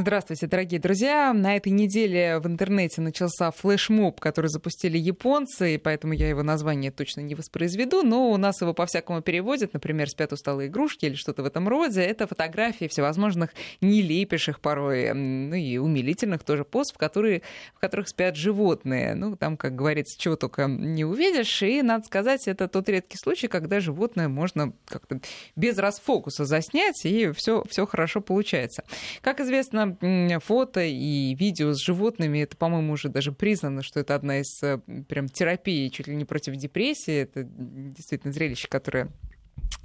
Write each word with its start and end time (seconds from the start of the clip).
Здравствуйте, 0.00 0.46
дорогие 0.46 0.78
друзья. 0.78 1.32
На 1.32 1.56
этой 1.56 1.72
неделе 1.72 2.38
в 2.38 2.46
интернете 2.46 3.00
начался 3.00 3.50
флешмоб, 3.50 4.20
который 4.20 4.46
запустили 4.46 4.96
японцы, 4.96 5.74
и 5.74 5.76
поэтому 5.78 6.12
я 6.12 6.28
его 6.28 6.44
название 6.44 6.92
точно 6.92 7.22
не 7.22 7.34
воспроизведу, 7.34 8.04
но 8.04 8.30
у 8.30 8.36
нас 8.36 8.60
его 8.60 8.74
по-всякому 8.74 9.22
переводят, 9.22 9.72
например, 9.72 10.08
«Спят 10.08 10.32
усталые 10.32 10.68
игрушки» 10.68 11.06
или 11.06 11.16
что-то 11.16 11.42
в 11.42 11.46
этом 11.46 11.66
роде. 11.66 12.00
Это 12.00 12.28
фотографии 12.28 12.86
всевозможных 12.86 13.50
нелепейших 13.80 14.60
порой, 14.60 15.12
ну 15.12 15.56
и 15.56 15.78
умилительных 15.78 16.44
тоже 16.44 16.64
постов, 16.64 16.94
в, 16.94 16.98
которые, 16.98 17.42
в 17.74 17.80
которых 17.80 18.08
спят 18.08 18.36
животные. 18.36 19.16
Ну, 19.16 19.34
там, 19.34 19.56
как 19.56 19.74
говорится, 19.74 20.16
чего 20.16 20.36
только 20.36 20.66
не 20.66 21.04
увидишь. 21.04 21.60
И, 21.64 21.82
надо 21.82 22.04
сказать, 22.04 22.46
это 22.46 22.68
тот 22.68 22.88
редкий 22.88 23.16
случай, 23.16 23.48
когда 23.48 23.80
животное 23.80 24.28
можно 24.28 24.72
как-то 24.86 25.18
без 25.56 25.76
расфокуса 25.76 26.44
заснять, 26.44 27.04
и 27.04 27.32
все 27.32 27.64
хорошо 27.86 28.20
получается. 28.20 28.84
Как 29.22 29.40
известно, 29.40 29.87
фото 30.40 30.80
и 30.80 31.34
видео 31.34 31.72
с 31.72 31.78
животными, 31.78 32.40
это, 32.40 32.56
по-моему, 32.56 32.92
уже 32.92 33.08
даже 33.08 33.32
признано, 33.32 33.82
что 33.82 34.00
это 34.00 34.14
одна 34.14 34.40
из 34.40 34.62
э, 34.62 34.78
прям 35.08 35.28
терапий 35.28 35.90
чуть 35.90 36.08
ли 36.08 36.16
не 36.16 36.24
против 36.24 36.56
депрессии. 36.56 37.22
Это 37.22 37.44
действительно 37.44 38.32
зрелище, 38.32 38.68
которое 38.68 39.08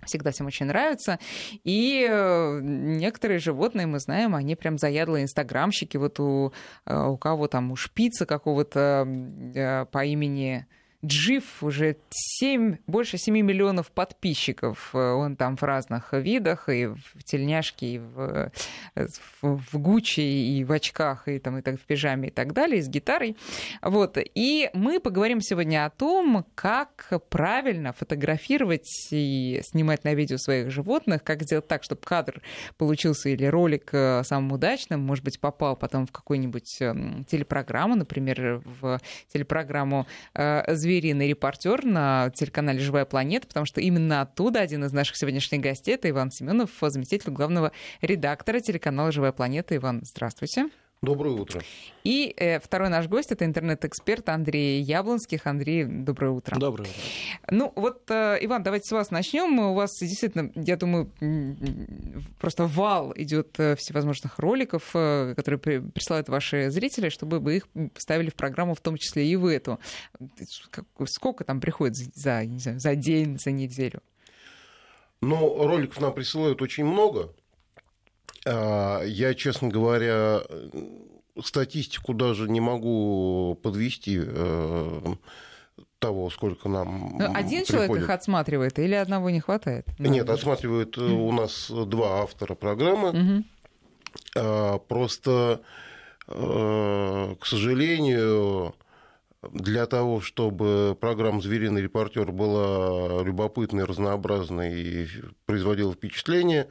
всегда 0.06 0.32
всем 0.32 0.48
очень 0.48 0.66
нравится. 0.66 1.20
И 1.64 2.08
э, 2.10 2.60
некоторые 2.62 3.40
животные, 3.40 3.88
мы 3.88 4.00
знаем, 4.00 4.36
они 4.36 4.56
прям 4.56 4.78
заядлые 4.78 5.24
инстаграмщики. 5.24 5.98
Вот 5.98 6.20
у, 6.20 6.54
э, 6.86 7.06
у 7.06 7.18
кого 7.18 7.48
там, 7.48 7.72
у 7.72 7.76
шпица 7.76 8.26
какого-то 8.26 9.88
по 9.92 10.06
имени 10.06 10.66
Джиф 11.06 11.62
уже 11.62 11.98
7, 12.12 12.78
больше 12.88 13.18
7 13.18 13.36
миллионов 13.42 13.92
подписчиков. 13.92 14.92
Э, 14.94 15.12
он 15.12 15.36
там 15.36 15.58
в 15.58 15.64
разных 15.64 16.14
видах, 16.14 16.70
и 16.70 16.86
в 16.86 17.24
тельняшке, 17.26 17.96
и 17.96 17.98
в, 18.00 18.52
э, 18.96 19.08
в, 19.42 19.62
в 19.72 19.80
Гуччи, 19.80 20.22
и 20.22 20.64
в 20.64 20.72
очках, 20.72 21.28
и, 21.28 21.40
там, 21.40 21.58
и 21.58 21.62
так, 21.62 21.76
в 21.76 21.84
пижаме, 21.84 22.30
и 22.30 22.32
так 22.32 22.54
далее, 22.54 22.80
и 22.80 22.82
с 22.82 22.88
гитарой. 22.88 23.36
Вот. 23.82 24.18
И 24.18 24.70
мы 24.74 25.02
поговорим 25.02 25.42
сегодня 25.42 25.86
о 25.86 25.90
том, 25.90 26.46
как 26.56 27.12
правильно 27.30 27.92
фотографировать 27.92 28.88
и 29.12 29.60
снимать 29.66 30.06
на 30.06 30.14
видео 30.14 30.38
своих 30.38 30.72
животных, 30.72 31.22
как 31.24 31.44
сделать 31.44 31.68
так, 31.68 31.84
чтобы 31.84 32.02
кадр 32.02 32.42
получился 32.78 33.28
или 33.28 33.46
ролик 33.46 33.90
э, 33.92 34.24
самым 34.24 34.54
удачным, 34.54 35.02
может 35.02 35.26
быть, 35.26 35.42
попал 35.42 35.76
потом 35.76 36.08
в 36.08 36.14
какую-нибудь 36.14 36.82
эм, 36.82 37.26
телепрограмму, 37.26 37.96
например, 37.96 38.62
в 38.64 39.02
телепрограмму 39.34 40.08
«Зверь 40.34 40.93
звериный 40.94 41.28
репортер 41.28 41.84
на 41.86 42.30
телеканале 42.36 42.80
«Живая 42.80 43.06
планета», 43.06 43.48
потому 43.48 43.66
что 43.66 43.82
именно 43.82 44.22
оттуда 44.22 44.60
один 44.60 44.84
из 44.86 44.94
наших 44.94 45.16
сегодняшних 45.16 45.62
гостей— 45.62 45.96
это 45.96 46.10
Иван 46.10 46.30
Семенов, 46.30 46.70
заместитель 46.82 47.32
главного 47.32 47.72
редактора 48.02 48.60
телеканала 48.60 49.12
«Живая 49.12 49.32
планета». 49.32 49.76
Иван, 49.76 50.02
здравствуйте. 50.04 50.70
Доброе 51.04 51.36
утро. 51.36 51.62
И 52.06 52.34
э, 52.38 52.62
второй 52.62 52.88
наш 52.88 53.10
гость 53.10 53.34
это 53.34 53.44
интернет-эксперт 53.44 54.30
Андрей 54.30 54.82
Яблонских. 54.82 55.46
Андрей, 55.48 55.84
доброе 55.84 56.32
утро. 56.32 56.58
Доброе 56.58 56.84
утро. 56.84 57.02
Ну 57.52 57.74
вот, 57.76 58.10
э, 58.10 58.38
Иван, 58.40 58.64
давайте 58.64 58.88
с 58.88 58.92
вас 58.94 59.12
начнем. 59.12 59.60
У 59.60 59.74
вас 59.74 59.90
действительно, 60.00 60.50
я 60.56 60.78
думаю, 60.78 61.12
просто 62.40 62.68
вал 62.68 63.12
идет 63.18 63.60
э, 63.60 63.76
всевозможных 63.76 64.40
роликов, 64.40 64.92
э, 64.94 65.34
которые 65.36 65.60
присылают 65.60 66.30
ваши 66.30 66.72
зрители, 66.72 67.10
чтобы 67.10 67.40
вы 67.40 67.58
их 67.58 67.68
ставили 67.98 68.30
в 68.30 68.36
программу, 68.36 68.74
в 68.74 68.80
том 68.80 68.96
числе 68.96 69.28
и 69.28 69.36
в 69.36 69.46
эту. 69.46 69.82
Сколько 71.04 71.44
там 71.44 71.60
приходит 71.60 71.98
за, 72.16 72.46
не 72.46 72.60
знаю, 72.60 72.80
за 72.80 72.96
день, 72.96 73.38
за 73.38 73.52
неделю? 73.52 74.02
Ну, 75.20 75.68
роликов 75.68 76.00
нам 76.00 76.14
присылают 76.14 76.62
очень 76.62 76.86
много. 76.86 77.34
А, 78.46 79.04
я, 79.04 79.34
честно 79.34 79.70
говоря, 79.70 80.42
статистику 81.42 82.14
даже 82.14 82.50
не 82.50 82.60
могу 82.60 83.58
подвести 83.62 84.20
э, 84.24 85.02
того, 86.00 86.30
сколько 86.30 86.70
нам 86.70 87.18
Но 87.18 87.28
ну, 87.28 87.34
Один 87.34 87.64
приходит. 87.64 87.68
человек 87.68 88.04
их 88.04 88.10
отсматривает 88.10 88.80
или 88.80 88.94
одного 88.94 89.30
не 89.30 89.40
хватает? 89.40 89.88
Нет, 90.00 90.30
отсматривает 90.30 90.98
mm. 90.98 91.12
у 91.12 91.32
нас 91.32 91.72
два 91.72 92.22
автора 92.22 92.56
программы. 92.56 93.44
Mm-hmm. 94.36 94.80
Просто, 94.88 95.62
э, 96.28 97.36
к 97.40 97.46
сожалению, 97.46 98.76
для 99.52 99.86
того, 99.86 100.22
чтобы 100.22 100.98
программа 101.00 101.42
«Звериный 101.42 101.82
репортер» 101.82 102.32
была 102.32 103.24
любопытной, 103.24 103.86
разнообразной 103.86 104.74
и 104.74 105.08
производила 105.46 105.94
впечатление, 105.94 106.68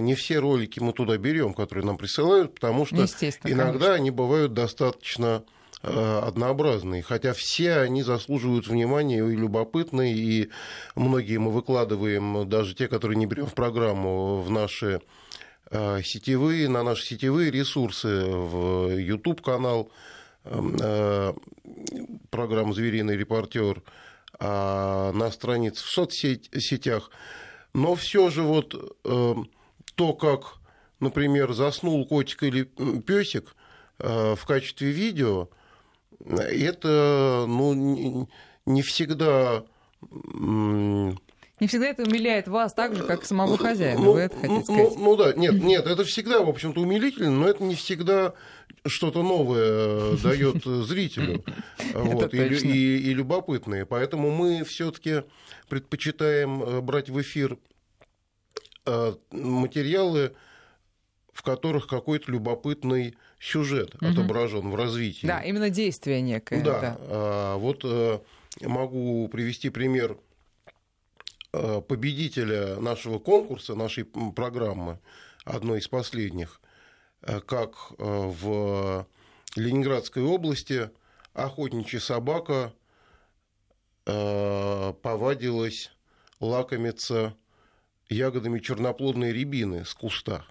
не 0.00 0.14
все 0.14 0.38
ролики 0.38 0.80
мы 0.80 0.92
туда 0.92 1.16
берем, 1.16 1.54
которые 1.54 1.84
нам 1.84 1.96
присылают, 1.96 2.54
потому 2.54 2.86
что 2.86 2.96
иногда 2.96 3.72
конечно. 3.72 3.94
они 3.94 4.10
бывают 4.10 4.54
достаточно 4.54 5.44
э, 5.82 6.20
однообразные, 6.22 7.02
хотя 7.02 7.32
все 7.32 7.78
они 7.78 8.02
заслуживают 8.02 8.66
внимания 8.66 9.18
и 9.18 9.36
любопытны, 9.36 10.12
и 10.12 10.50
многие 10.94 11.38
мы 11.38 11.50
выкладываем, 11.50 12.48
даже 12.48 12.74
те, 12.74 12.88
которые 12.88 13.16
не 13.16 13.26
берем 13.26 13.46
в 13.46 13.54
программу, 13.54 14.40
в 14.40 14.50
наши 14.50 15.00
э, 15.70 16.02
сетевые, 16.02 16.68
на 16.68 16.82
наши 16.82 17.04
сетевые 17.04 17.50
ресурсы, 17.50 18.24
в 18.24 18.96
YouTube-канал 18.98 19.90
э, 20.44 21.32
программы 22.30 22.74
«Звериный 22.74 23.16
репортер», 23.16 23.82
а 24.40 25.12
на 25.12 25.30
странице 25.30 25.84
в 25.84 25.88
соцсетях. 25.88 27.10
Но 27.72 27.94
все 27.94 28.30
же 28.30 28.42
вот 28.42 28.74
то, 29.94 30.12
как, 30.14 30.56
например, 31.00 31.52
заснул 31.52 32.06
котик 32.06 32.42
или 32.42 32.64
песик 32.64 33.54
э, 33.98 34.34
в 34.34 34.44
качестве 34.46 34.90
видео, 34.90 35.48
это 36.26 37.44
ну, 37.48 38.28
не 38.66 38.82
всегда 38.82 39.64
не 41.60 41.68
всегда 41.68 41.86
это 41.86 42.02
умиляет 42.02 42.48
вас 42.48 42.74
так 42.74 42.96
же, 42.96 43.04
как 43.04 43.24
самого 43.24 43.56
хозяина. 43.56 44.00
Ну, 44.00 44.12
Вы 44.12 44.20
это 44.22 44.34
хотите 44.34 44.54
ну, 44.54 44.64
сказать? 44.64 44.98
Ну, 44.98 45.04
ну 45.04 45.16
да, 45.16 45.32
нет, 45.34 45.62
нет, 45.62 45.86
это 45.86 46.04
всегда, 46.04 46.40
в 46.40 46.48
общем-то, 46.48 46.80
умилительно, 46.80 47.30
но 47.30 47.48
это 47.48 47.62
не 47.62 47.76
всегда 47.76 48.34
что-то 48.84 49.22
новое 49.22 50.16
дает 50.16 50.64
зрителю. 50.64 51.44
Вот, 51.94 52.34
и, 52.34 52.38
и, 52.38 52.96
и 53.10 53.14
любопытное. 53.14 53.86
Поэтому 53.86 54.30
мы 54.30 54.64
все-таки 54.64 55.22
предпочитаем 55.68 56.62
э, 56.62 56.80
брать 56.80 57.08
в 57.08 57.20
эфир 57.20 57.52
Э, 57.52 57.73
материалы, 59.30 60.34
в 61.32 61.42
которых 61.42 61.86
какой-то 61.86 62.30
любопытный 62.30 63.16
сюжет 63.40 63.94
угу. 63.96 64.06
отображен 64.06 64.70
в 64.70 64.74
развитии. 64.74 65.26
Да, 65.26 65.40
именно 65.40 65.70
действие 65.70 66.20
некое. 66.20 66.62
Да. 66.62 66.80
да. 66.80 66.96
А, 67.00 67.56
вот 67.56 67.80
э, 67.84 68.20
могу 68.60 69.28
привести 69.28 69.70
пример 69.70 70.16
э, 71.52 71.80
победителя 71.80 72.76
нашего 72.76 73.18
конкурса, 73.18 73.74
нашей 73.74 74.04
программы, 74.04 75.00
одной 75.44 75.80
из 75.80 75.88
последних, 75.88 76.60
как 77.46 77.92
в 77.98 79.06
Ленинградской 79.56 80.22
области 80.22 80.90
охотничья 81.32 82.00
собака 82.00 82.72
повадилась 84.04 85.90
лакомиться 86.40 87.34
ягодами 88.08 88.58
черноплодной 88.60 89.32
рябины 89.32 89.84
с 89.84 89.94
куста. 89.94 90.44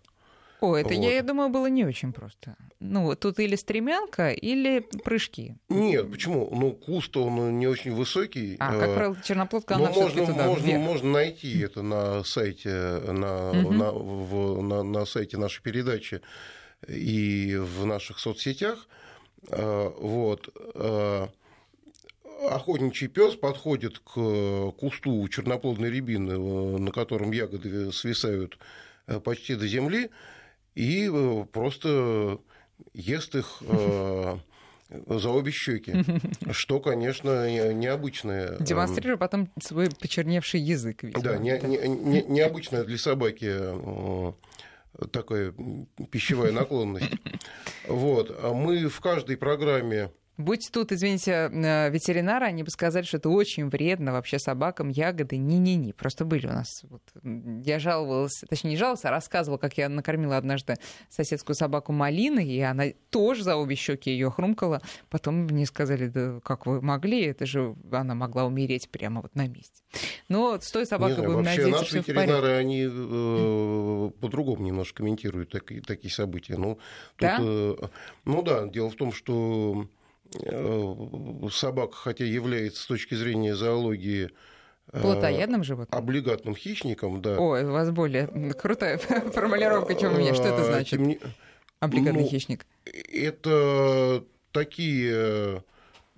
О, 0.64 0.78
это, 0.78 0.94
вот. 0.94 1.04
я, 1.04 1.16
я 1.16 1.24
думаю, 1.24 1.50
было 1.50 1.68
не 1.68 1.84
очень 1.84 2.14
просто. 2.14 2.56
Ну, 2.80 3.14
тут 3.18 3.38
или 3.40 3.58
стремянка, 3.58 4.32
или 4.32 4.80
прыжки. 4.80 5.58
Нет, 5.68 6.10
почему? 6.10 6.50
Ну, 6.54 6.72
куст, 6.72 7.18
он 7.18 7.60
не 7.60 7.68
очень 7.68 7.94
высокий. 7.94 8.56
А, 8.60 8.80
как 8.80 8.96
правило, 8.96 9.18
черноплодка, 9.22 9.76
она 9.76 9.90
можно, 9.90 10.26
туда, 10.26 10.46
можно, 10.46 10.66
вверх. 10.66 10.82
можно 10.82 11.12
найти 11.12 11.60
это 11.60 11.82
на 11.82 12.24
сайте, 12.24 12.70
на, 12.70 13.50
угу. 13.50 13.74
на, 13.74 13.92
в, 13.92 14.62
на, 14.62 14.84
на 14.84 15.06
сайте 15.06 15.38
нашей 15.38 15.62
передачи 15.62 16.22
и 16.88 17.58
в 17.58 17.86
наших 17.86 18.20
соцсетях. 18.20 18.88
А, 19.50 19.90
вот 20.00 20.48
а, 20.76 21.30
охотничий 22.50 23.08
пес 23.08 23.36
подходит 23.36 24.00
к 24.00 24.72
кусту 24.78 25.28
черноплодной 25.28 25.90
рябины, 25.90 26.32
э, 26.32 26.78
на 26.78 26.92
котором 26.92 27.32
ягоды 27.32 27.92
свисают 27.92 28.58
э, 29.08 29.20
почти 29.20 29.56
до 29.56 29.68
земли, 29.68 30.10
и 30.76 31.10
э, 31.12 31.46
просто 31.52 32.40
ест 32.94 33.36
их 33.36 33.62
за 34.90 35.30
обе 35.30 35.52
щеки, 35.52 36.04
что, 36.52 36.80
конечно, 36.80 37.74
необычное. 37.74 38.58
Демонстрируя 38.60 39.18
потом 39.18 39.50
свой 39.62 39.90
почерневший 39.90 40.60
язык. 40.60 41.04
Видимо. 41.04 41.24
Да, 41.24 41.38
не, 41.38 41.60
не, 41.60 41.88
не, 41.88 42.24
необычная 42.24 42.84
для 42.84 42.98
собаки 42.98 43.54
такая 45.12 45.54
пищевая 46.12 46.52
наклонность. 46.52 47.12
Вот. 47.88 48.34
А 48.42 48.54
мы 48.54 48.88
в 48.88 49.02
каждой 49.02 49.36
программе 49.36 50.10
Будь 50.38 50.70
тут, 50.72 50.92
извините, 50.92 51.32
э, 51.32 51.90
ветеринары, 51.92 52.48
они 52.48 52.64
бы 52.64 52.72
сказали, 52.72 53.04
что 53.04 53.18
это 53.18 53.30
очень 53.30 53.70
вредно 53.70 54.12
вообще 54.14 54.40
собакам, 54.40 54.90
ягоды. 54.90 55.38
Не-не-не, 55.38 55.94
просто 55.94 56.26
были 56.26 56.48
у 56.48 56.52
нас. 56.52 56.84
Вот, 56.84 57.04
я 57.24 57.78
жаловалась, 57.78 58.44
точнее 58.50 58.72
не 58.72 58.78
жаловалась, 58.78 59.06
а 59.06 59.12
рассказывала, 59.12 59.60
как 59.60 59.78
я 59.78 59.90
накормила 59.90 60.38
однажды 60.38 60.76
соседскую 61.10 61.56
собаку 61.56 61.92
малиной, 61.92 62.48
и 62.48 62.60
она 62.62 62.86
тоже 63.12 63.44
за 63.44 63.58
обе 63.58 63.76
щеки 63.76 64.10
ее 64.10 64.32
хрумкала. 64.32 64.82
Потом 65.10 65.36
мне 65.44 65.68
сказали, 65.68 66.08
да 66.08 66.40
как 66.44 66.66
вы 66.66 66.82
могли, 66.82 67.26
это 67.26 67.46
же 67.46 67.76
она 67.92 68.16
могла 68.16 68.46
умереть 68.46 68.90
прямо 68.90 69.22
вот 69.22 69.36
на 69.36 69.48
месте. 69.48 69.84
Но 70.30 70.60
с 70.60 70.72
той 70.72 70.88
собакой 70.88 71.16
знаю, 71.16 71.30
будем 71.30 71.44
вообще 71.44 71.62
надеяться, 71.62 71.96
наши 71.96 71.98
ветеринары, 72.00 72.50
они 72.54 72.88
э, 72.90 74.10
по-другому 74.20 74.64
немножко 74.64 74.98
комментируют 74.98 75.52
такие, 75.52 75.82
такие 75.82 76.12
события. 76.12 76.58
Ну, 76.58 76.80
тут, 77.18 77.20
Да? 77.20 77.38
э, 77.40 77.76
ну 78.26 78.42
да, 78.42 78.68
дело 78.68 78.90
в 78.90 78.96
том, 78.96 79.12
что 79.12 79.88
собака, 81.52 81.96
хотя 81.96 82.26
является 82.26 82.82
с 82.84 82.86
точки 82.86 83.16
зрения 83.16 83.56
зоологии 83.56 84.30
э, 84.92 85.02
Плотоядным 85.02 85.64
животным? 85.64 85.98
облигатным 85.98 86.56
хищником, 86.56 87.22
да. 87.22 87.40
Ой, 87.40 87.64
у 87.64 87.72
вас 87.72 87.92
более 87.92 88.28
крутая 88.54 88.98
формулировка, 89.34 89.96
чем 89.96 90.16
у 90.16 90.18
меня. 90.18 90.34
Что 90.34 90.48
это 90.48 90.62
э, 90.62 90.66
значит? 90.66 91.00
тем 91.00 91.18
Облигатный 91.80 92.24
ну, 92.24 92.30
хищник. 92.30 92.66
Это 92.86 94.24
такие 94.52 95.64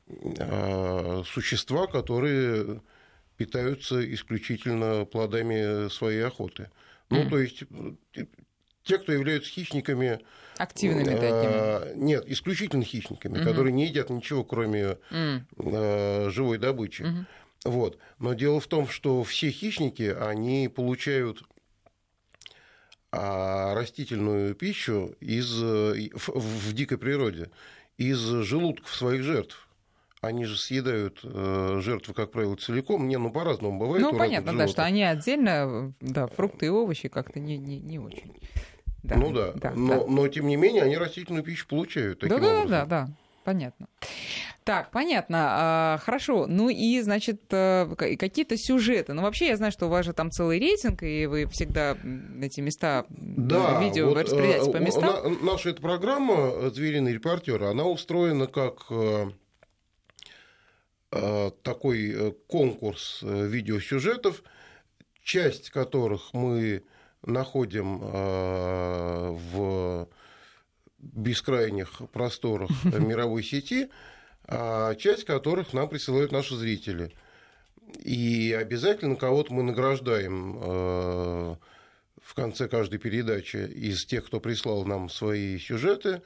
э, 0.08 1.24
существа, 1.26 1.88
которые 1.88 2.82
питаются 3.38 4.14
исключительно 4.14 5.06
плодами 5.06 5.90
своей 5.90 6.22
охоты. 6.22 6.70
Ну, 7.10 7.22
Мгм. 7.22 7.30
то 7.30 7.40
есть 7.40 7.64
э, 8.16 8.26
те, 8.84 8.98
кто 8.98 9.12
являются 9.12 9.50
хищниками... 9.52 10.20
Активными 10.58 11.04
такими. 11.16 11.92
э, 11.92 11.94
Нет, 11.96 12.24
исключительно 12.28 12.84
хищниками, 12.84 13.38
Мгм. 13.38 13.44
которые 13.46 13.74
не 13.74 13.86
едят 13.88 14.10
ничего, 14.10 14.44
кроме 14.44 14.98
э, 15.12 16.30
живой 16.30 16.58
добычи. 16.58 17.02
мгм. 17.04 17.28
Вот. 17.66 17.98
Но 18.20 18.34
дело 18.34 18.60
в 18.60 18.68
том, 18.68 18.88
что 18.88 19.24
все 19.24 19.50
хищники, 19.50 20.04
они 20.20 20.68
получают 20.68 21.44
а, 23.12 23.74
растительную 23.74 24.56
пищу 24.56 25.16
из, 25.20 25.52
в, 25.62 26.32
в 26.40 26.74
дикой 26.74 26.98
природе 26.98 27.50
из 27.98 28.20
желудков 28.20 28.94
своих 28.94 29.24
жертв. 29.24 29.68
Они 30.22 30.46
же 30.46 30.58
съедают 30.58 31.20
э, 31.24 31.80
жертвы, 31.82 32.14
как 32.14 32.32
правило, 32.32 32.56
целиком. 32.56 33.08
Не, 33.08 33.18
ну 33.18 33.32
по-разному 33.32 33.80
бывает. 33.80 34.02
Ну, 34.02 34.18
понятно, 34.18 34.58
да, 34.58 34.68
что 34.68 34.84
они 34.84 35.04
отдельно, 35.04 35.94
да, 36.02 36.28
фрукты 36.28 36.66
и 36.66 36.70
овощи 36.70 37.10
как-то 37.10 37.40
не, 37.40 37.58
не, 37.58 37.80
не 37.80 38.00
очень. 38.00 38.34
Да, 39.08 39.16
ну 39.16 39.32
да, 39.32 39.52
да, 39.54 39.72
но, 39.76 40.00
да. 40.06 40.12
но 40.12 40.28
тем 40.28 40.48
не 40.48 40.56
менее 40.56 40.84
они 40.84 40.98
растительную 40.98 41.44
пищу 41.44 41.68
получают. 41.68 42.20
Да, 42.20 42.28
Таким 42.28 42.42
да, 42.44 42.50
образом. 42.60 42.70
да, 42.70 42.86
да, 42.86 43.08
понятно. 43.44 43.88
Так, 44.64 44.90
понятно. 44.90 45.38
А, 45.52 45.98
хорошо. 46.04 46.48
Ну 46.48 46.70
и, 46.70 47.00
значит, 47.02 47.44
э, 47.52 47.88
какие-то 47.98 48.58
сюжеты. 48.58 49.14
Ну, 49.14 49.22
вообще, 49.22 49.50
я 49.50 49.58
знаю, 49.58 49.72
что 49.72 49.86
у 49.86 49.90
вас 49.90 50.06
же 50.06 50.14
там 50.14 50.32
целый 50.32 50.58
рейтинг, 50.60 51.04
и 51.04 51.28
вы 51.28 51.46
всегда 51.48 51.96
эти 52.42 52.62
места, 52.62 53.06
Да, 53.10 53.80
видео 53.80 54.08
вот, 54.10 54.18
распределяете 54.24 54.70
э, 54.72 54.74
по 54.74 54.78
местам. 54.78 55.04
на- 55.44 55.52
наша 55.52 55.70
эта 55.70 55.82
программа 55.84 56.72
«Звериный 56.72 57.14
репортер», 57.14 57.62
она 57.64 57.84
устроена 57.86 58.48
как 58.48 58.86
э, 58.90 59.30
э, 61.12 61.52
такой 61.62 62.12
э, 62.12 62.32
конкурс 62.48 63.20
э, 63.22 63.46
видеосюжетов, 63.48 64.42
часть 65.24 65.70
которых 65.70 66.34
мы 66.34 66.84
находим 67.26 68.00
э, 68.02 69.38
в 69.54 70.08
бескрайних 71.00 72.02
просторах 72.12 72.70
мировой 72.84 73.44
сети, 73.44 73.90
а 74.48 74.96
часть 74.96 75.26
которых 75.26 75.74
нам 75.74 75.90
присылают 75.90 76.32
наши 76.32 76.56
зрители. 76.56 77.12
И 78.04 78.56
обязательно 78.58 79.16
кого-то 79.16 79.54
мы 79.54 79.64
награждаем 79.64 80.58
э, 80.62 81.56
в 82.22 82.34
конце 82.34 82.68
каждой 82.68 82.98
передачи 82.98 83.58
из 83.58 84.06
тех, 84.06 84.26
кто 84.26 84.40
прислал 84.40 84.86
нам 84.86 85.10
свои 85.10 85.60
сюжеты 85.60 86.22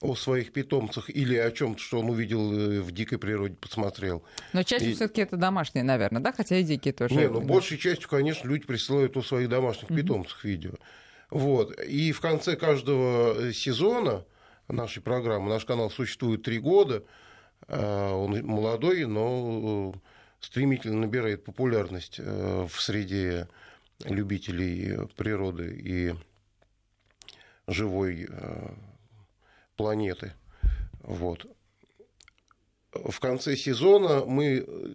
о 0.00 0.14
своих 0.14 0.52
питомцах 0.52 1.08
или 1.08 1.36
о 1.36 1.50
чем-то, 1.50 1.80
что 1.80 2.00
он 2.00 2.10
увидел 2.10 2.52
э, 2.52 2.80
в 2.80 2.90
дикой 2.92 3.18
природе, 3.18 3.54
посмотрел. 3.54 4.24
Но 4.52 4.62
чаще 4.62 4.90
и- 4.90 4.94
все-таки 4.94 5.22
это 5.22 5.36
домашние, 5.36 5.84
наверное, 5.84 6.20
да? 6.20 6.32
Хотя 6.32 6.56
и 6.56 6.64
дикие 6.64 6.92
тоже. 6.92 7.14
Не, 7.14 7.28
ну 7.28 7.40
да. 7.40 7.46
большей 7.46 7.78
частью, 7.78 8.08
конечно, 8.08 8.48
люди 8.48 8.66
присылают 8.66 9.16
о 9.16 9.22
своих 9.22 9.48
домашних 9.48 9.88
питомцах 9.88 10.44
видео. 10.44 10.72
Вот. 11.30 11.78
И 11.80 12.12
в 12.12 12.20
конце 12.20 12.56
каждого 12.56 13.34
э, 13.38 13.52
сезона 13.52 14.24
нашей 14.68 15.02
программы, 15.02 15.48
наш 15.48 15.64
канал 15.64 15.90
существует 15.90 16.42
три 16.42 16.58
года, 16.58 17.04
э, 17.68 18.10
он 18.10 18.44
молодой, 18.44 19.06
но 19.06 19.94
стремительно 20.40 21.00
набирает 21.00 21.44
популярность 21.44 22.18
в 22.18 22.70
среде 22.78 23.48
любителей 24.04 25.06
природы 25.16 25.74
и 25.82 26.14
живой 27.66 28.28
планеты. 29.76 30.32
Вот. 31.00 31.46
В 32.92 33.18
конце 33.20 33.56
сезона 33.56 34.24
мы 34.24 34.64
э, 34.66 34.94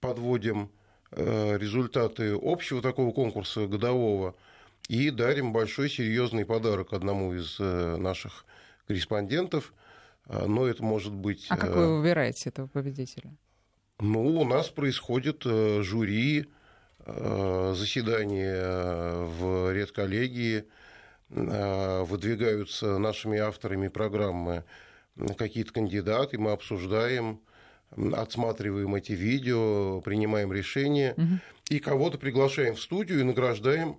подводим 0.00 0.70
э, 1.10 1.58
результаты 1.58 2.38
общего 2.40 2.82
такого 2.82 3.12
конкурса 3.12 3.66
годового 3.66 4.34
и 4.88 5.10
дарим 5.10 5.52
большой 5.52 5.88
серьезный 5.88 6.44
подарок 6.44 6.92
одному 6.92 7.34
из 7.34 7.56
э, 7.58 7.96
наших 7.96 8.44
корреспондентов. 8.86 9.72
Но 10.26 10.66
это 10.66 10.82
может 10.82 11.12
быть... 11.12 11.44
А 11.50 11.58
как 11.58 11.74
вы 11.74 12.00
выбираете 12.00 12.48
этого 12.48 12.66
победителя? 12.66 13.36
ну, 14.00 14.40
у 14.40 14.44
нас 14.46 14.70
происходит 14.70 15.42
жюри, 15.44 16.46
заседание 17.06 19.26
в 19.26 19.70
редколлегии, 19.70 20.64
выдвигаются 21.30 22.98
нашими 22.98 23.38
авторами 23.38 23.88
программы 23.88 24.64
какие-то 25.36 25.72
кандидаты, 25.72 26.38
мы 26.38 26.52
обсуждаем, 26.52 27.40
отсматриваем 28.12 28.94
эти 28.94 29.12
видео, 29.12 30.00
принимаем 30.00 30.52
решения 30.52 31.14
Мгм. 31.16 31.40
и 31.70 31.78
кого-то 31.78 32.18
приглашаем 32.18 32.74
в 32.74 32.80
студию 32.80 33.20
и 33.20 33.24
награждаем. 33.24 33.98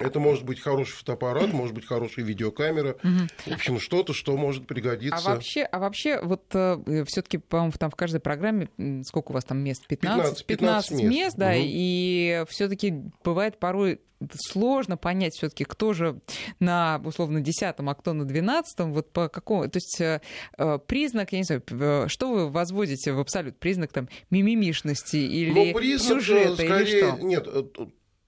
Это 0.00 0.20
может 0.20 0.44
быть 0.44 0.60
хороший 0.60 0.92
фотоаппарат, 0.92 1.52
может 1.52 1.74
быть 1.74 1.86
хорошая 1.86 2.24
видеокамера, 2.24 2.96
в 3.02 3.52
общем, 3.52 3.78
что-то, 3.80 4.12
что 4.12 4.36
может 4.36 4.66
пригодиться. 4.66 5.18
А 5.18 5.34
вообще, 5.34 5.62
а 5.62 5.78
вообще, 5.78 6.20
вот 6.20 6.44
все-таки, 6.48 7.38
по-моему, 7.38 7.72
там 7.78 7.90
в 7.90 7.96
каждой 7.96 8.20
программе 8.20 8.68
сколько 9.04 9.32
у 9.32 9.34
вас 9.34 9.44
там 9.44 9.58
мест? 9.58 9.86
15? 9.86 10.46
15, 10.46 10.46
15 10.46 10.90
мест. 10.92 11.04
мест, 11.04 11.36
да, 11.36 11.52
и 11.54 12.44
все-таки 12.48 12.94
бывает 13.24 13.58
порой 13.58 14.00
сложно 14.34 14.96
понять 14.96 15.34
все-таки, 15.34 15.64
кто 15.64 15.92
же 15.92 16.20
на, 16.60 17.00
условно, 17.04 17.40
десятом, 17.40 17.88
а 17.88 17.94
кто 17.94 18.12
на 18.12 18.24
двенадцатом, 18.24 18.92
вот 18.92 19.12
по 19.12 19.28
какому, 19.28 19.68
то 19.68 19.76
есть 19.76 20.00
э, 20.00 20.20
э, 20.58 20.78
признак, 20.86 21.32
я 21.32 21.38
не 21.38 21.44
знаю, 21.44 21.62
э, 21.68 22.04
что 22.08 22.32
вы 22.32 22.48
возводите 22.48 23.12
в 23.12 23.20
абсолют, 23.20 23.58
признак 23.58 23.92
там 23.92 24.08
мимимишности 24.30 25.16
или 25.16 25.72
Ну, 25.72 25.78
признак, 25.78 26.18
э, 26.18 26.20
сюжета, 26.20 26.62
или 26.62 26.68
скорее, 26.68 27.12
что? 27.12 27.22
Нет, 27.22 27.48
э, 27.48 27.64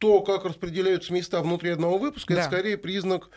то, 0.04 0.20
как 0.20 0.44
распределяются 0.44 1.14
места 1.14 1.40
внутри 1.40 1.70
одного 1.70 1.96
выпуска, 1.96 2.34
Да. 2.34 2.40
это 2.40 2.50
скорее 2.50 2.76
признак, 2.76 3.30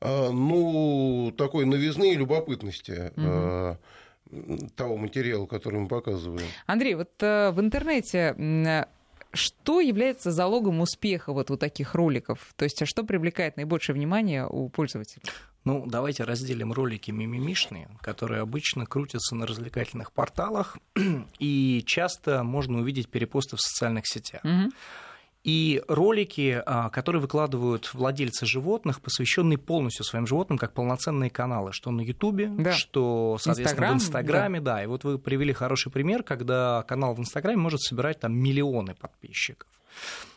э, 0.00 0.30
ну, 0.30 1.32
такой 1.38 1.64
новизны 1.64 2.12
и 2.12 2.16
любопытности 2.16 3.12
э, 3.14 3.76
того 4.74 4.96
материала, 4.96 5.46
который 5.46 5.78
мы 5.78 5.86
показываем. 5.86 6.48
Андрей, 6.66 6.96
вот 6.96 7.10
э, 7.20 7.52
в 7.52 7.60
интернете 7.60 8.34
э, 8.36 8.86
что 9.32 9.80
является 9.80 10.32
залогом 10.32 10.80
успеха 10.80 11.32
вот 11.32 11.52
у 11.52 11.56
таких 11.56 11.94
роликов? 11.94 12.52
То 12.56 12.64
есть, 12.64 12.82
а 12.82 12.86
что 12.86 13.04
привлекает 13.04 13.56
наибольшее 13.56 13.94
внимание 13.94 14.44
у 14.44 14.68
пользователей? 14.70 15.22
Ну, 15.62 15.84
давайте 15.86 16.24
разделим 16.24 16.72
ролики 16.72 17.12
мимимишные, 17.12 17.88
которые 18.00 18.40
обычно 18.40 18.86
крутятся 18.86 19.36
на 19.36 19.46
развлекательных 19.46 20.10
порталах, 20.10 20.78
и 21.38 21.84
часто 21.86 22.42
можно 22.42 22.78
увидеть 22.78 23.08
перепосты 23.08 23.54
в 23.56 23.60
социальных 23.60 24.04
сетях. 24.08 24.42
Мгм. 24.42 24.72
И 25.44 25.82
ролики, 25.88 26.60
а, 26.66 26.90
которые 26.90 27.22
выкладывают 27.22 27.94
владельцы 27.94 28.44
животных, 28.44 29.00
посвященные 29.00 29.56
полностью 29.56 30.04
своим 30.04 30.26
животным, 30.26 30.58
как 30.58 30.74
полноценные 30.74 31.30
каналы, 31.30 31.72
что 31.72 31.90
на 31.90 32.00
Ютубе, 32.00 32.48
Да. 32.48 32.72
что, 32.72 33.38
соответственно, 33.40 33.68
Инстаграм, 33.68 33.98
в 33.98 34.02
Инстаграме, 34.02 34.60
да. 34.60 34.82
И 34.82 34.86
вот 34.86 35.04
вы 35.04 35.18
привели 35.18 35.52
хороший 35.52 35.92
пример, 35.92 36.22
когда 36.22 36.82
канал 36.88 37.14
в 37.14 37.20
Инстаграме 37.20 37.56
может 37.58 37.80
собирать 37.80 38.20
там 38.20 38.36
миллионы 38.36 38.94
подписчиков. 38.94 39.68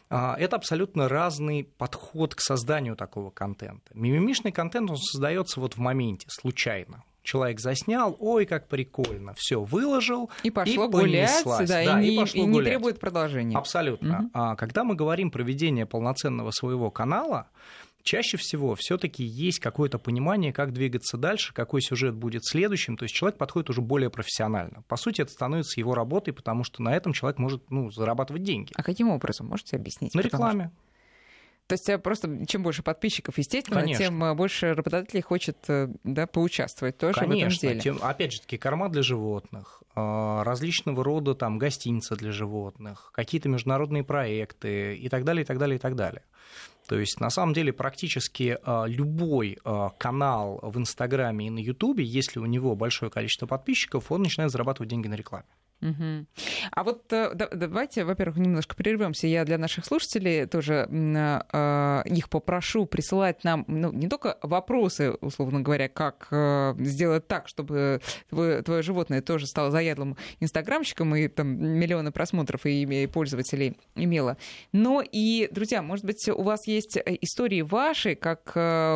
А, 0.09 0.35
Это 0.37 0.55
абсолютно 0.57 1.07
разный 1.07 1.63
подход 1.77 2.35
к 2.35 2.41
созданию 2.41 2.95
такого 2.95 3.31
контента. 3.31 3.91
Мимимишный 3.93 4.51
контент, 4.51 4.89
он 4.91 4.97
создается 4.97 5.59
вот 5.59 5.75
в 5.75 5.77
моменте, 5.79 6.27
случайно. 6.29 7.03
Человек 7.23 7.59
заснял, 7.59 8.15
ой, 8.19 8.45
как 8.45 8.67
прикольно, 8.67 9.33
все 9.35 9.61
выложил, 9.61 10.31
И 10.43 10.49
пошло 10.49 10.87
гулять, 10.89 11.29
понеслась. 11.43 11.69
да, 11.69 11.85
Да, 11.85 12.01
и, 12.01 12.07
и 12.07 12.11
не, 12.11 12.19
пошло 12.19 12.41
и 12.41 12.45
не 12.45 12.53
гулять. 12.53 12.69
требует 12.69 12.99
продолжения. 12.99 13.57
Абсолютно. 13.57 14.19
Мгм. 14.21 14.31
А 14.33 14.55
когда 14.55 14.83
мы 14.83 14.95
говорим 14.95 15.29
про 15.29 15.43
ведение 15.43 15.85
полноценного 15.85 16.51
своего 16.51 16.89
канала, 16.89 17.47
чаще 18.03 18.37
всего 18.37 18.75
все-таки 18.75 19.23
есть 19.23 19.59
какое-то 19.59 19.99
понимание, 19.99 20.51
как 20.51 20.73
двигаться 20.73 21.17
дальше, 21.17 21.53
какой 21.53 21.81
сюжет 21.81 22.15
будет 22.15 22.43
следующим. 22.43 22.97
То 22.97 23.03
есть 23.03 23.13
человек 23.13 23.37
подходит 23.37 23.69
уже 23.69 23.81
более 23.81 24.09
профессионально. 24.09 24.83
По 24.87 24.97
сути, 24.97 25.21
это 25.21 25.31
становится 25.31 25.79
его 25.79 25.93
работой, 25.93 26.33
потому 26.33 26.63
что 26.63 26.81
на 26.81 26.95
этом 26.95 27.13
человек 27.13 27.37
может 27.37 27.69
ну, 27.69 27.91
зарабатывать 27.91 28.43
деньги. 28.43 28.71
А 28.75 28.83
каким 28.83 29.09
образом? 29.09 29.47
Можете 29.47 29.75
объяснить? 29.75 30.15
На 30.15 30.21
рекламе. 30.21 30.71
Что... 30.73 30.90
То 31.71 31.75
есть 31.75 31.87
э, 31.87 31.97
просто 31.97 32.45
чем 32.47 32.63
больше 32.63 32.83
подписчиков, 32.83 33.37
естественно, 33.37 33.79
Конечно. 33.79 34.03
тем 34.03 34.21
э, 34.25 34.33
больше 34.33 34.73
работодателей 34.73 35.21
хочет 35.21 35.57
э, 35.69 35.87
да, 36.03 36.27
поучаствовать 36.27 36.97
тоже 36.97 37.21
Конечно. 37.21 37.45
в 37.45 37.47
этом 37.47 37.69
деле. 37.69 37.79
Тем, 37.79 37.99
опять 38.01 38.33
же 38.33 38.41
таки, 38.41 38.57
корма 38.57 38.89
для 38.89 39.01
животных, 39.03 39.81
различного 39.95 41.01
рода 41.01 41.33
там 41.33 41.57
гостиницы 41.57 42.17
для 42.17 42.33
животных, 42.33 43.11
какие-то 43.13 43.47
международные 43.47 44.03
проекты 44.03 44.97
и 44.97 45.07
так 45.07 45.23
далее, 45.23 45.43
и 45.43 45.45
так 45.45 45.59
далее, 45.59 45.77
и 45.77 45.79
так 45.79 45.95
далее. 45.95 46.23
То 46.89 46.99
есть, 46.99 47.21
на 47.21 47.29
самом 47.29 47.53
деле, 47.53 47.71
практически 47.71 48.57
любой 48.87 49.57
канал 49.97 50.59
в 50.61 50.77
Инстаграме 50.77 51.47
и 51.47 51.49
на 51.49 51.59
Ютубе, 51.59 52.03
если 52.03 52.39
у 52.39 52.45
него 52.47 52.75
большое 52.75 53.09
количество 53.09 53.47
подписчиков, 53.47 54.11
он 54.11 54.23
начинает 54.23 54.51
зарабатывать 54.51 54.89
деньги 54.89 55.07
на 55.07 55.15
рекламе. 55.15 55.45
Угу. 55.81 56.25
А 56.71 56.83
вот 56.83 57.11
э, 57.11 57.33
давайте, 57.33 58.05
во-первых, 58.05 58.37
немножко 58.37 58.75
прервемся. 58.75 59.25
Я 59.25 59.43
для 59.45 59.57
наших 59.57 59.85
слушателей 59.85 60.45
тоже 60.45 60.87
э, 60.91 62.01
их 62.05 62.29
попрошу 62.29 62.85
присылать 62.85 63.43
нам 63.43 63.65
ну, 63.67 63.91
не 63.91 64.07
только 64.07 64.37
вопросы, 64.43 65.11
условно 65.21 65.61
говоря, 65.61 65.89
как 65.89 66.27
э, 66.29 66.75
сделать 66.79 67.27
так, 67.27 67.47
чтобы 67.47 67.99
твое, 68.29 68.61
твое 68.61 68.83
животное 68.83 69.21
тоже 69.21 69.47
стало 69.47 69.71
заядлым 69.71 70.17
инстаграмщиком 70.39 71.15
и 71.15 71.27
там 71.27 71.47
миллионы 71.47 72.11
просмотров 72.11 72.65
и, 72.67 72.83
и 72.83 73.07
пользователей 73.07 73.77
имело, 73.95 74.37
но 74.71 75.01
и, 75.01 75.49
друзья, 75.51 75.81
может 75.81 76.05
быть, 76.05 76.29
у 76.29 76.43
вас 76.43 76.67
есть 76.67 76.97
истории 77.21 77.61
ваши, 77.61 78.15
как 78.15 78.51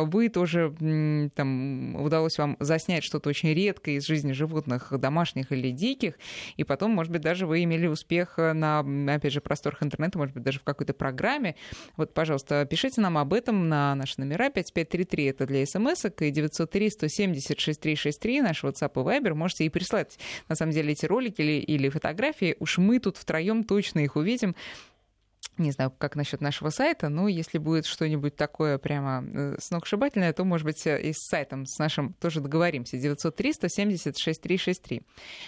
вы 0.08 0.28
тоже 0.28 0.74
там 1.34 1.96
удалось 1.96 2.38
вам 2.38 2.56
заснять 2.60 3.02
что-то 3.02 3.28
очень 3.28 3.52
редкое 3.52 3.96
из 3.96 4.06
жизни 4.06 4.32
животных, 4.32 4.92
домашних 4.92 5.50
или 5.50 5.70
диких, 5.70 6.18
и 6.56 6.64
потом 6.64 6.75
потом, 6.76 6.90
может 6.90 7.10
быть, 7.10 7.22
даже 7.22 7.46
вы 7.46 7.64
имели 7.64 7.86
успех 7.86 8.34
э, 8.36 8.52
на, 8.52 8.80
опять 9.14 9.32
же, 9.32 9.40
просторах 9.40 9.82
интернета, 9.82 10.18
может 10.18 10.34
быть, 10.34 10.44
даже 10.44 10.58
в 10.58 10.62
какой-то 10.62 10.92
программе. 10.92 11.56
Вот, 11.96 12.12
пожалуйста, 12.12 12.66
пишите 12.66 13.00
нам 13.00 13.16
об 13.16 13.32
этом 13.32 13.70
на 13.70 13.94
наши 13.94 14.20
номера 14.20 14.50
5533, 14.50 15.24
это 15.24 15.46
для 15.46 15.64
смс 15.64 16.04
и 16.04 16.30
903 16.30 16.90
170 16.90 17.58
6363, 17.58 18.42
наш 18.42 18.62
WhatsApp 18.62 18.92
и 18.92 18.98
Viber. 18.98 19.32
Можете 19.32 19.64
и 19.64 19.70
прислать, 19.70 20.18
на 20.50 20.54
самом 20.54 20.72
деле, 20.72 20.92
эти 20.92 21.06
ролики 21.06 21.40
или, 21.40 21.60
или 21.62 21.88
фотографии. 21.88 22.56
Уж 22.60 22.76
мы 22.76 22.98
тут 22.98 23.16
втроем 23.16 23.64
точно 23.64 24.00
их 24.00 24.16
увидим. 24.16 24.54
Не 25.58 25.70
знаю, 25.70 25.92
как 25.96 26.16
насчет 26.16 26.40
нашего 26.40 26.70
сайта, 26.70 27.08
но 27.08 27.28
если 27.28 27.58
будет 27.58 27.86
что-нибудь 27.86 28.36
такое 28.36 28.78
прямо 28.78 29.24
э, 29.32 29.56
сногсшибательное, 29.58 30.32
то, 30.32 30.44
может 30.44 30.66
быть, 30.66 30.86
э, 30.86 31.00
и 31.00 31.12
с 31.12 31.28
сайтом 31.28 31.66
с 31.66 31.78
нашим 31.78 32.12
тоже 32.14 32.40
договоримся. 32.40 32.98
903 32.98 33.52
170 33.54 34.18
6363. 34.18 35.02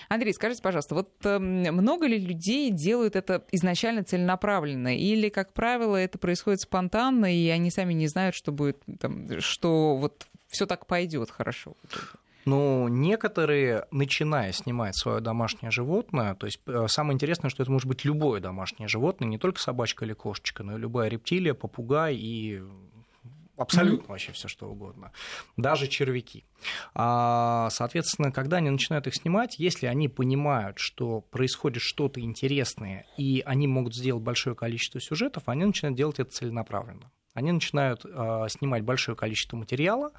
Андрей, 0.08 0.32
скажите, 0.32 0.62
пожалуйста, 0.62 0.94
вот 0.94 1.10
эм, 1.24 1.62
много 1.74 2.06
ли 2.06 2.18
людей 2.18 2.70
делают 2.70 3.16
это 3.16 3.44
изначально 3.52 4.02
целенаправленно? 4.02 4.96
Или, 4.96 5.28
как 5.28 5.52
правило, 5.52 5.96
это 5.96 6.18
происходит 6.18 6.60
спонтанно, 6.60 7.34
и 7.34 7.48
они 7.48 7.70
сами 7.70 7.92
не 7.92 8.08
знают, 8.08 8.34
что 8.34 8.50
будет, 8.50 8.82
там, 9.00 9.40
что 9.40 9.96
вот 9.96 10.26
все 10.48 10.66
так 10.66 10.86
пойдет 10.86 11.30
хорошо? 11.30 11.76
Ну, 12.48 12.88
некоторые, 12.88 13.86
начиная 13.90 14.52
снимать 14.52 14.96
свое 14.96 15.20
домашнее 15.20 15.70
животное, 15.70 16.34
то 16.34 16.46
есть 16.46 16.60
э, 16.66 16.86
самое 16.88 17.14
интересное, 17.14 17.50
что 17.50 17.62
это 17.62 17.70
может 17.70 17.86
быть 17.86 18.06
любое 18.06 18.40
домашнее 18.40 18.88
животное, 18.88 19.28
не 19.28 19.36
только 19.36 19.60
собачка 19.60 20.06
или 20.06 20.14
кошечка, 20.14 20.62
но 20.62 20.76
и 20.76 20.80
любая 20.80 21.10
рептилия, 21.10 21.52
попугай 21.52 22.16
и 22.16 22.62
абсолютно 23.58 24.04
mm-hmm. 24.04 24.08
вообще 24.08 24.32
все 24.32 24.48
что 24.48 24.66
угодно, 24.66 25.12
даже 25.58 25.88
червяки. 25.88 26.46
А, 26.94 27.68
соответственно, 27.70 28.32
когда 28.32 28.56
они 28.56 28.70
начинают 28.70 29.06
их 29.06 29.14
снимать, 29.14 29.58
если 29.58 29.86
они 29.86 30.08
понимают, 30.08 30.78
что 30.78 31.20
происходит 31.20 31.82
что-то 31.82 32.20
интересное, 32.20 33.04
и 33.18 33.42
они 33.44 33.66
могут 33.66 33.94
сделать 33.94 34.22
большое 34.22 34.56
количество 34.56 35.02
сюжетов, 35.02 35.42
они 35.46 35.66
начинают 35.66 35.98
делать 35.98 36.18
это 36.18 36.30
целенаправленно. 36.30 37.10
Они 37.34 37.52
начинают 37.52 38.06
а, 38.06 38.48
снимать 38.48 38.84
большое 38.84 39.16
количество 39.16 39.58
материала, 39.58 40.12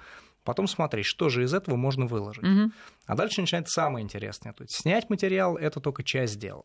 потом 0.49 0.67
смотреть, 0.67 1.05
что 1.05 1.29
же 1.29 1.43
из 1.43 1.53
этого 1.53 1.75
можно 1.75 2.07
выложить. 2.07 2.43
Угу. 2.43 2.71
А 3.05 3.15
дальше 3.15 3.41
начинается 3.41 3.71
самое 3.71 4.03
интересное. 4.03 4.51
То 4.53 4.63
есть 4.63 4.75
снять 4.75 5.09
материал– 5.09 5.55
это 5.57 5.79
только 5.79 6.03
часть 6.03 6.39
дела 6.39 6.63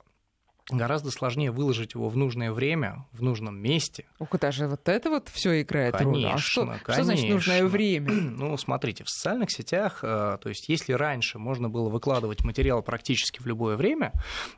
гораздо 0.71 1.11
сложнее 1.11 1.51
выложить 1.51 1.95
его 1.95 2.09
в 2.09 2.17
нужное 2.17 2.51
время, 2.51 3.07
в 3.13 3.23
нужном 3.23 3.57
месте. 3.57 4.07
Ух, 4.19 4.39
даже 4.39 4.67
вот 4.67 4.89
это 4.89 5.11
вот 5.11 5.29
все 5.29 5.61
играет 5.61 5.97
конечно, 5.97 6.29
роль. 6.29 6.35
А 6.35 6.39
что, 6.39 6.61
конечно. 6.63 6.93
что 6.95 7.05
значит 7.05 7.29
нужное 7.29 7.65
время? 7.65 8.11
Ну, 8.35 8.57
смотрите, 8.57 9.05
в 9.05 9.09
социальных 9.09 9.51
сетях, 9.51 10.01
э, 10.03 10.39
то 10.41 10.49
есть 10.49 10.69
если 10.69 10.93
раньше 10.93 11.39
можно 11.39 11.69
было 11.69 11.89
выкладывать 11.89 12.43
материал 12.43 12.83
практически 12.83 13.41
в 13.41 13.47
любое 13.47 13.77
время, 13.77 14.13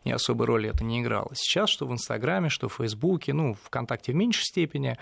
и 0.04 0.10
особой 0.10 0.46
роли 0.46 0.70
это 0.70 0.82
не 0.82 1.02
играло, 1.02 1.30
сейчас 1.34 1.68
что 1.68 1.86
в 1.86 1.92
Инстаграме, 1.92 2.48
что 2.48 2.68
в 2.68 2.74
Фейсбуке, 2.74 3.32
ну, 3.32 3.54
ВКонтакте 3.54 4.12
в 4.12 4.14
меньшей 4.14 4.44
степени, 4.44 4.96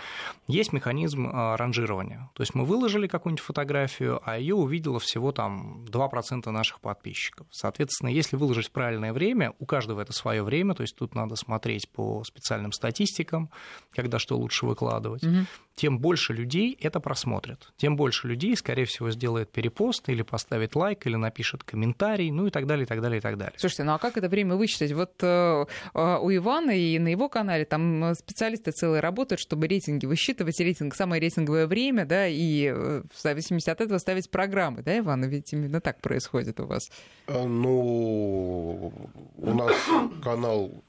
есть 0.49 0.73
механизм 0.73 1.29
э, 1.29 1.57
ранжирования. 1.57 2.31
То 2.35 2.43
есть 2.43 2.55
мы 2.55 2.65
выложили 2.65 3.07
какую-нибудь 3.07 3.45
фотографию, 3.45 4.21
а 4.25 4.39
ее 4.39 4.55
увидело 4.55 4.99
всего 4.99 5.33
там 5.33 5.85
2% 5.85 6.51
наших 6.51 6.81
подписчиков. 6.81 7.47
Соответственно, 7.51 8.09
если 8.09 8.37
выложить 8.37 8.69
в 8.69 8.73
правильное 8.73 9.13
время, 9.13 9.53
у 9.59 9.67
каждого 9.67 10.01
это 10.01 10.13
свое 10.13 10.43
время, 10.43 10.75
то 10.75 10.83
есть 10.83 10.94
есть 10.95 10.97
тут 10.97 11.15
надо 11.15 11.37
смотреть 11.37 11.89
по 11.89 12.25
специальным 12.25 12.73
статистикам, 12.73 13.51
когда 13.93 14.19
что 14.19 14.37
лучше 14.37 14.67
выкладывать, 14.67 15.23
угу. 15.25 15.47
тем 15.75 15.99
больше 15.99 16.33
людей 16.33 16.77
это 16.81 17.01
просмотрят. 17.01 17.73
Тем 17.77 17.97
больше 17.97 18.29
людей, 18.29 18.57
скорее 18.57 18.85
всего, 18.85 19.11
сделает 19.11 19.51
перепост 19.51 20.09
или 20.09 20.23
поставит 20.23 20.75
лайк, 20.77 21.07
или 21.07 21.17
напишет 21.17 21.65
комментарий, 21.65 22.31
ну 22.31 22.47
и 22.47 22.51
так 22.51 22.67
далее, 22.67 22.85
и 22.85 22.87
так 22.87 23.01
далее, 23.01 23.19
и 23.19 23.21
так 23.21 23.37
далее. 23.37 23.55
Слушайте, 23.57 23.85
ну 23.85 23.93
а 23.95 23.99
как 23.99 24.17
это 24.17 24.29
время 24.29 24.57
высчитать? 24.57 24.93
Вот 24.93 25.13
э, 25.23 25.67
э 25.95 26.19
у 26.25 26.35
Ивана 26.35 26.71
и 26.71 26.99
на 26.99 27.09
его 27.09 27.29
канале 27.29 27.65
там 27.65 28.15
специалисты 28.15 28.71
целые 28.71 29.01
работают, 29.01 29.41
чтобы 29.41 29.67
рейтинги 29.67 30.07
высчитывать, 30.07 30.61
рейтинг, 30.61 30.95
самое 30.95 31.21
рейтинговое 31.21 31.67
время, 31.67 32.07
да, 32.07 32.27
и 32.27 32.67
э, 32.67 33.03
в 33.13 33.21
зависимости 33.21 33.71
от 33.71 33.81
этого 33.81 33.99
ставить 33.99 34.31
программы, 34.31 34.83
да, 34.83 34.99
Иван? 34.99 35.25
Ведь 35.25 35.53
именно 35.53 35.81
так 35.81 36.01
происходит 36.01 36.61
у 36.61 36.67
вас. 36.67 36.91
Ну, 37.29 38.93
у 39.37 39.55
нас 39.55 39.75
канал 40.23 40.84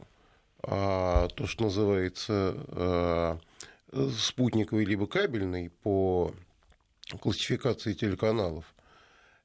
то, 0.66 1.46
что 1.46 1.66
называется 1.66 2.56
а, 2.70 3.40
спутниковый 4.20 4.86
либо 4.86 5.06
кабельный 5.08 5.70
по 5.70 6.34
классификации 7.20 7.94
телеканалов. 7.94 8.66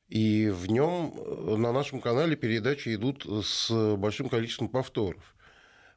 И 0.08 0.48
в 0.48 0.66
нем 0.66 1.14
на 1.60 1.72
нашем 1.72 2.00
канале 2.00 2.36
передачи 2.36 2.94
идут 2.94 3.26
с 3.44 3.70
большим 3.96 4.28
количеством 4.28 4.68
повторов. 4.68 5.22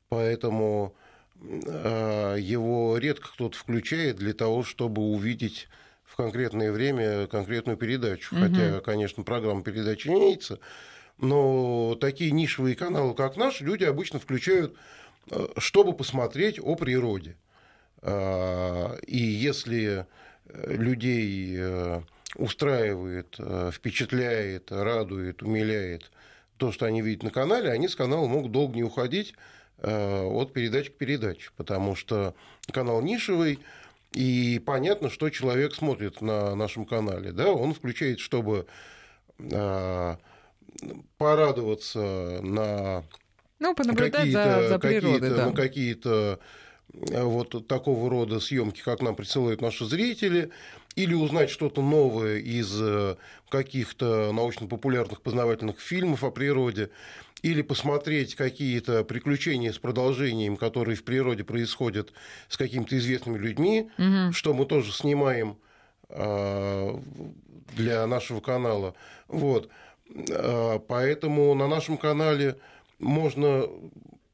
Поэтому 0.09 0.95
а, 1.41 2.35
его 2.35 2.97
редко 2.97 3.29
кто-то 3.29 3.57
включает 3.57 4.17
для 4.17 4.33
того, 4.33 4.63
чтобы 4.63 5.01
увидеть 5.03 5.67
в 6.03 6.15
конкретное 6.17 6.71
время 6.71 7.27
конкретную 7.27 7.77
передачу. 7.77 8.35
Угу. 8.35 8.43
Хотя, 8.43 8.81
конечно, 8.81 9.23
программа 9.23 9.63
передачи 9.63 10.09
имеется, 10.09 10.59
но 11.17 11.95
такие 11.99 12.31
нишевые 12.31 12.75
каналы, 12.75 13.15
как 13.15 13.37
наш, 13.37 13.61
люди 13.61 13.85
обычно 13.85 14.19
включают 14.19 14.75
Э, 14.75 14.79
чтобы 15.57 15.93
посмотреть 15.93 16.59
о 16.59 16.75
природе. 16.75 17.35
Э, 18.01 18.97
и 19.05 19.17
если 19.17 20.05
людей 20.45 21.55
э, 21.57 22.01
устраивает, 22.35 23.37
впечатляет, 23.71 24.71
радует, 24.71 25.41
умиляет 25.41 26.11
то, 26.57 26.71
что 26.71 26.85
они 26.85 27.01
видят 27.01 27.23
на 27.23 27.31
канале, 27.31 27.69
они 27.71 27.87
с 27.87 27.95
канала 27.95 28.27
могут 28.27 28.51
долго 28.51 28.75
не 28.75 28.83
уходить 28.83 29.33
от 29.81 30.53
передачи 30.53 30.91
к 30.91 30.97
передаче, 30.97 31.49
потому 31.57 31.95
что 31.95 32.35
канал 32.71 33.01
нишевый, 33.01 33.59
и 34.13 34.61
понятно, 34.65 35.09
что 35.09 35.29
человек 35.29 35.73
смотрит 35.75 36.21
на 36.21 36.55
нашем 36.55 36.85
канале. 36.85 37.31
Да? 37.31 37.51
Он 37.51 37.73
включает, 37.73 38.19
чтобы 38.19 38.65
порадоваться 41.17 42.39
на 42.41 43.03
ну, 43.63 43.75
понаблюдать 43.75 44.29
за, 44.29 44.67
за 44.67 44.79
природой, 44.79 45.29
да. 45.29 45.45
Ну, 45.45 45.53
какие-то 45.53 46.39
э, 46.93 47.23
вот 47.23 47.65
такого 47.67 48.09
рода 48.09 48.41
съемки, 48.41 48.81
как 48.81 49.01
нам 49.01 49.15
присылают 49.15 49.61
наши 49.61 49.85
зрители, 49.85 50.51
или 50.95 51.13
узнать 51.13 51.49
что-то 51.49 51.81
новое 51.81 52.39
из 52.39 52.77
э, 52.79 53.15
каких-то 53.49 54.33
научно-популярных 54.33 55.21
познавательных 55.21 55.79
фильмов 55.79 56.25
о 56.25 56.31
природе, 56.31 56.89
или 57.41 57.61
посмотреть 57.61 58.35
какие-то 58.35 59.05
приключения 59.05 59.71
с 59.71 59.77
продолжением, 59.77 60.57
которые 60.57 60.97
в 60.97 61.03
природе 61.05 61.45
происходят 61.45 62.11
с 62.49 62.57
какими-то 62.57 62.97
известными 62.97 63.37
людьми, 63.37 63.89
угу. 63.97 64.33
что 64.33 64.53
мы 64.53 64.65
тоже 64.65 64.91
снимаем 64.91 65.57
э, 66.09 66.97
для 67.75 68.05
нашего 68.07 68.41
канала. 68.41 68.93
Вот. 69.29 69.69
Поэтому 70.87 71.55
на 71.55 71.67
нашем 71.67 71.97
канале 71.97 72.57
можно, 73.03 73.67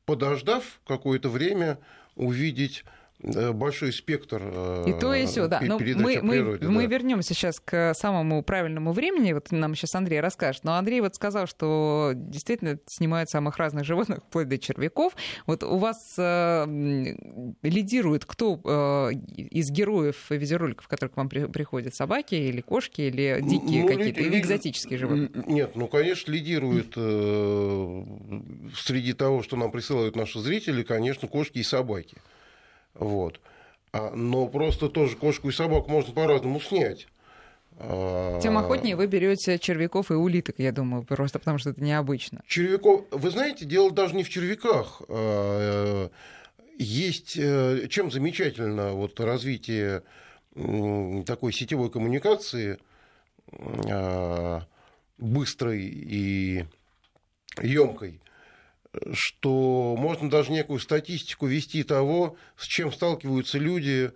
подождав 0.05 0.79
какое-то 0.85 1.29
время, 1.29 1.79
увидеть 2.15 2.83
большой 3.21 3.91
спектр 3.91 4.41
и 4.87 4.93
то 4.93 5.13
и 5.13 5.25
все, 5.25 5.47
да. 5.47 5.59
Но 5.61 5.77
мы, 5.77 6.19
мы, 6.21 6.31
природе, 6.31 6.67
мы 6.67 6.83
да. 6.83 6.87
вернемся 6.87 7.33
сейчас 7.33 7.59
к 7.59 7.93
самому 7.93 8.43
правильному 8.43 8.93
времени. 8.93 9.33
Вот 9.33 9.51
нам 9.51 9.75
сейчас 9.75 9.95
Андрей 9.95 10.21
расскажет. 10.21 10.63
Но 10.63 10.75
Андрей 10.75 11.01
вот 11.01 11.15
сказал, 11.15 11.47
что 11.47 12.13
действительно 12.15 12.79
снимают 12.85 13.29
самых 13.29 13.57
разных 13.57 13.85
животных, 13.85 14.19
вплоть 14.19 14.47
до 14.47 14.57
червяков. 14.57 15.15
Вот 15.45 15.63
у 15.63 15.77
вас 15.77 16.15
э, 16.17 16.65
лидирует 17.61 18.25
кто 18.25 18.59
э, 18.63 19.11
из 19.35 19.69
героев 19.69 20.29
видеороликов, 20.29 20.87
которые 20.87 21.13
к 21.13 21.17
вам 21.17 21.29
при, 21.29 21.45
приходят? 21.45 21.95
Собаки 21.95 22.35
или 22.35 22.61
кошки, 22.61 23.01
или 23.01 23.39
дикие 23.41 23.83
ну, 23.83 23.87
какие-то, 23.87 24.21
или 24.21 24.39
экзотические 24.39 24.97
животные? 24.97 25.29
Нет, 25.45 25.75
ну, 25.75 25.87
конечно, 25.87 26.31
лидирует 26.31 26.93
э, 26.95 28.03
среди 28.75 29.13
того, 29.13 29.43
что 29.43 29.57
нам 29.57 29.71
присылают 29.71 30.15
наши 30.15 30.39
зрители, 30.39 30.83
конечно, 30.83 31.27
кошки 31.27 31.59
и 31.59 31.63
собаки. 31.63 32.17
Вот. 32.99 33.39
А, 33.91 34.11
но 34.15 34.47
просто 34.47 34.89
тоже 34.89 35.15
кошку 35.15 35.49
и 35.49 35.51
собаку 35.51 35.89
можно 35.89 36.13
по-разному 36.13 36.59
снять. 36.59 37.07
А, 37.77 38.39
Тем 38.41 38.57
охотнее 38.57 38.95
вы 38.95 39.07
берете 39.07 39.57
червяков 39.57 40.11
и 40.11 40.13
улиток, 40.13 40.55
я 40.59 40.71
думаю, 40.71 41.03
просто 41.03 41.39
потому 41.39 41.57
что 41.57 41.71
это 41.71 41.81
необычно. 41.81 42.43
Червяков, 42.47 43.05
вы 43.11 43.31
знаете, 43.31 43.65
дело 43.65 43.91
даже 43.91 44.15
не 44.15 44.23
в 44.23 44.29
червяках. 44.29 45.01
А, 45.07 46.09
есть 46.77 47.35
э, 47.37 47.87
чем 47.89 48.09
замечательно 48.09 48.91
вот 48.91 49.19
развитие 49.19 50.03
такой 51.25 51.51
сетевой 51.51 51.89
коммуникации 51.89 52.79
быстрой 55.17 55.81
и 55.81 56.65
емкой 57.61 58.21
что 59.13 59.95
можно 59.97 60.29
даже 60.29 60.51
некую 60.51 60.79
статистику 60.79 61.45
вести 61.45 61.83
того, 61.83 62.37
с 62.55 62.65
чем 62.65 62.91
сталкиваются 62.91 63.57
люди 63.57 64.11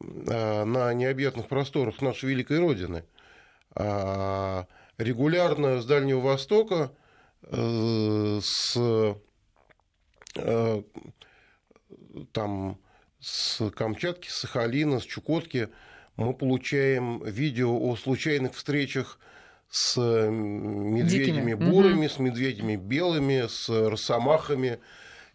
а, 0.00 0.64
на 0.64 0.92
необъятных 0.94 1.48
просторах 1.48 2.00
нашей 2.00 2.30
великой 2.30 2.60
Родины. 2.60 3.04
А, 3.74 4.66
регулярно 4.96 5.80
с 5.80 5.86
Дальнего 5.86 6.20
Востока, 6.20 6.92
э, 7.42 8.40
с, 8.42 8.76
э, 10.36 10.82
там, 12.32 12.78
с 13.18 13.70
Камчатки, 13.70 14.28
с 14.28 14.34
Сахалина, 14.40 15.00
с 15.00 15.04
Чукотки 15.04 15.68
мы 16.16 16.34
получаем 16.34 17.22
видео 17.24 17.76
о 17.78 17.96
случайных 17.96 18.54
встречах 18.54 19.18
с 19.70 19.96
медведями 20.00 21.52
Дикими. 21.52 21.54
бурыми, 21.54 22.06
угу. 22.06 22.14
с 22.14 22.18
медведями 22.18 22.76
белыми, 22.76 23.46
с 23.48 23.68
росомахами. 23.68 24.80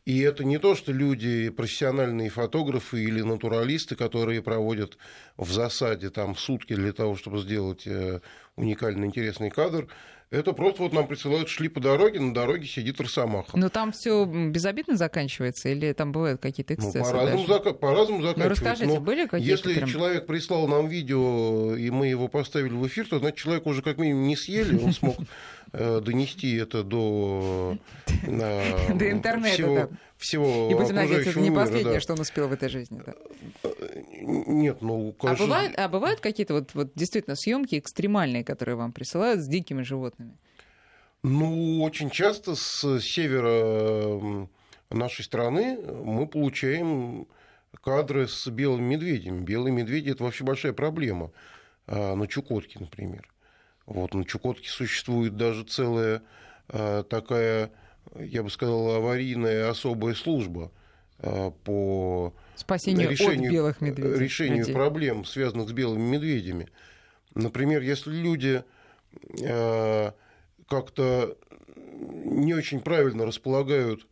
И 0.04 0.20
это 0.20 0.44
не 0.44 0.60
то, 0.60 0.76
что 0.76 0.92
люди, 0.92 1.50
профессиональные 1.50 2.30
фотографы 2.30 3.02
или 3.04 3.22
натуралисты, 3.22 3.96
которые 3.96 4.44
проводят 4.44 4.98
в 5.36 5.52
засаде 5.52 6.12
там 6.12 6.36
сутки 6.36 6.76
для 6.76 6.94
того, 6.94 7.16
чтобы 7.16 7.40
сделать 7.40 7.88
э, 7.88 8.20
уникальный 8.56 9.08
интересный 9.08 9.50
кадр. 9.50 9.88
Это 10.36 10.52
просто 10.52 10.84
вот 10.84 10.92
нам 10.92 11.08
присылают, 11.08 11.48
шли 11.48 11.70
по 11.70 11.80
дороге, 11.80 12.20
на 12.20 12.34
дороге 12.34 12.68
сидит 12.68 13.00
росомаха. 13.00 13.58
Но 13.58 13.70
там 13.70 13.94
все 13.94 14.26
безобидно 14.26 14.98
заканчивается 14.98 15.70
или 15.70 15.94
там 15.94 16.12
бывают 16.12 16.42
какие-то 16.42 16.74
ну, 16.74 16.80
эксцессы? 16.80 17.00
Ну, 17.00 17.20
по-разному, 17.20 17.46
зака- 17.46 17.74
по-разному 17.74 18.22
заканчивается. 18.22 18.64
Ну, 18.64 18.70
расскажите, 18.70 18.94
Но 18.94 19.00
были 19.00 19.28
какие-то 19.28 19.52
Если 19.52 19.74
прям... 19.76 19.90
человек 19.90 20.26
прислал 20.26 20.68
нам 20.68 20.90
видео, 20.90 21.76
и 21.78 21.90
мы 21.90 22.08
его 22.08 22.28
поставили 22.28 22.74
в 22.74 22.86
эфир, 22.86 23.08
то, 23.08 23.20
значит, 23.20 23.38
человек 23.38 23.66
уже 23.66 23.82
как 23.82 23.98
минимум 23.98 24.28
не 24.28 24.36
съели, 24.36 24.78
он 24.78 24.92
смог 24.92 25.16
э, 25.72 26.02
донести 26.04 26.56
это 26.58 26.84
до, 26.84 27.78
до 28.28 29.12
интернета, 29.12 29.56
всего 29.56 29.90
И 30.34 30.74
будем 30.74 30.96
надеяться, 30.96 31.32
это 31.32 31.40
не 31.40 31.52
последнее, 31.52 32.00
что 32.00 32.14
он 32.14 32.20
успел 32.20 32.48
в 32.48 32.54
этой 32.54 32.70
жизни. 32.70 33.02
Нет, 34.22 34.82
ну, 34.82 35.14
конечно... 35.14 35.46
А 35.46 35.48
бывают, 35.48 35.74
а 35.78 35.90
бывают 35.90 36.20
какие-то 36.20 36.54
вот, 36.54 36.74
вот 36.74 36.92
действительно 36.96 37.36
съемки 37.36 37.78
экстремальные, 37.78 38.44
которые 38.44 38.76
вам 38.76 38.92
присылают 38.92 39.42
с 39.42 39.48
дикими 39.48 39.84
животными? 39.84 40.38
Ну, 41.24 41.84
очень 41.84 42.10
часто 42.10 42.56
с 42.56 43.00
севера 43.00 44.48
нашей 44.90 45.24
страны 45.24 45.78
мы 45.80 46.28
получаем 46.28 47.28
кадры 47.84 48.28
с 48.28 48.48
белыми 48.48 48.96
медведями. 48.96 49.44
Белые 49.44 49.74
медведи– 49.74 50.10
это 50.12 50.24
вообще 50.24 50.44
большая 50.44 50.74
проблема. 50.74 51.32
А, 51.88 52.16
на 52.16 52.28
Чукотке, 52.28 52.80
например. 52.80 53.30
Вот, 53.86 54.14
на 54.14 54.26
Чукотке 54.26 54.70
существует 54.70 55.38
даже 55.38 55.64
целая 55.64 56.24
а, 56.68 57.04
такая, 57.04 57.72
я 58.16 58.44
бы 58.44 58.50
сказал, 58.50 58.96
аварийная 58.96 59.70
особая 59.70 60.14
служба 60.14 60.72
а, 61.20 61.52
по 61.52 62.34
Спасению 62.56 63.10
решению, 63.10 63.50
от 63.50 63.54
белых 63.54 63.82
медведей. 63.82 64.20
решению 64.20 64.60
людей. 64.60 64.74
проблем, 64.74 65.26
связанных 65.26 65.70
с 65.70 65.72
белыми 65.72 66.02
медведями. 66.02 66.70
Например, 67.34 67.82
если 67.82 68.12
люди 68.12 68.64
э, 69.42 70.12
как-то 70.68 71.38
не 71.76 72.54
очень 72.54 72.80
правильно 72.80 73.26
располагают 73.26 74.08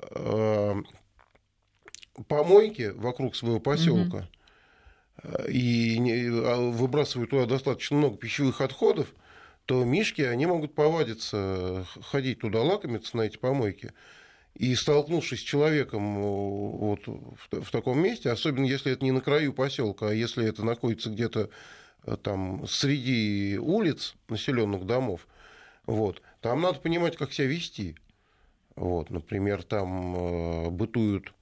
э, 0.00 0.74
помойки 2.28 2.92
вокруг 2.94 3.34
своего 3.36 3.60
поселка 3.60 4.28
mm-hmm. 5.22 5.50
и 5.50 6.28
а 6.28 6.70
выбрасывают 6.70 7.30
туда 7.30 7.46
достаточно 7.46 7.96
много 7.96 8.16
пищевых 8.16 8.60
отходов, 8.60 9.14
то 9.70 9.84
мишки, 9.84 10.22
они 10.22 10.46
могут 10.46 10.74
повадиться, 10.74 11.86
ходить 12.02 12.40
туда 12.40 12.60
лакомиться 12.60 13.16
на 13.16 13.22
эти 13.22 13.36
помойки. 13.36 13.92
И 14.54 14.74
столкнувшись 14.74 15.38
с 15.38 15.44
человеком 15.44 16.18
э, 16.18 16.22
вот 16.22 17.06
в, 17.06 17.62
в 17.62 17.70
таком 17.70 18.02
месте, 18.02 18.30
особенно 18.30 18.64
если 18.64 18.90
это 18.90 19.04
не 19.04 19.12
на 19.12 19.20
краю 19.20 19.52
поселка, 19.52 20.08
а 20.08 20.12
если 20.12 20.44
это 20.44 20.64
находится 20.64 21.08
где-то 21.08 21.50
э, 22.02 22.16
там 22.20 22.66
среди 22.66 23.58
улиц 23.58 24.16
населенных 24.28 24.86
домов, 24.86 25.28
вот, 25.86 26.20
там 26.40 26.62
надо 26.62 26.80
понимать, 26.80 27.16
как 27.16 27.32
себя 27.32 27.46
вести. 27.46 27.94
Вот, 28.74 29.08
например, 29.10 29.62
там 29.62 30.16
э, 30.16 30.70
бытуют 30.70 31.32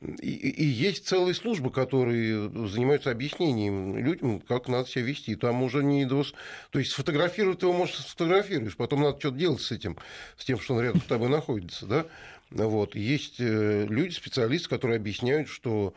и, 0.00 0.30
и 0.30 0.64
есть 0.64 1.06
целые 1.06 1.34
службы, 1.34 1.70
которые 1.70 2.48
занимаются 2.68 3.10
объяснением 3.10 3.98
людям, 3.98 4.40
как 4.40 4.68
надо 4.68 4.88
себя 4.88 5.04
вести. 5.04 5.36
Там 5.36 5.62
уже 5.62 5.84
не 5.84 6.06
до... 6.06 6.24
То 6.70 6.78
есть 6.78 6.92
сфотографировать 6.92 7.60
его, 7.60 7.72
может, 7.72 7.96
сфотографируешь, 7.96 8.76
потом 8.76 9.02
надо 9.02 9.20
что-то 9.20 9.36
делать 9.36 9.60
с 9.60 9.72
этим, 9.72 9.98
с 10.38 10.44
тем, 10.44 10.58
что 10.58 10.74
он 10.74 10.82
рядом 10.82 11.02
с 11.02 11.04
тобой 11.04 11.28
находится, 11.28 11.86
да? 11.86 12.06
Вот. 12.50 12.96
Есть 12.96 13.36
э, 13.40 13.86
люди, 13.88 14.12
специалисты, 14.12 14.70
которые 14.70 14.96
объясняют, 14.96 15.48
что 15.48 15.94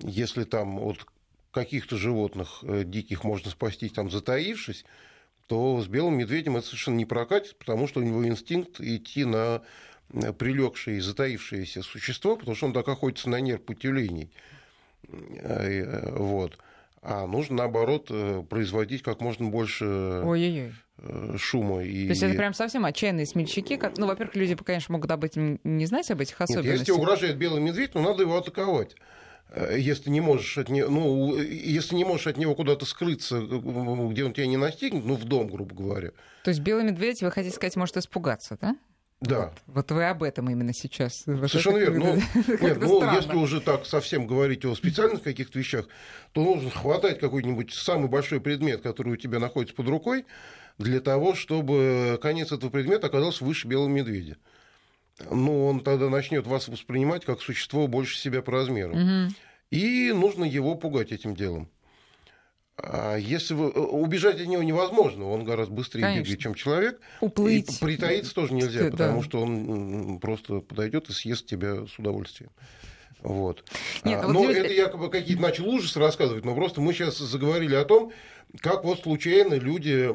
если 0.00 0.44
там 0.44 0.78
от 0.78 1.06
каких-то 1.50 1.96
животных 1.98 2.60
э, 2.62 2.84
диких 2.84 3.22
можно 3.22 3.50
спастись, 3.50 3.92
там, 3.92 4.10
затаившись, 4.10 4.84
то 5.46 5.80
с 5.82 5.86
белым 5.86 6.16
медведем 6.16 6.56
это 6.56 6.66
совершенно 6.66 6.96
не 6.96 7.04
прокатит, 7.04 7.56
потому 7.58 7.86
что 7.86 8.00
у 8.00 8.02
него 8.02 8.26
инстинкт 8.26 8.80
идти 8.80 9.26
на 9.26 9.56
э, 9.56 9.60
прилегшее 10.38 10.98
и 10.98 11.00
затаившееся 11.00 11.82
существо, 11.82 12.36
потому 12.36 12.56
что 12.56 12.66
он 12.66 12.72
так 12.72 12.88
охотится 12.88 13.28
на 13.30 13.40
нерв 13.40 13.62
путевлений. 13.62 14.30
Вот. 15.08 16.58
А 17.02 17.26
нужно, 17.26 17.56
наоборот, 17.56 18.10
производить 18.48 19.02
как 19.02 19.20
можно 19.20 19.48
больше 19.48 19.84
Ой-ой-ой. 19.84 20.72
Э, 21.04 21.36
шума. 21.36 21.82
И... 21.82 22.04
То 22.04 22.10
есть 22.10 22.22
это 22.22 22.34
прям 22.34 22.54
совсем 22.54 22.84
отчаянные 22.84 23.26
смельчаки. 23.26 23.80
Ну, 23.96 24.06
во-первых, 24.06 24.36
люди, 24.36 24.54
конечно, 24.54 24.92
могут 24.92 25.10
об 25.10 25.24
этом 25.24 25.58
не 25.64 25.86
знать, 25.86 26.10
об 26.10 26.20
этих 26.20 26.40
особенностях. 26.40 26.72
Нет, 26.72 26.80
если 26.80 26.92
угрожает 26.92 27.36
белый 27.36 27.60
медведь, 27.60 27.92
то 27.92 28.00
надо 28.00 28.22
его 28.22 28.36
атаковать 28.36 28.94
э, 29.50 29.76
если 29.78 30.10
не 30.10 30.20
можешь 30.20 30.58
от 30.58 30.68
него, 30.68 30.88
ну, 30.90 31.36
если 31.36 31.96
не 31.96 32.04
можешь 32.04 32.28
от 32.28 32.36
него 32.36 32.54
куда-то 32.54 32.84
скрыться, 32.84 33.40
где 33.40 34.24
он 34.24 34.32
тебя 34.32 34.46
не 34.46 34.56
настигнет, 34.56 35.04
ну, 35.04 35.16
в 35.16 35.24
дом, 35.24 35.48
грубо 35.48 35.74
говоря. 35.74 36.10
То 36.44 36.50
есть 36.50 36.60
белый 36.60 36.84
медведь, 36.84 37.22
вы 37.22 37.30
хотите 37.32 37.54
сказать, 37.54 37.74
может 37.76 37.96
испугаться, 37.96 38.56
да? 38.60 38.76
Да. 39.22 39.52
Вот, 39.66 39.74
вот 39.74 39.90
вы 39.92 40.04
об 40.04 40.22
этом 40.24 40.50
именно 40.50 40.74
сейчас. 40.74 41.22
Совершенно 41.24 41.78
верно. 41.78 42.20
Ну, 42.34 42.54
нет, 42.60 42.78
ну, 42.80 43.14
если 43.14 43.34
уже 43.36 43.60
так 43.60 43.86
совсем 43.86 44.26
говорить 44.26 44.64
о 44.64 44.74
специальных 44.74 45.22
каких-то 45.22 45.58
вещах, 45.58 45.86
то 46.32 46.42
нужно 46.42 46.70
хватать 46.70 47.20
какой-нибудь 47.20 47.72
самый 47.72 48.08
большой 48.08 48.40
предмет, 48.40 48.82
который 48.82 49.12
у 49.12 49.16
тебя 49.16 49.38
находится 49.38 49.76
под 49.76 49.88
рукой, 49.88 50.26
для 50.78 51.00
того, 51.00 51.34
чтобы 51.34 52.18
конец 52.20 52.50
этого 52.50 52.70
предмета 52.70 53.06
оказался 53.06 53.44
выше 53.44 53.68
белого 53.68 53.88
медведя. 53.88 54.36
Ну, 55.30 55.66
он 55.66 55.80
тогда 55.80 56.10
начнет 56.10 56.46
вас 56.46 56.66
воспринимать 56.66 57.24
как 57.24 57.40
существо 57.40 57.86
больше 57.86 58.18
себя 58.18 58.42
по 58.42 58.50
размеру. 58.50 58.94
Угу. 58.94 59.34
И 59.70 60.12
нужно 60.12 60.44
его 60.44 60.74
пугать 60.74 61.12
этим 61.12 61.36
делом. 61.36 61.68
А 62.76 63.16
если 63.16 63.54
вы... 63.54 63.66
Э, 63.66 63.78
убежать 63.78 64.40
от 64.40 64.46
него 64.46 64.62
невозможно, 64.62 65.28
он 65.28 65.44
гораздо 65.44 65.74
быстрее 65.74 66.02
Конечно. 66.02 66.22
бегает, 66.22 66.40
чем 66.40 66.54
человек. 66.54 67.00
Уплыть. 67.20 67.80
И 67.80 67.84
притаиться 67.84 68.34
тоже 68.34 68.54
нельзя, 68.54 68.90
потому 68.90 69.20
да. 69.20 69.24
что 69.24 69.40
он 69.42 70.18
просто 70.20 70.60
подойдет 70.60 71.08
и 71.10 71.12
съест 71.12 71.46
тебя 71.46 71.86
с 71.86 71.98
удовольствием. 71.98 72.50
Вот. 73.20 73.64
Нет, 74.04 74.20
а, 74.22 74.26
вот 74.26 74.32
но 74.32 74.44
здесь... 74.44 74.64
это 74.64 74.72
якобы 74.72 75.10
какие-то 75.10 75.42
начал 75.42 75.68
ужасы 75.68 76.00
рассказывать, 76.00 76.44
но 76.44 76.54
просто 76.54 76.80
мы 76.80 76.92
сейчас 76.92 77.18
заговорили 77.18 77.74
о 77.74 77.84
том, 77.84 78.12
как 78.58 78.84
вот 78.84 79.00
случайно 79.00 79.54
люди 79.54 80.10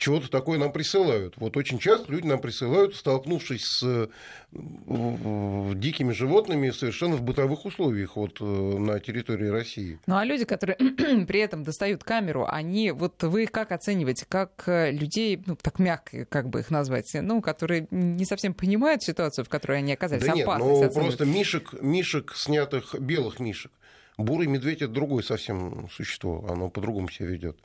чего-то 0.00 0.30
такое 0.30 0.58
нам 0.58 0.72
присылают. 0.72 1.34
Вот 1.36 1.56
очень 1.58 1.78
часто 1.78 2.10
люди 2.10 2.26
нам 2.26 2.40
присылают, 2.40 2.96
столкнувшись 2.96 3.64
с 3.66 4.08
дикими 4.50 6.12
животными 6.12 6.70
совершенно 6.70 7.16
в 7.16 7.22
бытовых 7.22 7.66
условиях 7.66 8.16
вот, 8.16 8.38
э, 8.40 8.44
на 8.44 8.98
территории 8.98 9.48
России. 9.48 10.00
Ну 10.06 10.16
а 10.16 10.24
люди, 10.24 10.44
которые 10.46 10.76
при 11.26 11.40
этом 11.40 11.62
достают 11.62 12.02
камеру, 12.02 12.46
они, 12.48 12.90
вот 12.92 13.22
вы 13.22 13.44
их 13.44 13.52
как 13.52 13.72
оцениваете, 13.72 14.24
как 14.26 14.64
э, 14.66 14.90
людей, 14.90 15.40
ну 15.44 15.54
так 15.60 15.78
мягко, 15.78 16.24
как 16.24 16.48
бы 16.48 16.60
их 16.60 16.70
назвать, 16.70 17.10
ну, 17.14 17.42
которые 17.42 17.86
не 17.90 18.24
совсем 18.24 18.54
понимают 18.54 19.02
ситуацию, 19.02 19.44
в 19.44 19.50
которой 19.50 19.78
они 19.78 19.92
оказались, 19.92 20.24
да 20.24 20.32
нет, 20.32 20.48
ну 20.58 20.90
просто 20.90 21.26
мишек, 21.26 21.74
мишек, 21.82 22.32
снятых, 22.34 22.98
белых 22.98 23.38
мишек, 23.38 23.70
бурый 24.16 24.46
медведь 24.46 24.80
это 24.80 24.92
другое 24.92 25.22
совсем 25.22 25.90
существо, 25.90 26.46
оно 26.48 26.70
по-другому 26.70 27.10
себя 27.10 27.28
ведет. 27.28 27.58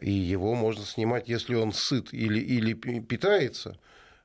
И 0.00 0.10
его 0.10 0.54
можно 0.54 0.84
снимать, 0.84 1.28
если 1.28 1.54
он 1.54 1.72
сыт 1.72 2.12
или, 2.12 2.40
или 2.40 2.74
питается 2.74 3.78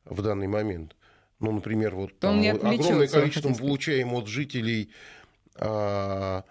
в 0.06 0.22
данный 0.22 0.48
момент. 0.48 0.96
Ну, 1.40 1.52
например, 1.52 1.96
вот 1.96 2.18
там 2.20 2.40
огромное 2.40 3.08
количество 3.08 3.54
получаем 3.54 4.14
от 4.14 4.28
жителей 4.28 4.90
а, 5.56 6.44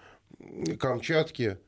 Камчатки 0.79 1.59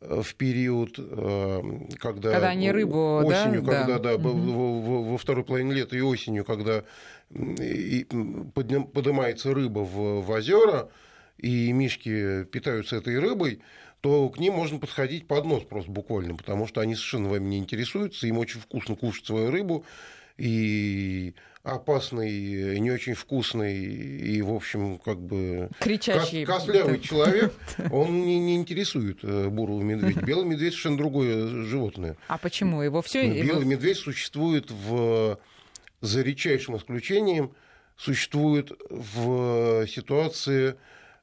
э, 0.00 0.22
в 0.22 0.34
период, 0.34 0.96
э, 0.98 1.62
когда, 1.98 2.32
когда 2.32 2.50
они 2.50 2.70
рыбу, 2.70 3.22
осенью, 3.24 3.62
да? 3.62 3.80
когда 3.80 3.98
да, 3.98 4.18
да, 4.18 4.28
угу. 4.28 5.02
во, 5.02 5.18
второй 5.18 5.44
половине 5.44 5.72
лета 5.72 5.96
и 5.96 6.00
осенью, 6.00 6.44
когда 6.44 6.84
поднимается 7.30 9.54
рыба 9.54 9.80
в, 9.80 10.22
в 10.22 10.30
озера, 10.30 10.90
и 11.38 11.72
мишки 11.72 12.44
питаются 12.44 12.96
этой 12.96 13.18
рыбой, 13.18 13.62
то 14.02 14.28
к 14.30 14.38
ним 14.38 14.54
можно 14.54 14.80
подходить 14.80 15.28
под 15.28 15.46
нос 15.46 15.62
просто 15.62 15.90
буквально, 15.90 16.34
потому 16.34 16.66
что 16.66 16.80
они 16.80 16.96
совершенно 16.96 17.28
вами 17.28 17.44
не 17.44 17.58
интересуются, 17.58 18.26
им 18.26 18.38
очень 18.38 18.60
вкусно 18.60 18.96
кушать 18.96 19.24
свою 19.24 19.50
рыбу, 19.52 19.84
и 20.36 21.34
опасный, 21.62 22.80
не 22.80 22.90
очень 22.90 23.14
вкусный 23.14 23.78
и, 23.78 24.42
в 24.42 24.52
общем, 24.52 24.98
как 24.98 25.20
бы 25.20 25.70
Кричащий. 25.78 26.44
костлявый 26.44 26.98
человек, 26.98 27.54
он 27.92 28.26
не, 28.26 28.40
не 28.40 28.56
интересует 28.56 29.20
э, 29.22 29.48
бурого 29.48 29.80
медведя. 29.82 30.20
Белый 30.26 30.46
медведь 30.46 30.72
совершенно 30.72 30.96
другое 30.96 31.46
животное. 31.64 32.16
А 32.26 32.38
почему? 32.38 32.82
Его 32.82 33.02
все... 33.02 33.40
Белый 33.40 33.66
медведь 33.66 33.98
существует 33.98 34.68
в, 34.72 35.38
за 36.00 36.22
редчайшим 36.22 36.76
исключением, 36.76 37.52
существует 37.96 38.72
в 38.90 39.86
ситуации 39.86 40.74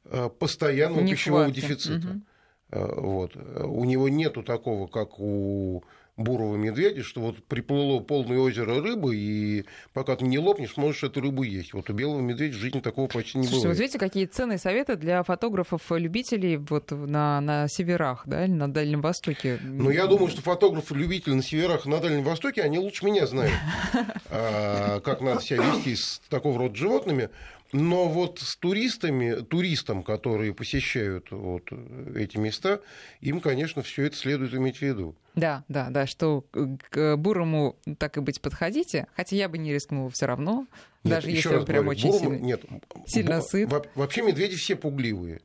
э, 0.06 0.30
постоянного 0.39 1.02
Нехватки. 1.02 1.15
пищевого 1.18 1.52
дефицита. 1.52 2.08
Угу. 2.08 2.22
Вот. 2.71 3.36
У 3.36 3.84
него 3.86 4.10
нету 4.10 4.43
такого, 4.43 4.88
как 4.88 5.19
у 5.19 5.84
бурого 6.19 6.58
медведя, 6.58 7.03
что 7.03 7.21
вот 7.21 7.43
приплыло 7.45 7.99
полное 8.01 8.38
озеро 8.38 8.82
рыбы, 8.82 9.15
и 9.15 9.65
пока 9.93 10.15
ты 10.15 10.25
не 10.25 10.38
лопнешь, 10.38 10.77
можешь 10.77 11.03
эту 11.03 11.21
рыбу 11.21 11.43
есть. 11.43 11.73
Вот 11.73 11.89
у 11.89 11.93
белого 11.93 12.19
медведя 12.19 12.55
в 12.55 12.60
жизни 12.60 12.82
такого 12.82 13.08
почти 13.08 13.38
не 13.38 13.45
Слушайте, 13.45 13.67
бывает. 13.67 13.77
вот 13.77 13.82
видите, 13.82 13.99
какие 13.99 14.25
ценные 14.25 14.58
советы 14.58 14.95
для 14.95 15.23
фотографов-любителей 15.23 16.58
вот 16.58 16.91
на, 16.91 17.39
на 17.41 17.67
северах, 17.67 18.23
да, 18.25 18.45
или 18.45 18.51
на 18.51 18.71
Дальнем 18.71 19.01
Востоке? 19.01 19.60
Ну, 19.63 19.89
я 19.89 20.08
думаю, 20.08 20.27
что 20.27 20.41
фотографы-любители 20.41 21.34
на 21.34 21.43
северах 21.43 21.86
и 21.86 21.89
на 21.89 21.99
Дальнем 21.99 22.23
Востоке, 22.23 22.62
они 22.62 22.79
лучше 22.79 23.05
меня 23.05 23.25
знают, 23.25 23.53
а, 24.29 24.99
как 24.99 25.21
надо 25.21 25.41
себя 25.41 25.63
вести 25.63 25.95
с 25.95 26.21
такого 26.29 26.60
рода 26.60 26.75
животными. 26.75 27.29
Но 27.71 28.08
вот 28.08 28.39
с 28.39 28.55
туристами, 28.58 29.41
туристам, 29.41 30.03
которые 30.03 30.53
посещают 30.53 31.29
вот 31.29 31.71
эти 32.15 32.38
места, 32.38 32.82
им, 33.21 33.41
конечно, 33.41 33.84
все 33.84 34.05
это 34.05 34.15
следует 34.15 34.53
иметь 34.55 34.77
в 34.77 34.82
виду. 34.82 35.15
Да, 35.36 35.63
да, 35.67 35.89
да, 35.89 36.08
что 36.08 36.45
к 36.89 37.15
бурому 37.15 37.77
так 37.99 38.17
и 38.17 38.21
быть 38.21 38.41
подходите, 38.41 39.08
хотя 39.15 39.36
я 39.36 39.47
бы 39.47 39.58
не 39.58 39.71
рискнула 39.71 40.10
все 40.10 40.25
равно, 40.25 40.67
нет, 41.03 41.13
даже 41.13 41.29
если 41.29 41.55
он 41.55 41.65
прям 41.65 41.88
очень 41.88 42.10
бурому, 42.10 42.32
сильно, 42.32 42.43
нет, 42.43 42.65
сильно 43.05 43.38
бу, 43.38 43.43
сыт. 43.43 43.69
Вообще 43.93 44.23
медведи 44.23 44.55
все 44.55 44.75
пугливые, 44.75 45.41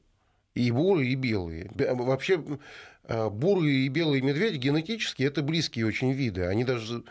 и 0.54 0.70
бурые, 0.70 1.12
и 1.12 1.14
белые. 1.14 1.70
Вообще 1.74 2.42
а, 3.04 3.28
бурые 3.28 3.86
и 3.86 3.88
белые 3.88 4.22
медведи 4.22 4.56
генетически 4.56 5.22
это 5.22 5.42
близкие 5.42 5.86
очень 5.86 6.12
виды. 6.12 6.44
Они 6.46 6.64
даже 6.64 7.04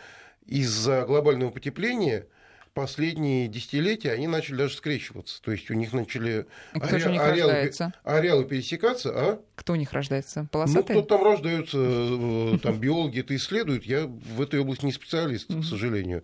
из-за 0.45 1.05
глобального 1.05 1.51
потепления 1.51 2.25
последние 2.73 3.47
десятилетия 3.47 4.11
они 4.11 4.27
начали 4.27 4.55
даже 4.55 4.75
скрещиваться. 4.75 5.41
То 5.41 5.51
есть 5.51 5.69
у 5.69 5.73
них 5.73 5.93
начали 5.93 6.45
Кто 6.73 6.95
аре... 6.95 7.19
ареалы... 7.19 7.71
ареалы 8.03 8.45
пересекаться. 8.45 9.11
А? 9.13 9.41
Кто 9.55 9.73
у 9.73 9.75
них 9.75 9.93
рождается? 9.93 10.47
Полосатые? 10.51 10.97
Ну, 10.97 11.03
кто 11.03 11.17
там 11.17 11.25
рождаются, 11.25 11.77
э, 11.79 12.57
там 12.61 12.79
биологи 12.79 13.19
это 13.19 13.35
исследуют. 13.35 13.85
Я 13.85 14.07
в 14.07 14.41
этой 14.41 14.59
области 14.59 14.85
не 14.85 14.91
специалист, 14.91 15.47
к 15.47 15.63
сожалению. 15.63 16.23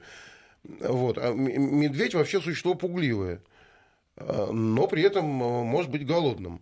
Вот. 0.63 1.17
А 1.17 1.31
медведь 1.33 2.15
вообще 2.15 2.41
существо 2.41 2.73
пугливое, 2.73 3.41
а, 4.17 4.51
но 4.51 4.87
при 4.87 5.03
этом 5.03 5.25
э, 5.25 5.63
может 5.63 5.91
быть 5.91 6.05
голодным. 6.05 6.61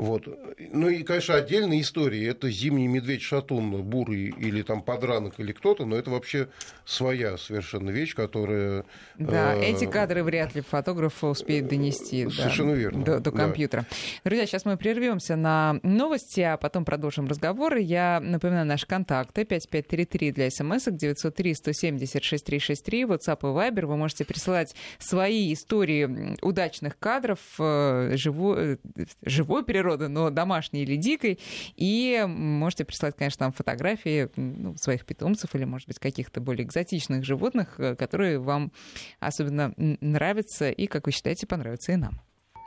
Вот. 0.00 0.26
Ну 0.72 0.88
и, 0.88 1.02
конечно, 1.02 1.34
отдельная 1.34 1.82
история. 1.82 2.28
Это 2.28 2.50
зимний 2.50 2.88
медведь-шатун, 2.88 3.82
бурый 3.82 4.28
или 4.38 4.62
там 4.62 4.80
подранок 4.82 5.34
или 5.38 5.52
кто-то, 5.52 5.84
но 5.84 5.94
это 5.94 6.10
вообще 6.10 6.48
своя 6.86 7.36
совершенно 7.36 7.90
вещь, 7.90 8.14
которая... 8.14 8.86
Да, 9.18 9.54
э... 9.54 9.60
эти 9.60 9.84
кадры 9.84 10.24
вряд 10.24 10.54
ли 10.54 10.62
фотограф 10.62 11.22
успеет 11.22 11.68
донести 11.68 12.30
Совершенно 12.30 12.72
да, 12.72 12.78
верно. 12.78 13.04
До, 13.04 13.20
до 13.20 13.30
компьютера. 13.30 13.82
Да. 13.90 13.96
Друзья, 14.30 14.46
сейчас 14.46 14.64
мы 14.64 14.78
прервемся 14.78 15.36
на 15.36 15.78
новости, 15.82 16.40
а 16.40 16.56
потом 16.56 16.86
продолжим 16.86 17.28
разговор. 17.28 17.76
Я 17.76 18.20
напоминаю 18.22 18.64
наши 18.64 18.86
контакты. 18.86 19.44
5533 19.44 20.32
для 20.32 20.50
смс 20.50 20.86
903 20.86 21.54
170 21.54 22.24
6363, 22.24 23.04
WhatsApp 23.04 23.40
и 23.40 23.44
Viber. 23.44 23.84
Вы 23.84 23.98
можете 23.98 24.24
присылать 24.24 24.74
свои 24.98 25.52
истории 25.52 26.38
удачных 26.40 26.98
кадров 26.98 27.38
живой, 27.58 28.78
живой 29.22 29.62
природы 29.62 29.89
природы, 29.90 30.08
но 30.08 30.30
домашней 30.30 30.82
или 30.82 30.96
дикой. 30.96 31.38
И 31.76 32.24
можете 32.26 32.84
прислать, 32.84 33.16
конечно, 33.16 33.46
нам 33.46 33.52
фотографии 33.52 34.28
ну, 34.36 34.76
своих 34.76 35.04
питомцев 35.04 35.54
или, 35.54 35.64
может 35.64 35.88
быть, 35.88 35.98
каких-то 35.98 36.40
более 36.40 36.66
экзотичных 36.66 37.24
животных, 37.24 37.78
э, 37.78 37.96
которые 37.96 38.38
вам 38.38 38.72
особенно 39.18 39.72
нравятся 39.76 40.70
и, 40.70 40.86
как 40.86 41.06
вы 41.06 41.12
считаете, 41.12 41.46
понравятся 41.46 41.92
и 41.92 41.96
нам. 41.96 42.20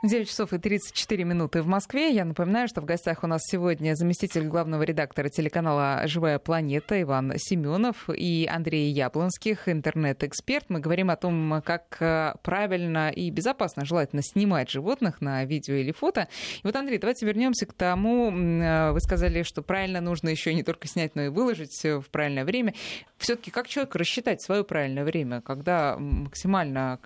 9 0.06 0.28
часов 0.28 0.52
и 0.52 0.58
34 0.58 1.24
минуты 1.24 1.62
в 1.62 1.66
Москве. 1.66 2.10
Я 2.10 2.26
напоминаю, 2.26 2.68
что 2.68 2.82
в 2.82 2.84
гостях 2.84 3.24
у 3.24 3.26
нас 3.26 3.40
сегодня 3.42 3.94
заместитель 3.94 4.46
главного 4.46 4.82
редактора 4.82 5.30
телеканала 5.30 6.02
«Живая 6.04 6.38
планета» 6.38 7.00
Иван 7.00 7.32
Семенов 7.38 8.10
и 8.10 8.46
Андрей 8.50 8.92
Яблонских, 8.92 9.66
интернет-эксперт. 9.66 10.66
Мы 10.68 10.80
говорим 10.80 11.08
о 11.08 11.16
том, 11.16 11.62
как 11.64 11.96
э, 12.00 12.34
правильно 12.42 13.08
и 13.08 13.30
безопасно, 13.30 13.86
желательно 13.86 14.20
снимать 14.22 14.68
животных 14.68 15.22
на 15.22 15.42
видео 15.46 15.74
или 15.74 15.92
фото. 15.92 16.28
И 16.56 16.60
вот, 16.66 16.76
Андрей, 16.76 16.98
давайте 16.98 17.24
вернемся 17.24 17.64
к 17.64 17.72
тому, 17.72 18.30
э, 18.30 18.92
вы 18.92 19.00
сказали, 19.00 19.42
что 19.42 19.62
правильно 19.62 20.02
нужно 20.02 20.28
еще 20.28 20.52
не 20.52 20.62
только 20.62 20.86
снять, 20.86 21.14
но 21.14 21.22
и 21.22 21.28
выложить 21.28 21.82
в 21.82 22.04
правильное 22.10 22.44
время. 22.44 22.74
Все-таки 23.16 23.50
как 23.50 23.68
человек 23.68 23.94
рассчитать 23.94 24.42
свое 24.42 24.64
правильное 24.64 25.04
время, 25.04 25.40
когда 25.40 25.96
максимально 25.98 27.00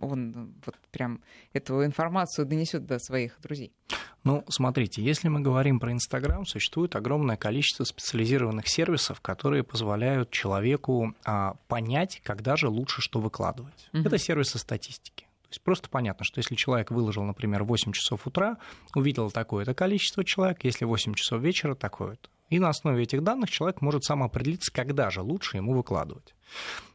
он 0.00 0.54
вот 0.64 0.74
прям 0.90 1.20
эту 1.52 1.84
информацию 1.84 2.15
донесет 2.44 2.86
до 2.86 2.98
своих 2.98 3.40
друзей? 3.40 3.72
Ну, 4.24 4.44
смотрите, 4.48 5.02
если 5.02 5.28
мы 5.28 5.40
говорим 5.40 5.78
про 5.78 5.92
Инстаграм, 5.92 6.44
существует 6.44 6.96
огромное 6.96 7.36
количество 7.36 7.84
специализированных 7.84 8.66
сервисов, 8.66 9.20
которые 9.20 9.62
позволяют 9.62 10.30
человеку 10.30 11.14
а, 11.24 11.54
понять, 11.68 12.20
когда 12.24 12.56
же 12.56 12.68
лучше 12.68 13.02
что 13.02 13.20
выкладывать. 13.20 13.88
Угу. 13.92 14.02
Это 14.02 14.18
сервисы 14.18 14.58
статистики. 14.58 15.26
То 15.42 15.50
есть 15.50 15.62
просто 15.62 15.88
понятно, 15.88 16.24
что 16.24 16.40
если 16.40 16.56
человек 16.56 16.90
выложил, 16.90 17.22
например, 17.22 17.62
8 17.62 17.92
часов 17.92 18.26
утра, 18.26 18.56
увидел 18.96 19.30
такое-то 19.30 19.74
количество 19.74 20.24
человек, 20.24 20.64
если 20.64 20.84
8 20.84 21.14
часов 21.14 21.40
вечера, 21.40 21.76
такое-то. 21.76 22.28
И 22.48 22.58
на 22.58 22.68
основе 22.68 23.02
этих 23.02 23.22
данных 23.22 23.50
человек 23.50 23.80
может 23.80 24.04
сам 24.04 24.22
определиться, 24.22 24.72
когда 24.72 25.10
же 25.10 25.20
лучше 25.20 25.56
ему 25.56 25.74
выкладывать. 25.74 26.34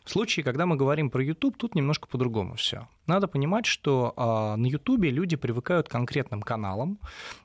В 0.03 0.09
случае, 0.09 0.43
когда 0.43 0.65
мы 0.65 0.77
говорим 0.77 1.09
про 1.09 1.23
YouTube, 1.23 1.57
тут 1.57 1.75
немножко 1.75 2.07
по-другому 2.07 2.55
все. 2.55 2.87
Надо 3.05 3.27
понимать, 3.27 3.65
что 3.65 4.13
э, 4.15 4.55
на 4.55 4.65
YouTube 4.65 5.03
люди 5.03 5.35
привыкают 5.35 5.89
к 5.89 5.91
конкретным 5.91 6.41
каналам, 6.41 6.99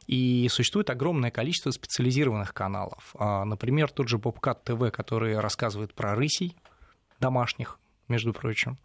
и 0.07 0.49
существует 0.51 0.89
огромное 0.89 1.31
количество 1.31 1.71
специализированных 1.71 2.55
каналов. 2.55 3.15
Э, 3.19 3.45
например, 3.45 3.91
тот 3.91 4.09
же 4.09 4.19
Bobcat 4.19 4.65
TV, 4.65 4.91
который 4.91 5.39
рассказывает 5.39 5.93
про 5.93 6.15
рысей 6.15 6.57
домашних, 7.21 7.79
между 8.09 8.33
прочим. 8.33 8.79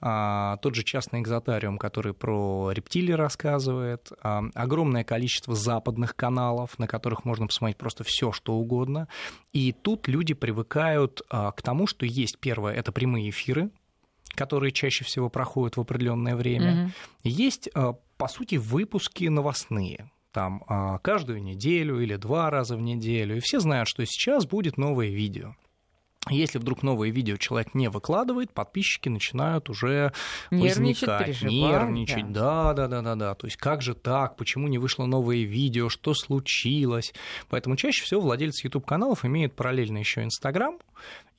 А, 0.00 0.56
тот 0.58 0.74
же 0.74 0.82
частный 0.82 1.20
экзотариум, 1.20 1.78
который 1.78 2.14
про 2.14 2.70
рептилии 2.72 3.12
рассказывает. 3.12 4.12
А, 4.22 4.44
огромное 4.54 5.04
количество 5.04 5.54
западных 5.54 6.16
каналов, 6.16 6.78
на 6.78 6.86
которых 6.86 7.24
можно 7.24 7.46
посмотреть 7.46 7.76
просто 7.76 8.04
все, 8.04 8.32
что 8.32 8.54
угодно. 8.54 9.08
И 9.52 9.72
тут 9.72 10.08
люди 10.08 10.34
привыкают 10.34 11.22
а, 11.30 11.52
к 11.52 11.62
тому, 11.62 11.86
что 11.86 12.06
есть 12.06 12.38
первое, 12.38 12.74
это 12.74 12.92
прямые 12.92 13.30
эфиры, 13.30 13.70
которые 14.34 14.72
чаще 14.72 15.04
всего 15.04 15.28
проходят 15.28 15.76
в 15.76 15.80
определенное 15.80 16.34
время. 16.34 16.72
Mm-hmm. 16.74 16.90
Есть, 17.24 17.68
по 18.16 18.28
сути, 18.28 18.56
выпуски 18.56 19.24
новостные 19.26 20.10
там 20.34 20.64
а, 20.66 20.98
каждую 20.98 21.42
неделю 21.42 22.00
или 22.00 22.16
два 22.16 22.50
раза 22.50 22.76
в 22.76 22.82
неделю, 22.82 23.36
и 23.36 23.40
все 23.40 23.60
знают, 23.60 23.88
что 23.88 24.04
сейчас 24.04 24.46
будет 24.46 24.76
новое 24.76 25.08
видео. 25.08 25.54
Если 26.30 26.58
вдруг 26.58 26.82
новое 26.82 27.10
видео 27.10 27.36
человек 27.36 27.74
не 27.74 27.88
выкладывает, 27.88 28.50
подписчики 28.50 29.10
начинают 29.10 29.68
уже 29.68 30.12
нервничать, 30.50 31.08
возникать, 31.08 31.42
нервничать. 31.42 32.32
Да. 32.32 32.72
да, 32.72 32.88
да, 32.88 33.02
да, 33.02 33.14
да. 33.14 33.34
То 33.34 33.46
есть 33.46 33.58
как 33.58 33.82
же 33.82 33.94
так? 33.94 34.36
Почему 34.36 34.68
не 34.68 34.78
вышло 34.78 35.04
новое 35.04 35.42
видео? 35.42 35.90
Что 35.90 36.14
случилось? 36.14 37.12
Поэтому 37.50 37.76
чаще 37.76 38.02
всего 38.02 38.22
владельцы 38.22 38.66
YouTube 38.66 38.86
каналов 38.86 39.24
имеют 39.26 39.54
параллельно 39.54 39.98
еще 39.98 40.24
Инстаграм, 40.24 40.78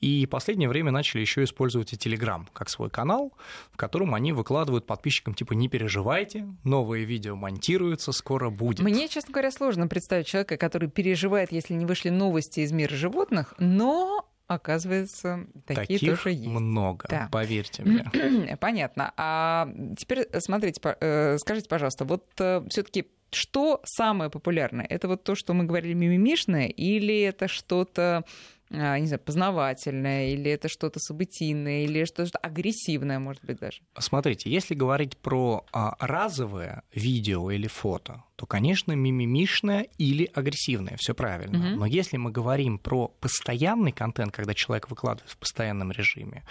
и 0.00 0.26
в 0.26 0.28
последнее 0.28 0.68
время 0.68 0.92
начали 0.92 1.20
еще 1.20 1.42
использовать 1.42 1.92
и 1.92 1.96
Telegram 1.96 2.46
как 2.52 2.68
свой 2.68 2.90
канал, 2.90 3.32
в 3.72 3.76
котором 3.76 4.14
они 4.14 4.32
выкладывают 4.32 4.86
подписчикам 4.86 5.34
типа 5.34 5.54
«Не 5.54 5.68
переживайте, 5.68 6.46
новые 6.64 7.04
видео 7.04 7.34
монтируются, 7.34 8.12
скоро 8.12 8.50
будет». 8.50 8.80
Мне, 8.80 9.08
честно 9.08 9.32
говоря, 9.32 9.50
сложно 9.50 9.88
представить 9.88 10.26
человека, 10.26 10.58
который 10.58 10.88
переживает, 10.88 11.50
если 11.50 11.74
не 11.74 11.86
вышли 11.86 12.10
новости 12.10 12.60
из 12.60 12.72
мира 12.72 12.94
животных, 12.94 13.54
но 13.58 14.28
Оказывается, 14.46 15.46
такие 15.66 15.98
Таких 15.98 16.10
тоже 16.16 16.30
есть. 16.30 16.46
много, 16.46 17.06
Да. 17.10 17.28
поверьте 17.32 17.82
мне. 17.82 18.56
Понятно. 18.60 19.12
А 19.16 19.68
теперь 19.98 20.26
смотрите, 20.38 20.80
э, 21.00 21.36
скажите, 21.38 21.68
пожалуйста, 21.68 22.04
вот 22.04 22.26
все-таки 22.34 23.06
что 23.32 23.80
самое 23.84 24.30
популярное? 24.30 24.86
Это 24.88 25.08
вот 25.08 25.24
то, 25.24 25.34
что 25.34 25.52
мы 25.52 25.64
говорили 25.64 25.94
мимимишное, 25.94 26.68
или 26.68 27.22
это 27.22 27.48
что-то, 27.48 28.24
не 28.70 29.06
знаю, 29.06 29.20
познавательное, 29.20 30.30
или 30.30 30.50
это 30.50 30.68
что-то 30.68 30.98
событийное, 30.98 31.84
или 31.84 32.04
что-то 32.04 32.38
агрессивное, 32.38 33.18
может 33.18 33.44
быть, 33.44 33.58
даже? 33.58 33.80
Смотрите, 33.98 34.50
если 34.50 34.74
говорить 34.74 35.16
про 35.16 35.64
а, 35.72 35.96
разовое 36.00 36.82
видео 36.92 37.50
или 37.50 37.68
фото, 37.68 38.24
то, 38.36 38.46
конечно, 38.46 38.92
мимимишное 38.92 39.86
или 39.98 40.28
агрессивное, 40.34 40.96
все 40.98 41.14
правильно. 41.14 41.58
Мгм. 41.58 41.78
Но 41.78 41.86
если 41.86 42.16
мы 42.16 42.30
говорим 42.30 42.78
про 42.78 43.08
постоянный 43.08 43.92
контент, 43.92 44.32
когда 44.32 44.52
человек 44.54 44.90
выкладывает 44.90 45.30
в 45.30 45.38
постоянном 45.38 45.92
режиме, 45.92 46.44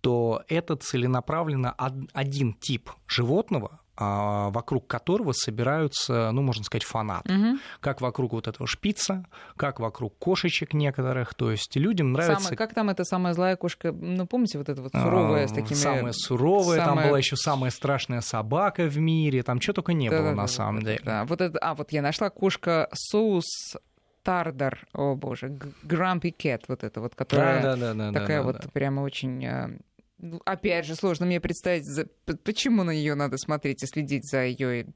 то 0.00 0.44
это 0.48 0.76
целенаправленно 0.76 1.74
од- 1.78 2.08
один 2.12 2.54
тип 2.54 2.90
животного, 3.08 3.70
а, 3.72 3.80
вокруг 3.98 4.86
которого 4.86 5.32
собираются, 5.32 6.30
ну, 6.32 6.42
можно 6.42 6.64
сказать, 6.64 6.84
фанаты. 6.84 7.32
Мгм. 7.32 7.60
Как 7.80 8.00
вокруг 8.00 8.32
вот 8.32 8.48
этого 8.48 8.66
шпица, 8.66 9.24
как 9.56 9.80
вокруг 9.80 10.16
кошечек 10.18 10.74
некоторых. 10.74 11.34
То 11.34 11.50
есть 11.50 11.76
людям 11.76 12.12
нравится... 12.12 12.42
Самая- 12.42 12.56
как 12.56 12.74
там 12.74 12.90
эта 12.90 13.04
самая 13.04 13.32
злая 13.34 13.56
кошка? 13.56 13.92
Ну, 13.92 14.26
помните, 14.26 14.58
вот 14.58 14.68
эта 14.68 14.82
вот 14.82 14.92
суровая 14.92 15.46
с 15.46 15.52
А, 15.52 15.54
такими... 15.54 15.76
Самая 15.76 16.12
суровая, 16.12 16.78
там 16.78 16.88
самая- 16.88 17.08
была 17.08 17.18
еще 17.18 17.36
самая 17.36 17.70
страшная 17.70 18.20
собака 18.20 18.84
в 18.84 18.98
мире, 18.98 19.42
там 19.42 19.60
что 19.60 19.72
только 19.72 19.92
не 19.92 20.08
было 20.08 20.18
Да-да-да, 20.18 20.36
на 20.42 20.46
самом 20.46 20.82
да, 20.82 20.90
деле. 20.92 21.02
Да, 21.04 21.24
вот 21.24 21.40
это, 21.40 21.58
а, 21.60 21.74
вот 21.74 21.92
я 21.92 22.02
нашла 22.02 22.30
кошка 22.30 22.88
соус 22.92 23.76
Тардар, 24.22 24.86
о 24.92 25.14
боже, 25.14 25.56
Грампи 25.84 26.32
Кэт, 26.32 26.64
вот 26.68 26.82
это 26.82 27.00
вот, 27.00 27.14
которая 27.14 27.62
да, 27.62 27.76
да, 27.76 27.94
да, 27.94 28.12
такая 28.12 28.38
да, 28.40 28.42
вот 28.42 28.60
да. 28.60 28.68
прямо 28.72 29.00
очень... 29.02 29.78
э, 30.18 30.26
ну, 30.26 30.40
Опять 30.44 30.86
же, 30.86 30.94
сложно 30.94 31.26
мне 31.26 31.40
представить, 31.40 31.84
за- 31.84 32.06
почему 32.44 32.82
на 32.84 32.92
нее 32.92 33.14
надо 33.14 33.38
смотреть 33.38 33.82
и 33.82 33.86
следить 33.86 34.28
за 34.28 34.44
ее 34.44 34.86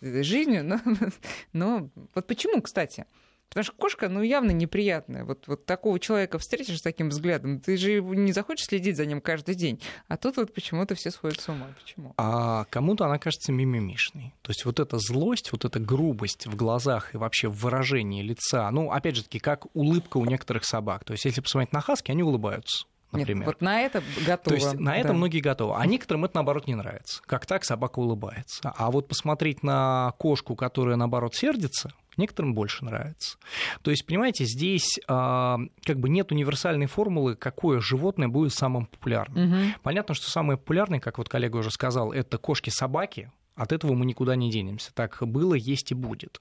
жизнью. 0.00 0.64
Но, 0.64 0.80
но 1.52 1.90
вот 2.14 2.26
почему, 2.26 2.60
кстати? 2.62 3.06
Потому 3.52 3.64
что 3.64 3.74
кошка, 3.74 4.08
ну, 4.08 4.22
явно 4.22 4.50
неприятная. 4.50 5.24
Вот, 5.26 5.46
вот 5.46 5.66
такого 5.66 6.00
человека 6.00 6.38
встретишь 6.38 6.78
с 6.78 6.80
таким 6.80 7.10
взглядом, 7.10 7.60
ты 7.60 7.76
же 7.76 8.00
не 8.00 8.32
захочешь 8.32 8.64
следить 8.64 8.96
за 8.96 9.04
ним 9.04 9.20
каждый 9.20 9.54
день. 9.54 9.78
А 10.08 10.16
тут 10.16 10.38
вот 10.38 10.54
почему-то 10.54 10.94
все 10.94 11.10
сходят 11.10 11.38
с 11.38 11.50
ума. 11.50 11.66
Почему? 11.78 12.14
А 12.16 12.64
кому-то 12.70 13.04
она 13.04 13.18
кажется 13.18 13.52
мимимишной. 13.52 14.32
То 14.40 14.52
есть 14.52 14.64
вот 14.64 14.80
эта 14.80 14.96
злость, 14.98 15.52
вот 15.52 15.66
эта 15.66 15.78
грубость 15.80 16.46
в 16.46 16.56
глазах 16.56 17.14
и 17.14 17.18
вообще 17.18 17.48
в 17.48 17.56
выражении 17.56 18.22
лица, 18.22 18.70
ну, 18.70 18.90
опять 18.90 19.16
же 19.16 19.24
таки, 19.24 19.38
как 19.38 19.66
улыбка 19.76 20.16
у 20.16 20.24
некоторых 20.24 20.64
собак. 20.64 21.04
То 21.04 21.12
есть 21.12 21.26
если 21.26 21.42
посмотреть 21.42 21.74
на 21.74 21.82
хаски, 21.82 22.10
они 22.10 22.22
улыбаются, 22.22 22.86
например. 23.12 23.40
Нет, 23.40 23.46
вот 23.46 23.60
на 23.60 23.80
это 23.80 24.02
готово. 24.26 24.48
То 24.48 24.54
есть 24.54 24.74
на 24.74 24.96
это 24.96 25.08
да. 25.08 25.14
многие 25.14 25.40
готовы. 25.40 25.74
А 25.76 25.86
некоторым 25.86 26.24
это, 26.24 26.36
наоборот, 26.36 26.66
не 26.66 26.74
нравится. 26.74 27.22
Как 27.26 27.46
так 27.46 27.64
собака 27.64 27.98
улыбается. 27.98 28.72
А 28.76 28.90
вот 28.90 29.08
посмотреть 29.08 29.62
на 29.62 30.12
кошку, 30.18 30.56
которая, 30.56 30.96
наоборот, 30.96 31.34
сердится, 31.34 31.92
некоторым 32.16 32.54
больше 32.54 32.84
нравится. 32.84 33.38
То 33.82 33.90
есть, 33.90 34.06
понимаете, 34.06 34.44
здесь 34.44 34.98
а, 35.08 35.58
как 35.84 35.98
бы 35.98 36.08
нет 36.08 36.32
универсальной 36.32 36.86
формулы, 36.86 37.36
какое 37.36 37.80
животное 37.80 38.28
будет 38.28 38.52
самым 38.52 38.86
популярным. 38.86 39.48
Мгм. 39.48 39.74
Понятно, 39.82 40.14
что 40.14 40.30
самые 40.30 40.56
популярные, 40.56 41.00
как 41.00 41.18
вот 41.18 41.28
коллега 41.28 41.56
уже 41.56 41.70
сказал, 41.70 42.12
это 42.12 42.38
кошки-собаки. 42.38 43.30
От 43.54 43.72
этого 43.72 43.92
мы 43.94 44.06
никуда 44.06 44.34
не 44.34 44.50
денемся. 44.50 44.92
Так 44.94 45.18
было, 45.20 45.54
есть 45.54 45.90
и 45.92 45.94
будет. 45.94 46.40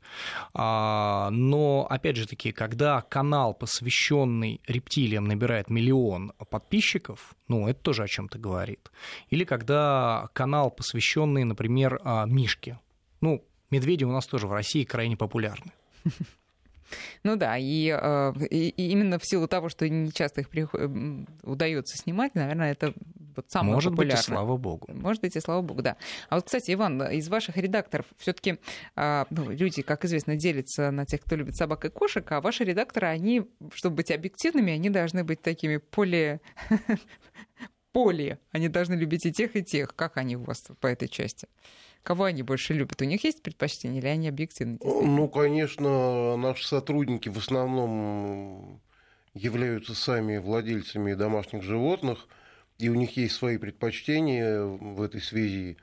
А, 0.53 1.29
но, 1.31 1.85
опять 1.89 2.15
же 2.15 2.27
таки, 2.27 2.51
когда 2.51 3.01
канал, 3.01 3.53
посвященный 3.53 4.61
рептилиям, 4.67 5.25
набирает 5.25 5.69
миллион 5.69 6.31
подписчиков, 6.49 7.35
ну, 7.47 7.67
это 7.67 7.79
тоже 7.81 8.03
о 8.03 8.07
чем-то 8.07 8.39
говорит. 8.39 8.91
Или 9.29 9.43
когда 9.43 10.29
канал, 10.33 10.71
посвященный, 10.71 11.43
например, 11.43 11.99
а, 12.03 12.25
Мишке. 12.25 12.79
Ну, 13.19 13.43
медведи 13.71 14.05
у 14.05 14.11
нас 14.11 14.25
тоже 14.25 14.47
в 14.47 14.53
России 14.53 14.83
крайне 14.83 15.17
популярны. 15.17 15.71
Ну 17.23 17.37
да, 17.37 17.57
и, 17.57 17.87
э, 17.87 18.33
и- 18.49 18.89
именно 18.91 19.17
в 19.17 19.25
силу 19.25 19.47
того, 19.47 19.69
что 19.69 19.87
не 19.87 20.11
часто 20.11 20.41
их 20.41 20.49
приход- 20.49 20.81
удается 21.43 21.97
снимать, 21.97 22.35
наверное, 22.35 22.73
это 22.73 22.93
вот 23.35 23.49
самое 23.49 23.73
Может 23.73 23.93
быть, 23.93 24.13
и 24.13 24.17
слава 24.17 24.57
богу. 24.57 24.87
Может 24.93 25.21
быть, 25.21 25.35
и 25.35 25.39
слава 25.39 25.61
богу, 25.61 25.81
да. 25.81 25.97
А 26.29 26.35
вот, 26.35 26.45
кстати, 26.45 26.73
Иван, 26.73 27.01
из 27.11 27.29
ваших 27.29 27.57
редакторов 27.57 28.05
все-таки 28.17 28.59
люди, 29.29 29.81
как 29.81 30.05
известно, 30.05 30.35
делятся 30.35 30.91
на 30.91 31.05
тех, 31.05 31.21
кто 31.21 31.35
любит 31.35 31.55
собак 31.55 31.85
и 31.85 31.89
кошек, 31.89 32.29
а 32.31 32.41
ваши 32.41 32.63
редакторы, 32.63 33.07
они, 33.07 33.43
чтобы 33.73 33.97
быть 33.97 34.11
объективными, 34.11 34.73
они 34.73 34.89
должны 34.89 35.23
быть 35.23 35.41
такими 35.41 35.77
поле... 35.77 36.41
Поли. 37.91 38.37
Они 38.51 38.69
должны 38.69 38.93
любить 38.93 39.25
и 39.25 39.33
тех, 39.33 39.55
и 39.55 39.63
тех. 39.63 39.93
Как 39.95 40.15
они 40.15 40.37
у 40.37 40.43
вас 40.43 40.65
по 40.79 40.87
этой 40.87 41.09
части? 41.09 41.47
Кого 42.03 42.23
они 42.23 42.41
больше 42.41 42.73
любят? 42.73 43.01
У 43.01 43.05
них 43.05 43.23
есть 43.23 43.43
предпочтения 43.43 43.99
или 43.99 44.07
они 44.07 44.27
объективны? 44.27 44.79
Ну, 44.81 45.27
конечно, 45.27 46.37
наши 46.37 46.65
сотрудники 46.65 47.29
в 47.29 47.37
основном 47.37 48.81
являются 49.33 49.93
сами 49.93 50.37
владельцами 50.37 51.13
домашних 51.13 51.63
животных, 51.63 52.27
и 52.81 52.89
у 52.89 52.95
них 52.95 53.15
есть 53.17 53.35
свои 53.35 53.57
предпочтения 53.57 54.61
в 54.63 55.01
этой 55.01 55.21
связи. 55.21 55.77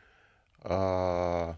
А, 0.62 1.56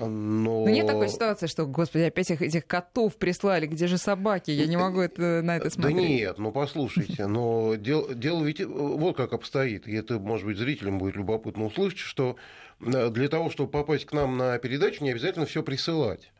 Но... 0.00 0.06
Ну, 0.06 0.68
нет 0.68 0.86
такой 0.86 1.08
ситуации, 1.08 1.46
что, 1.46 1.66
господи, 1.66 2.02
опять 2.04 2.30
их, 2.30 2.42
этих 2.42 2.66
котов 2.66 3.16
прислали, 3.16 3.66
где 3.66 3.86
же 3.86 3.98
собаки? 3.98 4.50
Я 4.50 4.66
не 4.66 4.76
могу 4.76 5.00
это, 5.00 5.40
на 5.42 5.56
это 5.56 5.64
Да 5.64 5.70
смотреть. 5.70 5.96
нет, 6.08 6.38
ну 6.38 6.52
послушайте, 6.52 7.26
но 7.26 7.76
дело, 7.76 8.14
дело 8.14 8.44
ведь 8.44 8.60
вот 8.64 9.16
как 9.16 9.32
обстоит, 9.32 9.86
и 9.86 9.94
это, 9.94 10.18
может 10.18 10.46
быть, 10.46 10.58
зрителям 10.58 10.98
будет 10.98 11.16
любопытно 11.16 11.66
услышать, 11.66 11.98
что 11.98 12.36
э, 12.80 13.10
для 13.10 13.28
того, 13.28 13.50
чтобы 13.50 13.70
попасть 13.70 14.06
к 14.06 14.12
нам 14.12 14.36
на 14.36 14.58
передачу, 14.58 15.04
не 15.04 15.10
обязательно 15.10 15.46
все 15.46 15.62
присылать. 15.62 16.32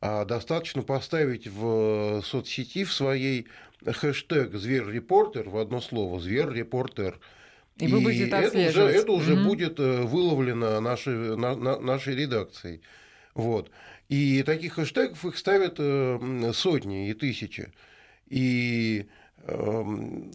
А 0.00 0.24
достаточно 0.24 0.82
поставить 0.82 1.48
в 1.48 2.22
соцсети 2.24 2.84
в 2.84 2.92
своей 2.92 3.48
хэштег 3.84 4.54
«Зверь-репортер» 4.54 5.48
в 5.48 5.56
одно 5.58 5.80
слово 5.80 6.20
«Зверь-репортер». 6.20 7.18
И 7.78 7.86
вы 7.86 8.00
будете 8.00 8.28
это 8.28 8.48
уже, 8.68 8.82
это 8.82 9.12
уже 9.12 9.34
Мгм. 9.34 9.44
будет 9.48 9.78
э, 9.80 10.02
выловлено 10.02 10.80
нашей, 10.80 11.36
на- 11.36 11.54
на- 11.54 11.78
нашей 11.78 12.16
редакцией. 12.16 12.80
Вот. 13.34 13.70
И 14.08 14.42
таких 14.42 14.74
хэштегов 14.74 15.24
их 15.24 15.36
ставят 15.38 15.76
э, 15.78 16.50
сотни 16.54 17.08
и 17.10 17.14
тысячи. 17.14 17.72
И 18.28 19.06
эм, 19.46 20.30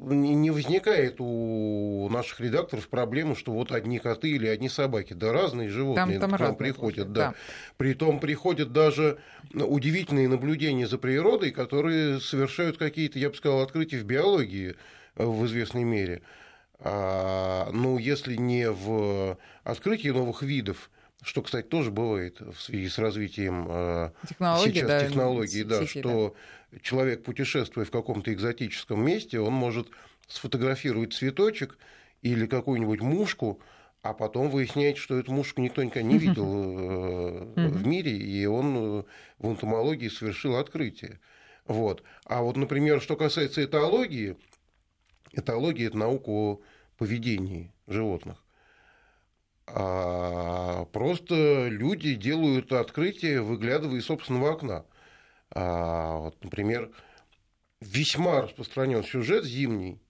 не 0.00 0.50
возникает 0.50 1.16
у 1.18 1.24
наших 2.20 2.40
редакторов 2.40 2.88
проблемы, 2.88 3.34
что 3.34 3.52
вот 3.52 3.72
одни 3.72 3.98
коты 3.98 4.30
или 4.30 4.46
одни 4.46 4.68
собаки. 4.68 5.14
Да 5.14 5.32
разные 5.32 5.68
животные 5.70 6.20
там 6.20 6.30
к 6.30 6.38
нам 6.38 6.54
приходят. 6.54 7.06
случаи, 7.06 7.12
Да. 7.12 7.28
да. 7.30 7.34
Притом 7.78 8.20
приходят 8.20 8.72
даже 8.72 9.18
удивительные 9.54 10.28
наблюдения 10.28 10.86
за 10.86 10.98
природой, 10.98 11.50
которые 11.50 12.20
совершают 12.20 12.76
какие-то, 12.76 13.18
я 13.18 13.30
бы 13.30 13.36
сказал, 13.36 13.62
открытия 13.62 13.98
в 13.98 14.04
биологии 14.04 14.76
э, 15.16 15.24
в 15.24 15.46
известной 15.46 15.84
мере. 15.84 16.20
А, 16.78 17.70
ну, 17.72 17.98
если 17.98 18.36
не 18.36 18.70
в 18.70 19.38
открытии 19.64 20.08
новых 20.08 20.42
видов, 20.42 20.90
что, 21.22 21.42
кстати, 21.42 21.66
тоже 21.66 21.90
бывает 21.90 22.40
в 22.40 22.60
связи 22.60 22.88
с 22.88 22.98
развитием 22.98 23.66
э, 23.68 24.10
Технологии, 24.28 24.72
сейчас 24.72 24.88
да, 24.88 25.06
технологий, 25.06 25.64
да, 25.64 25.80
сети, 25.86 26.00
что 26.00 26.34
человек, 26.82 27.22
путешествуя 27.24 27.84
в 27.84 27.90
каком-то 27.90 28.32
экзотическом 28.32 29.04
месте, 29.04 29.40
он 29.40 29.52
может 29.52 29.88
сфотографировать 30.28 31.12
цветочек 31.12 31.76
или 32.22 32.46
какую-нибудь 32.46 33.00
мушку, 33.00 33.60
а 34.02 34.14
потом 34.14 34.48
выясняет, 34.50 34.96
что 34.96 35.18
эту 35.18 35.32
мушку 35.32 35.60
никто 35.60 35.82
никогда 35.82 36.08
не 36.08 36.18
видел 36.18 36.46
э, 36.46 37.68
в 37.68 37.86
мире, 37.86 38.16
и 38.16 38.46
он 38.46 38.76
э, 38.76 39.04
в 39.38 39.50
энтомологии 39.50 40.08
совершил 40.08 40.56
открытие. 40.56 41.20
Вот. 41.66 42.02
А 42.24 42.42
вот, 42.42 42.56
например, 42.56 43.00
что 43.00 43.16
касается 43.16 43.64
этологии, 43.64 44.36
этология– 45.32 45.86
это 45.88 45.98
наука 45.98 46.30
о 46.30 46.60
поведении 46.96 47.72
животных. 47.86 48.42
А 49.66 50.84
просто 50.86 51.68
люди 51.68 52.14
делают 52.14 52.72
открытие, 52.72 53.42
выглядывая 53.42 53.98
из 53.98 54.06
собственного 54.06 54.52
окна. 54.52 54.84
А, 55.52 56.18
вот, 56.18 56.42
например, 56.42 56.90
весьма 57.80 58.42
распространен 58.42 59.04
сюжет 59.04 59.44
зимний, 59.44 60.00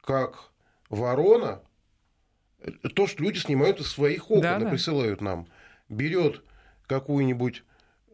как 0.00 0.49
ворона, 0.90 1.62
то, 2.94 3.06
что 3.06 3.22
люди 3.22 3.38
снимают 3.38 3.80
из 3.80 3.86
своих 3.90 4.30
окон 4.30 4.42
да, 4.42 4.58
и 4.58 4.64
да. 4.64 4.70
присылают 4.70 5.22
нам, 5.22 5.46
берет 5.88 6.42
какую-нибудь 6.86 7.62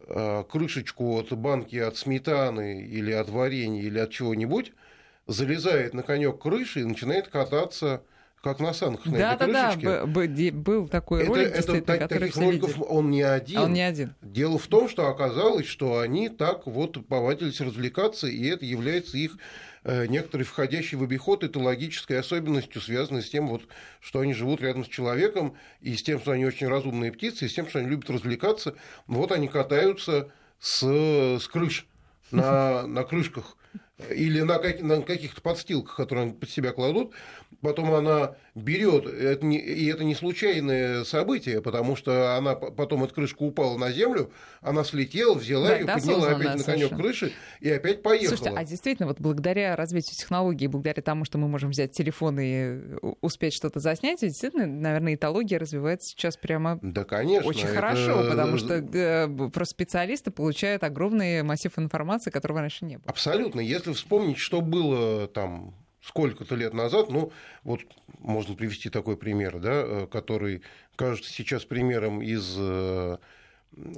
э, 0.06 0.44
крышечку 0.48 1.18
от 1.18 1.32
банки 1.32 1.76
от 1.76 1.96
сметаны 1.96 2.82
или 2.82 3.10
от 3.10 3.28
варенья 3.28 3.82
или 3.82 3.98
от 3.98 4.10
чего-нибудь, 4.10 4.72
залезает 5.26 5.94
на 5.94 6.02
конек 6.02 6.40
крыши 6.40 6.80
и 6.80 6.84
начинает 6.84 7.28
кататься 7.28 8.02
как 8.42 8.60
на 8.60 8.72
санках 8.72 9.06
на 9.06 9.18
да, 9.18 9.34
этой 9.34 9.52
да, 9.52 9.64
крышечке. 9.64 9.86
Да, 9.86 10.06
да, 10.06 10.52
был 10.52 10.88
такой 10.88 11.22
это, 11.22 11.28
ролик, 11.28 11.48
это, 11.48 11.80
так, 11.82 11.98
который 11.98 12.28
таких 12.28 12.42
роликов 12.42 12.76
он 12.80 13.10
не 13.10 13.22
один. 13.22 13.58
Он 13.58 13.72
не 13.72 13.82
один. 13.82 14.14
Дело 14.22 14.58
в 14.58 14.66
том, 14.66 14.88
что 14.88 15.08
оказалось, 15.08 15.66
что 15.66 15.98
они 15.98 16.28
так 16.28 16.66
вот 16.66 17.06
повадились 17.06 17.60
развлекаться, 17.60 18.26
и 18.28 18.46
это 18.46 18.64
является 18.64 19.18
их 19.18 19.36
э, 19.84 20.06
некоторой 20.06 20.44
входящей 20.44 20.96
в 20.96 21.02
обиход 21.02 21.42
этологической 21.42 22.18
особенностью, 22.18 22.80
связанной 22.80 23.22
с 23.22 23.30
тем, 23.30 23.48
вот, 23.48 23.62
что 24.00 24.20
они 24.20 24.32
живут 24.32 24.60
рядом 24.60 24.84
с 24.84 24.88
человеком, 24.88 25.56
и 25.80 25.96
с 25.96 26.02
тем, 26.02 26.20
что 26.20 26.32
они 26.32 26.44
очень 26.44 26.68
разумные 26.68 27.12
птицы, 27.12 27.46
и 27.46 27.48
с 27.48 27.54
тем, 27.54 27.68
что 27.68 27.80
они 27.80 27.88
любят 27.88 28.08
развлекаться. 28.10 28.74
Вот 29.06 29.32
они 29.32 29.48
катаются 29.48 30.30
с, 30.60 30.82
с 30.82 31.48
крыш, 31.48 31.86
на, 32.30 32.86
на 32.86 33.04
крышках 33.04 33.56
или 34.10 34.42
на, 34.42 34.58
как, 34.58 34.80
на 34.80 35.02
каких-то 35.02 35.40
подстилках, 35.40 35.96
которые 35.96 36.32
под 36.32 36.50
себя 36.50 36.72
кладут, 36.72 37.12
потом 37.62 37.92
она 37.92 38.36
берет, 38.56 39.06
это 39.06 39.44
не, 39.44 39.58
и 39.58 39.86
это 39.86 40.02
не 40.02 40.14
случайное 40.14 41.04
событие, 41.04 41.60
потому 41.60 41.94
что 41.94 42.36
она 42.36 42.54
потом 42.54 43.04
эта 43.04 43.14
крышка 43.14 43.42
упала 43.42 43.76
на 43.76 43.92
землю, 43.92 44.32
она 44.62 44.82
слетела, 44.82 45.34
взяла 45.34 45.68
да, 45.68 45.76
ее, 45.76 45.86
подняла 45.86 46.30
опять 46.30 46.56
на 46.56 46.64
конек 46.64 46.96
крыши 46.96 47.32
и 47.60 47.70
опять 47.70 48.02
поехала. 48.02 48.36
Слушайте, 48.36 48.58
а 48.58 48.64
действительно, 48.64 49.08
вот 49.08 49.20
благодаря 49.20 49.76
развитию 49.76 50.16
технологий, 50.16 50.68
благодаря 50.68 51.02
тому, 51.02 51.26
что 51.26 51.36
мы 51.36 51.48
можем 51.48 51.70
взять 51.70 51.92
телефон 51.92 52.40
и 52.40 52.96
успеть 53.20 53.52
что-то 53.52 53.78
заснять, 53.78 54.20
действительно, 54.20 54.66
наверное, 54.66 55.14
этология 55.14 55.58
развивается 55.58 56.08
сейчас 56.08 56.38
прямо 56.38 56.78
да, 56.80 57.04
конечно, 57.04 57.48
очень 57.48 57.66
это... 57.66 57.74
хорошо, 57.74 58.26
потому 58.26 58.56
что 58.56 58.76
э, 58.76 59.28
просто 59.50 59.74
специалисты 59.74 60.30
получают 60.30 60.82
огромный 60.82 61.42
массив 61.42 61.78
информации, 61.78 62.30
которого 62.30 62.60
раньше 62.60 62.86
не 62.86 62.96
было. 62.96 63.04
Абсолютно. 63.06 63.60
Если 63.60 63.92
вспомнить, 63.92 64.38
что 64.38 64.62
было 64.62 65.28
там 65.28 65.74
сколько-то 66.06 66.54
лет 66.54 66.72
назад, 66.72 67.10
ну, 67.10 67.32
вот 67.64 67.80
можно 68.20 68.54
привести 68.54 68.90
такой 68.90 69.16
пример, 69.16 69.58
да, 69.58 69.82
э, 69.84 70.06
который 70.06 70.62
кажется 70.94 71.30
сейчас 71.32 71.64
примером 71.64 72.22
из 72.22 72.54
э, 72.58 73.18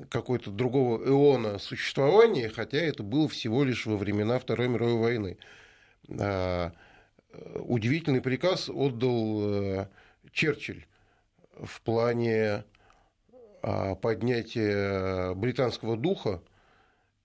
какой-то 0.08 0.50
другого 0.50 1.06
эона 1.06 1.58
существования, 1.58 2.48
хотя 2.48 2.78
это 2.78 3.02
было 3.02 3.28
всего 3.28 3.62
лишь 3.62 3.86
во 3.86 3.96
времена 3.96 4.38
Второй 4.38 4.68
мировой 4.68 4.96
войны. 4.96 5.36
А, 6.18 6.72
э, 7.32 7.58
удивительный 7.60 8.22
приказ 8.22 8.70
отдал 8.70 9.86
Черчилль 10.32 10.86
в 11.60 11.82
плане 11.82 12.64
а, 13.62 13.96
поднятия 13.96 15.34
британского 15.34 15.96
духа 15.96 16.40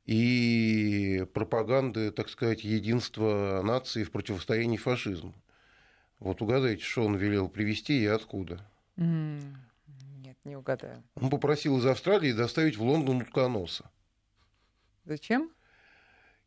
и 0.05 1.25
пропаганды, 1.33 2.11
так 2.11 2.29
сказать, 2.29 2.63
единства 2.63 3.61
нации 3.63 4.03
в 4.03 4.11
противостоянии 4.11 4.77
фашизму. 4.77 5.33
Вот 6.19 6.41
угадайте, 6.41 6.83
что 6.83 7.05
он 7.05 7.15
велел 7.15 7.49
привезти 7.49 8.01
и 8.01 8.05
откуда? 8.05 8.65
Нет, 8.95 10.37
не 10.43 10.55
угадаю. 10.55 11.03
Он 11.15 11.29
попросил 11.29 11.77
из 11.77 11.85
Австралии 11.85 12.31
доставить 12.31 12.77
в 12.77 12.83
Лондон 12.83 13.21
утконоса. 13.21 13.89
Зачем? 15.05 15.51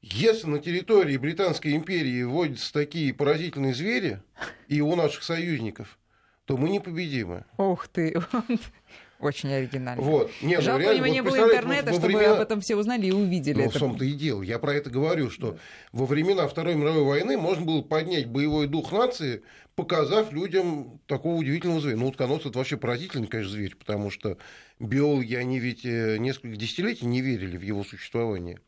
Если 0.01 0.47
на 0.47 0.61
территории 0.61 1.17
Британской 1.17 1.75
империи 1.75 2.23
водятся 2.23 2.73
такие 2.73 3.13
поразительные 3.13 3.75
звери, 3.75 4.23
и 4.69 4.81
у 4.81 4.95
наших 4.95 5.23
союзников, 5.23 5.99
то 6.45 6.57
мы 6.57 6.71
непобедимы. 6.71 7.45
Ух 7.59 7.89
ты! 7.89 8.17
Очень 9.19 9.53
оригинально. 9.53 10.03
Вот. 10.03 10.31
Нет, 10.43 10.63
Жалко, 10.63 10.83
ну, 10.83 10.91
реально, 10.91 11.03
у 11.03 11.07
него 11.07 11.15
не 11.15 11.23
было 11.23 11.37
интернета, 11.37 11.93
чтобы 11.93 12.07
времена... 12.09 12.35
об 12.35 12.41
этом 12.41 12.61
все 12.61 12.77
узнали 12.77 13.07
и 13.07 13.13
увидели. 13.13 13.65
Ну, 13.65 13.71
в 13.71 13.79
том-то 13.79 14.05
и 14.05 14.13
дело. 14.13 14.43
Я 14.43 14.59
про 14.59 14.75
это 14.75 14.91
говорю, 14.91 15.31
что 15.31 15.59
во 15.93 16.05
времена 16.07 16.47
Второй 16.49 16.75
мировой 16.75 17.03
войны 17.03 17.39
можно 17.39 17.65
было 17.65 17.83
поднять 17.83 18.27
боевой 18.27 18.67
дух 18.67 18.93
нации, 18.93 19.43
показав 19.75 20.33
людям 20.33 21.01
такого 21.07 21.37
удивительного 21.37 21.81
зверя. 21.81 21.97
Ну, 21.97 22.09
утконос– 22.09 22.41
это 22.45 22.59
вообще 22.59 22.77
поразительный, 22.77 23.27
конечно, 23.27 23.53
зверь, 23.53 23.75
потому 23.77 24.11
что 24.11 24.37
биологи, 24.79 25.35
они 25.35 25.59
ведь 25.61 25.87
э, 25.87 26.19
несколько 26.19 26.57
десятилетий 26.57 27.07
не 27.07 27.23
верили 27.23 27.57
в 27.57 27.63
его 27.63 27.85
существование. 27.85 28.61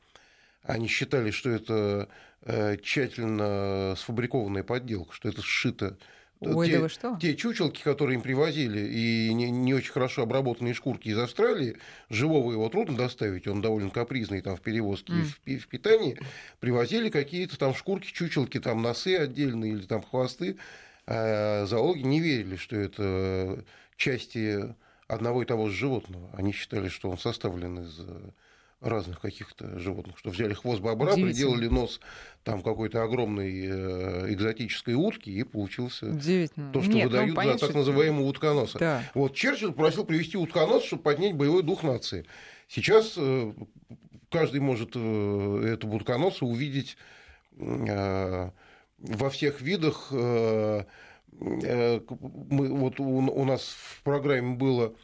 Они 0.63 0.89
считали, 0.89 1.31
что 1.31 1.51
это 1.51 2.09
э, 2.43 2.77
тщательно 2.83 3.95
сфабрикованная 3.99 4.63
подделка, 4.63 5.13
что 5.13 5.29
это 5.29 5.43
сшито 5.43 5.99
Ой, 6.40 6.68
те, 6.68 6.77
да 6.77 6.81
вы 6.83 6.88
что? 6.88 7.18
те 7.20 7.35
чучелки, 7.35 7.83
которые 7.83 8.16
им 8.16 8.22
привозили, 8.22 8.81
и 8.81 9.35
не, 9.35 9.51
не 9.51 9.74
очень 9.74 9.92
хорошо 9.92 10.22
обработанные 10.22 10.74
шкурки 10.74 11.09
из 11.09 11.18
Австралии, 11.18 11.77
живого 12.11 12.53
его 12.53 12.68
трудно 12.68 12.96
доставить, 12.96 13.48
он 13.48 13.61
довольно 13.61 13.90
капризный 13.90 14.40
там 14.40 14.57
в 14.57 14.61
перевозке 14.61 15.12
mm. 15.12 15.27
и 15.46 15.59
в, 15.59 15.64
в 15.64 15.68
питании, 15.68 16.18
привозили 16.61 17.11
какие-то 17.11 17.59
там 17.59 17.74
шкурки, 17.74 18.12
чучелки, 18.12 18.61
там 18.61 18.83
носы 18.83 19.16
отдельные 19.16 19.72
или 19.72 19.83
там 19.83 20.03
хвосты. 20.03 20.57
А 21.07 21.64
зоологи 21.66 22.03
не 22.03 22.20
верили, 22.20 22.57
что 22.57 22.77
это 22.77 23.64
части 23.96 24.74
одного 25.09 25.42
и 25.42 25.46
того 25.46 25.68
же 25.68 25.77
животного. 25.77 26.31
Они 26.35 26.53
считали, 26.53 26.88
что 26.88 27.11
он 27.11 27.18
составлен 27.18 27.81
из 27.81 28.01
разных 28.81 29.21
каких-то 29.21 29.79
животных, 29.79 30.19
что 30.19 30.31
взяли 30.31 30.55
хвост 30.55 30.81
бобра, 30.81 31.14
приделали 31.14 31.67
нос 31.67 32.01
там 32.45 32.62
какой-то 32.62 33.03
огромной 33.03 33.67
э, 33.67 34.33
экзотической 34.33 34.95
утки, 34.95 35.31
и 35.31 35.43
получился 35.43 36.07
то, 36.73 36.81
что 36.83 36.93
Нет, 36.93 37.05
ну, 37.05 37.11
выдают 37.11 37.31
ну, 37.31 37.35
понятно, 37.35 37.59
за 37.59 37.67
так 37.67 37.75
называемого 37.75 38.27
утконоса. 38.27 38.79
Да. 38.79 39.03
Вот 39.14 39.35
Черчилль 39.35 39.73
просил 39.73 40.05
привести 40.05 40.37
утконос, 40.37 40.85
чтобы 40.85 41.03
поднять 41.03 41.35
боевой 41.35 41.62
дух 41.62 41.83
нации. 41.83 42.25
Сейчас 42.69 43.14
э, 43.17 43.53
каждый 44.31 44.61
может 44.61 44.93
э, 44.95 45.73
этого 45.75 45.97
утконоса 45.97 46.45
увидеть 46.45 46.97
во 47.57 48.53
всех 49.31 49.61
видах. 49.61 50.12
Мы, 50.12 50.87
вот 51.41 53.01
у 53.01 53.45
нас 53.45 53.62
в 53.62 54.03
программе 54.05 54.55
было 54.55 54.95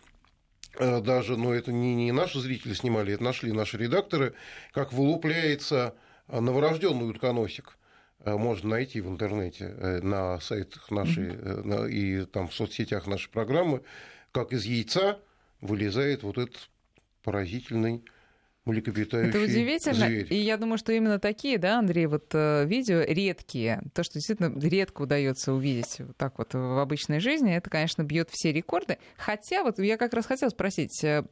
даже, 0.79 1.37
но 1.37 1.53
это 1.53 1.73
не, 1.73 1.95
не 1.95 2.13
наши 2.13 2.41
зрители 2.41 2.75
снимали, 2.75 3.15
это 3.15 3.25
нашли 3.25 3.53
наши 3.53 3.79
редакторы, 3.79 4.35
как 4.73 4.93
вылупляется 4.93 5.95
э, 6.29 6.41
новорожденный 6.41 7.09
утконосик. 7.09 7.77
Э, 8.21 8.37
можно 8.37 8.71
найти 8.71 9.01
в 9.01 9.09
интернете 9.09 9.69
на 10.03 10.41
сайтах 10.41 10.91
нашей 10.91 11.29
mm-hmm. 11.29 11.91
и 11.91 12.27
там 12.27 12.49
в 12.49 12.55
соцсетях 12.55 13.07
нашей 13.07 13.31
программы, 13.31 13.83
как 14.33 14.53
из 14.53 14.65
яйца 14.65 15.21
вылезает 15.61 16.23
вот 16.23 16.39
этот 16.39 16.69
поразительный 17.23 18.05
млекопитающий 18.65 19.31
Это 19.31 19.41
удивительно. 19.41 20.07
Зверь. 20.07 20.27
И 20.31 20.37
я 20.37 20.57
думаю, 20.57 20.79
что 20.79 20.93
именно 20.93 21.19
такие, 21.19 21.59
да, 21.59 21.79
Андрей, 21.79 22.07
вот 22.07 22.31
э, 22.33 22.65
видео 22.67 23.03
редкие, 23.03 23.83
то, 23.93 24.03
что 24.03 24.15
действительно 24.15 24.59
редко 24.59 25.03
удается 25.03 25.53
увидеть 25.53 25.97
вот 25.99 26.17
так 26.17 26.39
вот 26.39 26.55
в 26.55 26.81
обычной 26.81 27.21
жизни, 27.21 27.55
это, 27.55 27.69
конечно, 27.71 28.03
бьет 28.03 28.31
все 28.31 28.53
рекорды. 28.53 28.99
Хотя 29.17 29.63
вот 29.63 29.79
я 29.79 29.97
как 29.97 30.15
раз 30.15 30.27
хотела 30.27 30.51
спросить, 30.51 31.03
э, 31.05 31.25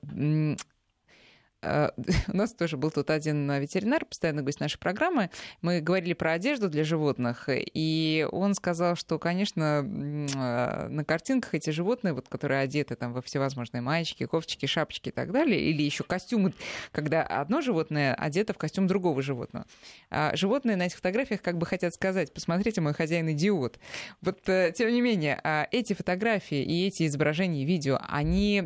у 2.33 2.37
нас 2.37 2.53
тоже 2.53 2.77
был 2.77 2.90
тут 2.90 3.11
один 3.11 3.51
ветеринар, 3.53 4.05
постоянно 4.05 4.42
гость 4.42 4.61
нашей 4.61 4.79
программы. 4.79 5.31
Мы 5.61 5.81
говорили 5.81 6.12
про 6.12 6.33
одежду 6.33 6.68
для 6.68 6.85
животных, 6.85 7.48
и 7.48 8.27
он 8.31 8.55
сказал, 8.55 8.96
что, 8.96 9.18
конечно, 9.18 9.85
э, 9.85 10.88
на 10.88 11.05
картинках 11.05 11.55
эти 11.55 11.70
животные, 11.70 12.14
вот, 12.14 12.29
которые 12.29 12.61
одеты 12.61 12.96
там 12.96 13.12
во 13.12 13.22
всевозможные 13.22 13.81
маечки, 13.81 14.27
кофточки, 14.27 14.66
шапочки 14.66 15.11
и 15.11 15.12
так 15.12 15.33
далее, 15.33 15.61
или 15.61 15.83
еще 15.83 16.05
костюмы, 16.05 16.53
когда 16.90 17.22
одно 17.22 17.61
животное 17.61 18.14
одето 18.14 18.53
в 18.53 18.59
костюм 18.59 18.87
другого 18.87 19.22
животного. 19.22 19.66
А 20.11 20.35
животные 20.35 20.77
на 20.77 20.87
этих 20.87 20.96
фотографиях 20.96 21.42
как 21.42 21.59
бы 21.59 21.66
хотят 21.66 21.94
сказать, 21.94 22.33
посмотрите, 22.33 22.81
мой 22.81 22.94
хозяин 22.94 23.31
идиот. 23.31 23.79
Вот, 24.20 24.48
э, 24.48 24.72
тем 24.77 24.90
не 24.90 25.01
менее, 25.01 25.40
а 25.44 25.68
эти 25.70 25.92
фотографии 25.92 26.62
и 26.62 26.87
эти 26.87 27.07
изображения, 27.07 27.64
видео, 27.64 27.98
они 28.09 28.62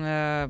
Э, 0.00 0.48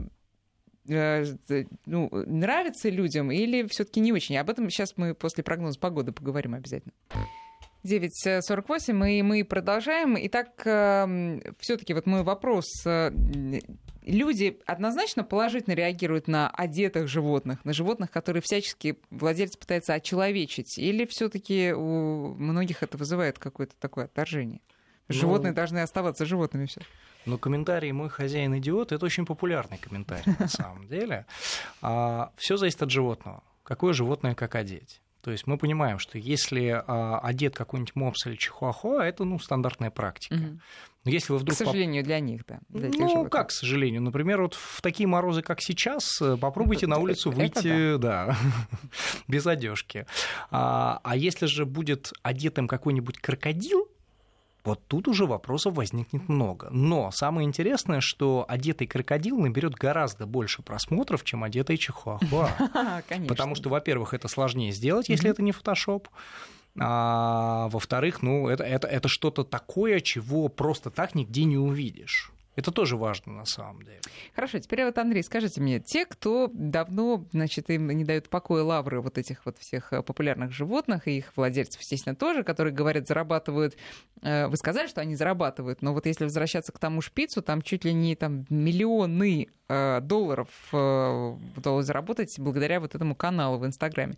ну, 0.86 2.08
нравится 2.12 2.88
людям 2.88 3.30
или 3.30 3.66
все-таки 3.68 4.00
не 4.00 4.12
очень. 4.12 4.36
Об 4.36 4.50
этом 4.50 4.68
сейчас 4.70 4.94
мы 4.96 5.14
после 5.14 5.42
прогноза 5.42 5.78
погоды 5.78 6.12
поговорим 6.12 6.54
обязательно. 6.54 6.92
9.48, 7.84 9.10
и 9.12 9.22
мы 9.22 9.44
продолжаем. 9.44 10.16
Итак, 10.18 10.48
эм, 10.64 11.42
все-таки 11.58 11.92
вот 11.92 12.06
мой 12.06 12.22
вопрос. 12.22 12.64
Э, 12.86 13.10
люди 14.02 14.58
однозначно 14.64 15.22
положительно 15.22 15.74
реагируют 15.74 16.26
на 16.26 16.48
одетых 16.48 17.08
животных, 17.08 17.62
на 17.64 17.74
животных, 17.74 18.10
которые 18.10 18.42
всячески 18.42 18.98
владелец 19.10 19.56
пытается 19.56 19.92
очеловечить, 19.92 20.78
или 20.78 21.04
все-таки 21.04 21.72
у 21.72 22.34
многих 22.34 22.82
это 22.82 22.96
вызывает 22.96 23.38
какое-то 23.38 23.74
такое 23.78 24.06
отторжение? 24.06 24.60
Ну, 25.08 25.14
Животные 25.14 25.50
ну, 25.50 25.56
должны 25.56 25.80
оставаться 25.80 26.24
животными 26.24 26.64
все. 26.64 26.80
Но 27.26 27.38
комментарий 27.38 27.92
«мой 27.92 28.08
хозяин 28.08 28.56
идиот»— 28.58 28.92
это 28.92 29.04
очень 29.04 29.26
популярный 29.26 29.78
комментарий 29.78 30.34
на 30.38 30.48
самом 30.48 30.86
деле. 30.86 31.26
А, 31.82 32.32
Все 32.36 32.56
зависит 32.56 32.82
от 32.82 32.90
животного. 32.90 33.42
Какое 33.62 33.92
животное 33.94 34.34
как 34.34 34.54
одеть. 34.54 35.00
То 35.22 35.30
есть 35.30 35.46
мы 35.46 35.56
понимаем, 35.56 35.98
что 35.98 36.18
если 36.18 36.82
а, 36.86 37.18
одет 37.18 37.56
какой-нибудь 37.56 37.96
мопс 37.96 38.26
или 38.26 38.36
чихуахуа, 38.36 39.02
это 39.06 39.24
ну, 39.24 39.38
стандартная 39.38 39.90
практика. 39.90 40.34
Мгм. 40.34 40.60
Но 41.04 41.10
если 41.10 41.32
вы 41.32 41.38
вдруг... 41.38 41.54
К 41.54 41.58
сожалению, 41.58 42.02
для 42.02 42.20
них, 42.20 42.44
да. 42.46 42.60
для 42.68 42.88
Ну, 42.88 43.08
животных. 43.08 43.30
как, 43.30 43.48
к 43.48 43.52
сожалению. 43.52 44.02
Например, 44.02 44.42
вот 44.42 44.52
в 44.54 44.82
такие 44.82 45.06
морозы, 45.06 45.40
как 45.40 45.62
сейчас, 45.62 46.20
э, 46.20 46.36
попробуйте 46.36 46.86
на 46.86 46.98
улицу 46.98 47.30
Это 47.30 47.38
выйти, 47.38 47.96
да, 47.96 48.36
без 49.28 49.46
одежки. 49.46 50.06
А, 50.50 51.00
а 51.02 51.16
если 51.16 51.46
же 51.46 51.64
будет 51.64 52.12
одетым 52.22 52.68
какой-нибудь 52.68 53.18
крокодил, 53.18 53.88
вот 54.64 54.80
тут 54.88 55.08
уже 55.08 55.26
вопросов 55.26 55.74
возникнет 55.74 56.26
много. 56.28 56.68
Но 56.70 57.10
самое 57.10 57.46
интересное, 57.46 58.00
что 58.00 58.46
одетый 58.48 58.86
крокодил 58.86 59.38
наберет 59.38 59.74
гораздо 59.74 60.26
больше 60.26 60.62
просмотров, 60.62 61.22
чем 61.22 61.44
одетый 61.44 61.76
чихуахуа. 61.76 62.50
Потому 63.28 63.54
что, 63.54 63.68
во-первых, 63.68 64.14
это 64.14 64.26
сложнее 64.26 64.72
сделать, 64.72 65.10
если 65.10 65.28
это 65.28 65.42
не 65.42 65.52
фотошоп. 65.52 66.08
А, 66.80 67.68
во-вторых, 67.68 68.22
ну, 68.22 68.48
это, 68.48 68.64
это, 68.64 68.88
это 68.88 69.06
что-то 69.06 69.44
такое, 69.44 70.00
чего 70.00 70.48
просто 70.48 70.90
так 70.90 71.14
нигде 71.14 71.44
не 71.44 71.58
увидишь. 71.58 72.32
Это 72.56 72.70
тоже 72.70 72.96
важно 72.96 73.32
на 73.32 73.44
самом 73.44 73.82
деле. 73.82 74.00
Хорошо, 74.34 74.58
теперь 74.58 74.84
вот, 74.84 74.96
Андрей, 74.98 75.22
скажите 75.22 75.60
мне, 75.60 75.80
те, 75.80 76.06
кто 76.06 76.50
давно, 76.52 77.26
значит, 77.32 77.70
им 77.70 77.88
не 77.88 78.04
дают 78.04 78.28
покоя 78.28 78.62
лавры 78.62 79.00
вот 79.00 79.18
этих 79.18 79.44
вот 79.44 79.58
всех 79.58 79.92
э, 79.92 80.02
популярных 80.02 80.52
животных, 80.52 81.08
и 81.08 81.18
их 81.18 81.32
владельцев, 81.36 81.80
естественно, 81.80 82.14
тоже, 82.14 82.44
которые, 82.44 82.72
говорят, 82.72 83.08
зарабатывают, 83.08 83.76
э, 84.22 84.46
вы 84.46 84.56
сказали, 84.56 84.86
что 84.86 85.00
они 85.00 85.16
зарабатывают, 85.16 85.82
но 85.82 85.92
вот 85.92 86.06
если 86.06 86.24
возвращаться 86.24 86.72
к 86.72 86.78
тому 86.78 87.00
шпицу, 87.00 87.42
там 87.42 87.62
чуть 87.62 87.84
ли 87.84 87.92
не 87.92 88.14
там 88.14 88.46
миллионы 88.48 89.48
долларов 89.68 90.48
э, 90.72 91.36
удалось 91.56 91.86
заработать 91.86 92.38
благодаря 92.38 92.80
вот 92.80 92.94
этому 92.94 93.14
каналу 93.14 93.58
в 93.58 93.66
Инстаграме. 93.66 94.16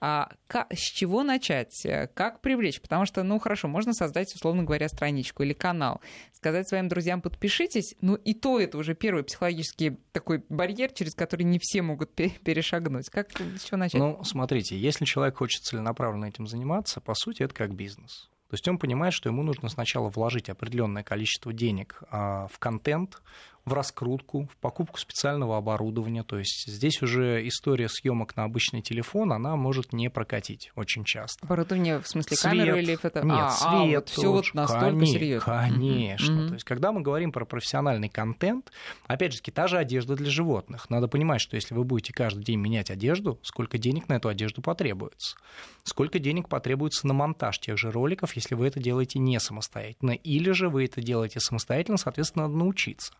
А 0.00 0.30
с 0.48 0.78
чего 0.78 1.22
начать? 1.22 1.84
Э, 1.84 2.08
Как 2.08 2.40
привлечь? 2.40 2.80
Потому 2.80 3.04
что, 3.06 3.22
ну 3.22 3.38
хорошо, 3.38 3.68
можно 3.68 3.92
создать, 3.92 4.34
условно 4.34 4.64
говоря, 4.64 4.88
страничку 4.88 5.42
или 5.42 5.52
канал, 5.52 6.00
сказать 6.32 6.68
своим 6.68 6.88
друзьям 6.88 7.20
подпишитесь, 7.20 7.94
ну 8.00 8.14
и 8.14 8.34
то 8.34 8.60
это 8.60 8.78
уже 8.78 8.94
первый 8.94 9.24
психологический 9.24 9.98
такой 10.12 10.44
барьер, 10.48 10.92
через 10.92 11.14
который 11.14 11.42
не 11.42 11.58
все 11.60 11.82
могут 11.82 12.14
пе- 12.14 12.30
перешагнуть. 12.30 13.08
Как 13.08 13.30
с 13.30 13.62
чего 13.64 13.76
начать? 13.78 14.00
Ну, 14.00 14.22
смотрите, 14.24 14.78
если 14.78 15.04
человек 15.04 15.38
хочет 15.38 15.62
целенаправленно 15.62 16.26
этим 16.26 16.46
заниматься, 16.46 17.00
по 17.00 17.14
сути, 17.14 17.42
это 17.42 17.54
как 17.54 17.74
бизнес. 17.74 18.28
То 18.48 18.54
есть 18.54 18.66
он 18.66 18.78
понимает, 18.78 19.12
что 19.12 19.28
ему 19.28 19.42
нужно 19.42 19.68
сначала 19.68 20.08
вложить 20.08 20.48
определенное 20.48 21.02
количество 21.02 21.52
денег 21.52 22.02
а, 22.10 22.46
в 22.46 22.58
контент, 22.58 23.20
в 23.68 23.74
раскрутку, 23.74 24.46
в 24.46 24.56
покупку 24.56 24.98
специального 24.98 25.56
оборудования. 25.58 26.22
То 26.22 26.38
есть 26.38 26.66
здесь 26.66 27.02
уже 27.02 27.46
история 27.46 27.88
съемок 27.88 28.36
на 28.36 28.44
обычный 28.44 28.82
телефон, 28.82 29.32
она 29.32 29.56
может 29.56 29.92
не 29.92 30.08
прокатить 30.08 30.70
очень 30.74 31.04
часто. 31.04 31.44
Оборудование, 31.44 32.00
в 32.00 32.08
смысле, 32.08 32.36
Свет. 32.36 32.52
камеры 32.52 32.82
или 32.82 32.96
фото? 32.96 33.22
Нет, 33.22 33.36
а, 33.38 33.50
свет. 33.50 33.70
а, 33.70 34.00
вот 34.00 34.08
все 34.08 34.32
вот 34.32 34.54
настолько 34.54 35.06
серьезно. 35.06 35.44
Конечно. 35.44 36.34
Мгм. 36.34 36.48
То 36.48 36.54
есть, 36.54 36.64
когда 36.64 36.92
мы 36.92 37.02
говорим 37.02 37.32
про 37.32 37.44
профессиональный 37.44 38.08
контент, 38.08 38.72
опять 39.06 39.32
же, 39.32 39.40
та 39.58 39.66
же 39.66 39.78
одежда 39.78 40.14
для 40.14 40.30
животных. 40.30 40.88
Надо 40.88 41.08
понимать, 41.08 41.40
что 41.40 41.56
если 41.56 41.74
вы 41.74 41.82
будете 41.84 42.12
каждый 42.12 42.44
день 42.44 42.60
менять 42.60 42.90
одежду, 42.90 43.38
сколько 43.42 43.76
денег 43.76 44.08
на 44.08 44.14
эту 44.14 44.28
одежду 44.28 44.62
потребуется. 44.62 45.36
Сколько 45.82 46.18
денег 46.18 46.48
потребуется 46.48 47.06
на 47.06 47.14
монтаж 47.14 47.58
тех 47.58 47.78
же 47.78 47.90
роликов, 47.90 48.36
если 48.36 48.54
вы 48.54 48.66
это 48.68 48.78
делаете 48.78 49.18
не 49.18 49.40
самостоятельно. 49.40 50.12
Или 50.12 50.50
же 50.52 50.68
вы 50.68 50.84
это 50.84 51.00
делаете 51.00 51.40
самостоятельно, 51.40 51.96
соответственно, 51.96 52.46
надо 52.46 52.58
научиться. 52.58 53.12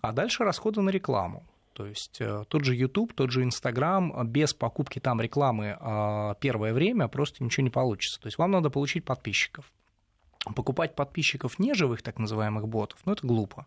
А 0.00 0.12
дальше 0.12 0.44
расходы 0.44 0.80
на 0.80 0.90
рекламу. 0.90 1.44
То 1.72 1.84
есть 1.84 2.20
э, 2.20 2.44
тот 2.48 2.64
же 2.64 2.74
YouTube, 2.74 3.12
тот 3.12 3.30
же 3.30 3.42
Instagram, 3.42 4.26
без 4.26 4.54
покупки 4.54 4.98
там 4.98 5.20
рекламы 5.20 5.76
э, 5.78 6.34
первое 6.40 6.72
время 6.72 7.06
просто 7.06 7.44
ничего 7.44 7.64
не 7.64 7.70
получится. 7.70 8.18
То 8.18 8.28
есть 8.28 8.38
вам 8.38 8.50
надо 8.50 8.70
получить 8.70 9.04
подписчиков. 9.04 9.70
Покупать 10.54 10.94
подписчиков 10.94 11.58
неживых, 11.58 12.02
так 12.02 12.18
называемых 12.18 12.66
ботов, 12.66 13.00
ну 13.04 13.12
это 13.12 13.26
глупо. 13.26 13.66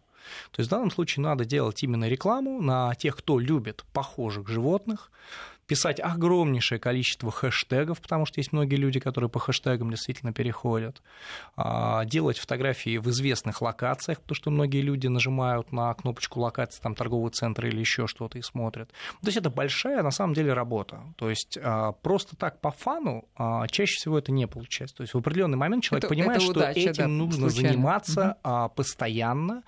То 0.52 0.62
есть 0.62 0.70
в 0.70 0.72
данном 0.72 0.92
случае 0.92 1.24
надо 1.24 1.46
делать 1.46 1.84
именно 1.84 2.08
рекламу 2.08 2.62
на 2.62 2.96
тех, 2.96 3.16
кто 3.16 3.38
любит 3.38 3.86
похожих 3.94 4.48
животных, 4.48 5.12
писать 5.70 6.00
огромнейшее 6.02 6.80
количество 6.80 7.32
хэштегов, 7.32 8.02
потому 8.02 8.26
что 8.26 8.40
есть 8.40 8.52
многие 8.52 8.76
люди, 8.76 9.00
которые 9.00 9.30
по 9.30 9.40
хэштегам 9.40 9.92
действительно 9.92 10.34
переходят, 10.34 11.02
а, 11.56 12.04
делать 12.06 12.40
фотографии 12.40 12.98
в 12.98 13.08
известных 13.10 13.62
локациях, 13.62 14.20
потому 14.20 14.36
что 14.36 14.50
многие 14.50 14.82
люди 14.82 15.06
нажимают 15.08 15.72
на 15.72 15.94
кнопочку 15.94 16.40
локации, 16.40 16.82
там 16.82 16.96
торговый 16.96 17.32
центр 17.32 17.68
или 17.68 17.80
еще 17.80 18.08
что-то 18.08 18.40
и 18.40 18.42
смотрят. 18.42 18.90
То 19.22 19.28
есть 19.28 19.38
это 19.38 19.52
большая 19.52 20.02
на 20.02 20.12
самом 20.12 20.34
деле 20.34 20.54
работа. 20.54 21.02
То 21.18 21.30
есть 21.30 21.58
а, 21.62 21.92
просто 21.92 22.36
так 22.36 22.60
по 22.62 22.72
фану 22.72 23.26
а, 23.38 23.68
чаще 23.68 23.94
всего 23.94 24.18
это 24.18 24.32
не 24.32 24.48
получается. 24.48 24.98
То 24.98 25.02
есть 25.04 25.14
в 25.14 25.18
определенный 25.20 25.58
момент 25.58 25.84
человек 25.84 26.06
Это- 26.06 26.14
понимает, 26.16 26.38
это 26.42 26.52
что 26.52 26.60
удача, 26.60 26.80
этим 26.80 26.94
да, 27.04 27.08
нужно 27.08 27.50
случайно. 27.52 27.70
заниматься 27.70 28.38
а, 28.44 28.70
постоянно, 28.70 29.62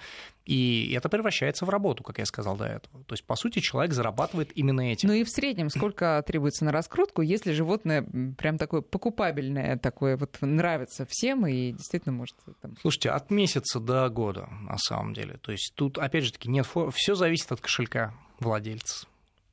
и 0.46 0.94
это 0.98 1.08
превращается 1.10 1.66
в 1.66 1.70
работу, 1.70 2.04
как 2.04 2.18
я 2.18 2.26
сказал 2.26 2.58
до 2.58 2.66
этого. 2.66 3.04
То 3.06 3.14
есть, 3.14 3.24
по 3.24 3.36
сути, 3.36 3.60
человек 3.60 3.94
зарабатывает 3.94 4.52
именно 4.56 4.82
этим. 4.82 5.10
Ну 5.10 5.14
и 5.16 5.24
в 5.24 5.30
среднем 5.30 5.70
сколько 5.70 6.24
требуется 6.28 6.66
на 6.66 6.72
раскрутку, 6.72 7.22
если 7.22 7.52
животное 7.52 8.04
прям 8.38 8.58
такое 8.58 8.82
покупабельное, 8.82 9.78
такое 9.78 10.18
вот 10.18 10.38
нравится 10.42 11.06
всем 11.08 11.46
и 11.46 11.72
действительно 11.72 12.14
может 12.14 12.36
там, 12.62 12.76
Слушайте, 12.82 13.12
от 13.12 13.30
месяца 13.30 13.80
до 13.80 14.10
года, 14.10 14.50
на 14.62 14.78
самом 14.78 15.14
деле. 15.14 15.38
То 15.38 15.52
есть 15.52 15.74
тут, 15.76 15.98
опять 15.98 16.26
же 16.26 16.34
таки, 16.34 16.50
нет, 16.50 16.68
все 16.94 17.16
зависит 17.16 17.52
от 17.52 17.62
кошелька 17.62 18.14
владельца. 18.40 19.08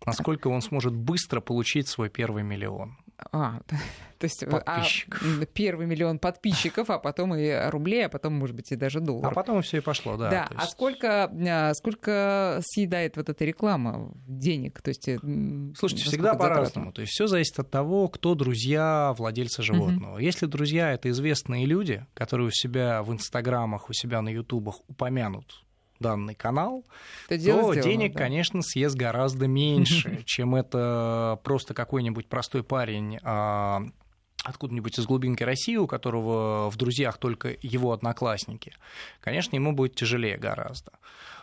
Насколько 0.07 0.49
он 0.49 0.63
сможет 0.63 0.95
быстро 0.95 1.41
получить 1.41 1.89
свой 1.89 2.09
первый 2.09 2.43
миллион. 2.43 2.97
А, 3.33 3.61
то 4.19 4.25
есть 4.25 4.45
а, 4.45 4.83
первый 5.53 5.87
миллион 5.87 6.19
подписчиков, 6.19 6.91
а 6.91 6.99
потом 6.99 7.35
и 7.35 7.69
рублей, 7.71 8.07
а 8.07 8.09
потом, 8.09 8.35
может 8.35 8.55
быть, 8.55 8.71
и 8.73 8.77
даже 8.77 8.99
А 8.99 9.01
долларов. 9.03 9.35
потом 9.35 9.63
все 9.63 9.79
и 9.79 9.81
пошло, 9.81 10.17
да. 10.17 10.31
Да, 10.31 10.49
а 10.55 10.63
есть- 10.63 10.73
сколько, 10.73 11.25
а, 11.25 11.75
сколько 11.75 12.61
съедает 12.63 13.17
вот 13.17 13.29
эта 13.29 13.45
реклама 13.45 14.13
денег? 14.27 14.81
То 14.83 14.89
есть, 14.91 15.09
Слушайте, 15.77 16.05
всегда 16.05 16.35
по-разному. 16.35 16.93
То 16.93 17.01
есть 17.03 17.13
все 17.13 17.27
зависит 17.27 17.59
от 17.59 17.71
того, 17.71 18.09
кто 18.09 18.35
друзья 18.35 19.15
владельца 19.17 19.63
животного. 19.63 20.19
Если 20.19 20.47
друзья 20.47 20.93
это 20.93 21.11
известные 21.11 21.67
люди, 21.67 22.07
которые 22.15 22.49
у 22.49 22.53
себя 22.53 23.03
в 23.03 23.13
инстаграмах, 23.13 23.89
у 23.91 23.93
себя 23.93 24.23
на 24.23 24.29
ютубах 24.29 24.77
упомянут 24.89 25.65
данный 26.01 26.35
канал, 26.35 26.85
То 27.29 27.37
дело 27.37 27.75
то 27.75 27.81
денег, 27.81 28.13
да. 28.13 28.21
конечно, 28.21 28.63
съест 28.63 28.97
гораздо 28.97 29.47
меньше, 29.47 30.23
чем 30.27 30.55
это 30.55 31.39
просто 31.45 31.75
какой-нибудь 31.75 32.27
простой 32.27 32.63
парень 32.63 33.19
а, 33.23 33.83
откуда-нибудь 34.45 34.99
из 34.99 35.07
глубинки 35.07 35.43
России, 35.43 35.77
у 35.77 35.87
которого 35.87 36.71
в 36.71 36.77
друзьях 36.77 37.19
только 37.19 37.57
его 37.61 37.93
одноклассники. 37.93 38.75
Конечно, 39.21 39.57
ему 39.57 39.73
будет 39.73 39.95
тяжелее 39.95 40.37
гораздо. 40.37 40.93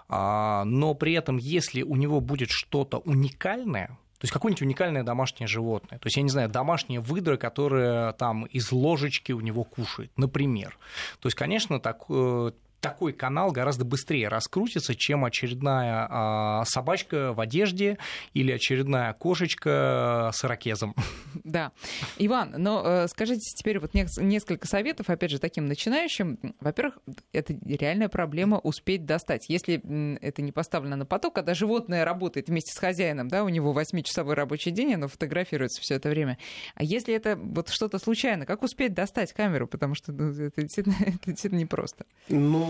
А, 0.07 0.63
Но 0.65 0.93
при 0.93 1.13
этом, 1.13 1.37
если 1.37 1.81
у 1.81 1.95
него 1.95 2.21
будет 2.21 2.49
что-то 2.49 2.99
уникальное, 2.99 3.87
то 3.87 4.23
есть 4.23 4.31
какое-нибудь 4.33 4.61
уникальное 4.61 5.03
домашнее 5.03 5.47
животное. 5.47 5.99
То 5.99 6.07
есть, 6.07 6.15
я 6.15 6.23
не 6.23 6.29
знаю, 6.29 6.49
домашняя 6.49 7.01
выдра, 7.01 7.37
которая 7.37 8.13
там 8.13 8.45
из 8.45 8.71
ложечки 8.71 9.33
у 9.33 9.41
него 9.41 9.63
кушает, 9.63 10.11
например. 10.15 10.77
То 11.19 11.27
есть, 11.27 11.35
конечно, 11.35 11.79
так, 11.79 12.05
э, 12.09 12.51
такой 12.79 13.13
канал 13.13 13.51
гораздо 13.51 13.85
быстрее 13.85 14.27
раскрутится, 14.27 14.95
чем 14.95 15.25
очередная 15.25 16.07
а, 16.09 16.65
собачка 16.65 17.33
в 17.33 17.39
одежде 17.39 17.97
или 18.33 18.51
очередная 18.51 19.13
кошечка 19.13 20.31
с 20.33 20.43
ирокезом. 20.45 20.95
Да. 21.43 21.71
Иван, 22.17 22.55
но 22.57 22.81
э, 22.85 23.07
скажите 23.07 23.41
теперь 23.41 23.79
вот 23.79 23.93
несколько 23.93 24.67
советов, 24.67 25.09
опять 25.09 25.31
же, 25.31 25.39
таким 25.39 25.65
начинающим. 25.65 26.39
Во-первых, 26.59 26.99
это 27.33 27.55
реальная 27.65 28.09
проблема 28.09 28.59
успеть 28.59 29.05
достать. 29.05 29.45
Если 29.49 29.81
это 30.21 30.41
не 30.41 30.51
поставлено 30.51 30.95
на 30.95 31.05
поток, 31.05 31.35
когда 31.35 31.53
животное 31.53 32.05
работает 32.05 32.47
вместе 32.47 32.71
с 32.73 32.77
хозяином, 32.77 33.27
да, 33.27 33.43
у 33.43 33.49
него 33.49 33.73
8-часовой 33.73 34.33
рабочий 34.33 34.71
день, 34.71 34.93
оно 34.93 35.07
фотографируется 35.07 35.81
все 35.81 35.95
это 35.95 36.09
время. 36.09 36.37
А 36.75 36.83
если 36.83 37.13
это 37.13 37.35
вот 37.35 37.69
что-то 37.69 37.99
случайно, 37.99 38.45
как 38.45 38.63
успеть 38.63 38.93
достать 38.93 39.33
камеру? 39.33 39.67
Потому 39.67 39.95
что 39.95 40.11
ну, 40.11 40.31
это 40.31 40.61
действительно, 40.61 40.95
это 40.99 41.25
действительно 41.25 41.59
непросто. 41.59 42.05
Ну, 42.29 42.64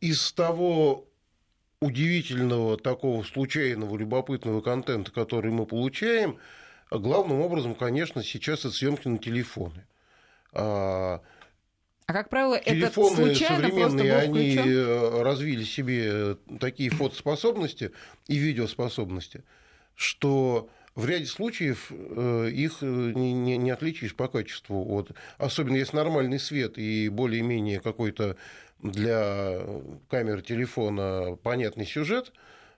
из 0.00 0.32
того 0.32 1.04
удивительного, 1.80 2.76
такого 2.76 3.22
случайного, 3.22 3.96
любопытного 3.96 4.60
контента, 4.60 5.10
который 5.10 5.50
мы 5.50 5.66
получаем, 5.66 6.38
главным 6.90 7.40
образом, 7.40 7.74
конечно, 7.74 8.22
сейчас 8.22 8.60
это 8.60 8.70
съемки 8.70 9.08
на 9.08 9.18
телефоны. 9.18 9.86
А, 10.52 11.20
А 12.06 12.12
как 12.12 12.28
правило, 12.28 12.54
это 12.56 12.92
случайно 12.92 13.68
просто 13.70 13.98
был 13.98 14.14
они 14.14 14.56
включен? 14.56 14.68
э, 14.68 15.22
развили 15.22 15.64
себе 15.64 16.36
такие 16.58 16.90
фотоспособности 16.90 17.92
и 18.26 18.36
видеоспособности, 18.36 19.44
что 19.94 20.68
в 20.94 21.06
ряде 21.06 21.26
случаев 21.26 21.90
их 21.90 22.82
не, 22.82 23.32
не, 23.32 23.56
не 23.56 23.70
отличишь 23.70 24.14
по 24.14 24.28
качеству. 24.28 24.82
Вот. 24.84 25.12
Особенно 25.38 25.76
если 25.76 25.96
нормальный 25.96 26.38
свет 26.38 26.78
и 26.78 27.08
более-менее 27.08 27.80
какой-то 27.80 28.36
для 28.82 29.60
камеры 30.08 30.42
телефона 30.42 31.36
понятный 31.42 31.86
сюжет, 31.86 32.32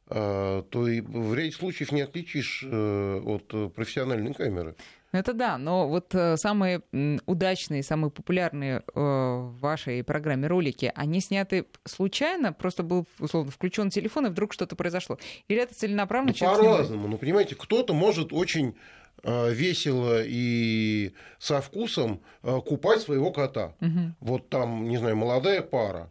то 0.09 0.65
и 0.89 1.01
в 1.01 1.35
ряде 1.35 1.53
случаев 1.53 1.93
не 1.93 2.03
отличишь 2.03 2.65
от 2.65 3.73
профессиональной 3.75 4.35
камеры. 4.35 4.75
Это 5.13 5.35
да, 5.35 5.59
но 5.59 5.89
вот 5.89 6.15
э, 6.15 6.37
самые 6.39 6.83
удачные, 7.27 7.83
самые 7.83 8.11
популярные 8.11 8.79
э, 8.79 8.83
в 8.95 9.59
вашей 9.61 10.03
программе 10.03 10.47
ролики, 10.47 10.91
они 10.95 11.21
сняты 11.21 11.67
случайно, 11.85 12.55
просто 12.55 12.83
был 12.83 13.07
условно 13.19 13.51
включен 13.51 13.91
телефон, 13.91 14.27
и 14.27 14.31
вдруг 14.31 14.55
что-то 14.55 14.75
произошло? 14.75 15.19
Или 15.49 15.63
это 15.63 15.75
целенаправленно? 15.75 16.35
Ну, 16.41 16.47
по-разному. 16.47 17.09
Ну, 17.09 17.19
понимаете, 17.19 17.57
кто-то 17.57 17.93
может 17.93 18.33
очень 18.33 18.75
э, 19.23 19.53
весело 19.53 20.23
и 20.25 21.13
со 21.39 21.61
вкусом 21.61 22.23
купать 22.43 23.03
своего 23.03 23.31
кота. 23.33 23.75
Угу. 23.83 24.15
Вот 24.21 24.49
там, 24.49 24.89
не 24.89 24.97
знаю, 24.97 25.17
молодая 25.17 25.61
пара 25.61 26.11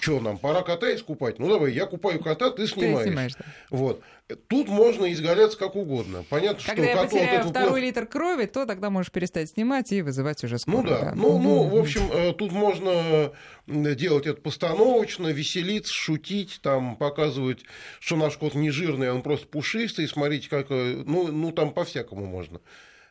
что 0.00 0.20
нам, 0.20 0.38
пора 0.38 0.62
кота 0.62 0.94
искупать? 0.94 1.38
Ну 1.38 1.48
давай, 1.48 1.72
я 1.72 1.86
купаю 1.86 2.20
кота, 2.20 2.50
ты 2.50 2.66
снимаешь. 2.66 2.98
Ты 2.98 3.04
снимаешь 3.04 3.34
да. 3.34 3.44
Вот. 3.70 4.02
Тут 4.48 4.68
можно 4.68 5.12
изгаляться 5.12 5.58
как 5.58 5.76
угодно. 5.76 6.24
Понятно, 6.28 6.62
Когда 6.64 6.82
что 6.82 6.90
я 6.90 7.02
потеряю 7.02 7.42
вот 7.42 7.50
второй 7.50 7.68
плохо... 7.68 7.80
литр 7.80 8.06
крови, 8.06 8.46
то 8.46 8.66
тогда 8.66 8.90
можешь 8.90 9.10
перестать 9.10 9.50
снимать 9.50 9.92
и 9.92 10.02
вызывать 10.02 10.42
уже 10.44 10.58
скорую. 10.58 10.84
Ну 10.84 10.88
да. 10.88 11.00
да. 11.00 11.14
Ну, 11.14 11.38
ну, 11.38 11.62
в 11.64 11.76
общем, 11.76 12.02
э, 12.12 12.32
тут 12.32 12.52
можно 12.52 13.32
делать 13.66 14.26
это 14.26 14.40
постановочно, 14.40 15.28
веселиться, 15.28 15.92
шутить, 15.92 16.60
там, 16.62 16.96
показывать, 16.96 17.60
что 18.00 18.16
наш 18.16 18.36
кот 18.36 18.54
не 18.54 18.70
жирный, 18.70 19.10
он 19.10 19.22
просто 19.22 19.46
пушистый, 19.46 20.08
смотрите, 20.08 20.48
как... 20.48 20.66
Э, 20.70 21.02
ну, 21.04 21.28
ну 21.28 21.52
там 21.52 21.72
по-всякому 21.72 22.26
можно. 22.26 22.60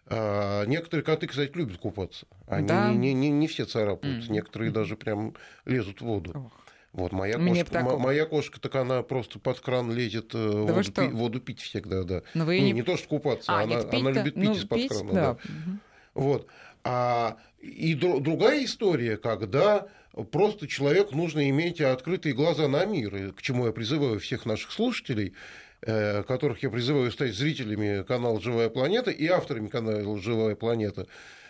А 0.08 0.66
некоторые 0.66 1.04
коты, 1.04 1.28
кстати, 1.28 1.52
любят 1.56 1.78
купаться. 1.78 2.26
Они 2.48 2.68
да. 2.68 2.92
не, 2.92 3.14
не, 3.14 3.30
не 3.30 3.48
все 3.48 3.66
царапаются, 3.66 4.30
mm. 4.30 4.34
некоторые 4.34 4.72
даже 4.72 4.98
прям 4.98 5.36
лезут 5.66 6.02
в 6.02 6.06
воду. 6.06 6.32
Oh. 6.32 6.52
Вот 6.94 7.14
моя 7.14 7.38
Мне 7.38 7.64
кошка, 7.64 7.80
м- 7.80 8.00
моя 8.00 8.26
кошка, 8.26 8.60
так 8.60 8.76
она 8.76 9.02
просто 9.02 9.40
под 9.40 9.62
кран 9.62 9.92
лезет 9.92 10.32
э, 10.34 10.66
да 10.68 10.74
воду, 10.74 10.92
пи- 10.92 11.08
воду 11.08 11.40
пить 11.40 11.62
всегда, 11.62 12.04
да. 12.04 12.24
Но 12.34 12.44
вы 12.44 12.60
ну, 12.60 12.66
не... 12.66 12.72
не 12.74 12.82
то, 12.82 12.98
что 12.98 13.08
купаться, 13.08 13.52
а, 13.54 13.62
она, 13.62 13.76
нет, 13.76 13.94
она 13.94 14.12
любит 14.12 14.36
пить 14.36 14.44
ну, 14.44 14.54
из-под 14.54 14.78
пить, 14.78 14.90
крана. 14.90 15.14
Да. 15.14 15.22
Да. 15.22 15.32
Угу. 15.32 15.80
Вот. 16.16 16.48
А, 16.84 17.38
и 17.62 17.96
др- 17.96 18.20
другая 18.20 18.66
история, 18.66 19.16
когда 19.16 19.88
просто 20.32 20.68
человеку 20.68 21.16
нужно 21.16 21.50
иметь 21.50 21.80
открытые 21.80 22.36
глаза 22.36 22.68
на 22.68 22.84
мир, 22.86 23.16
и 23.16 23.32
к 23.32 23.42
чему 23.42 23.68
я 23.68 23.72
призываю 23.72 24.20
всех 24.20 24.46
наших 24.46 24.72
слушателей, 24.74 25.34
которых 25.82 26.62
я 26.64 26.70
призываю 26.70 27.12
стать 27.12 27.34
зрителями 27.34 28.04
канала 28.04 28.40
«Живая 28.40 28.70
планета» 28.70 29.12
и 29.12 29.28
авторами 29.28 29.68
канала 29.68 30.18
«Живая 30.20 30.56
планета», 30.56 31.08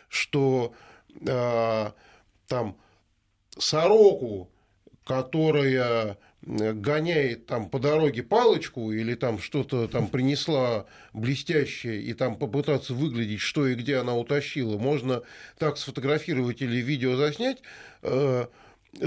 что 0.07 0.73
э, 1.25 1.91
там 2.47 2.77
сороку, 3.57 4.49
которая 5.03 6.17
гоняет 6.43 7.45
там 7.45 7.69
по 7.69 7.79
дороге 7.79 8.23
палочку 8.23 8.91
или 8.91 9.13
там 9.13 9.39
что-то 9.39 9.87
там 9.87 10.07
принесла 10.07 10.87
блестящее 11.13 12.01
и 12.01 12.13
там 12.13 12.35
попытаться 12.35 12.93
выглядеть, 12.93 13.41
что 13.41 13.67
и 13.67 13.75
где 13.75 13.97
она 13.97 14.15
утащила, 14.15 14.77
можно 14.77 15.21
так 15.59 15.77
сфотографировать 15.77 16.61
или 16.61 16.77
видео 16.77 17.15
заснять, 17.15 17.61
э, 18.01 18.47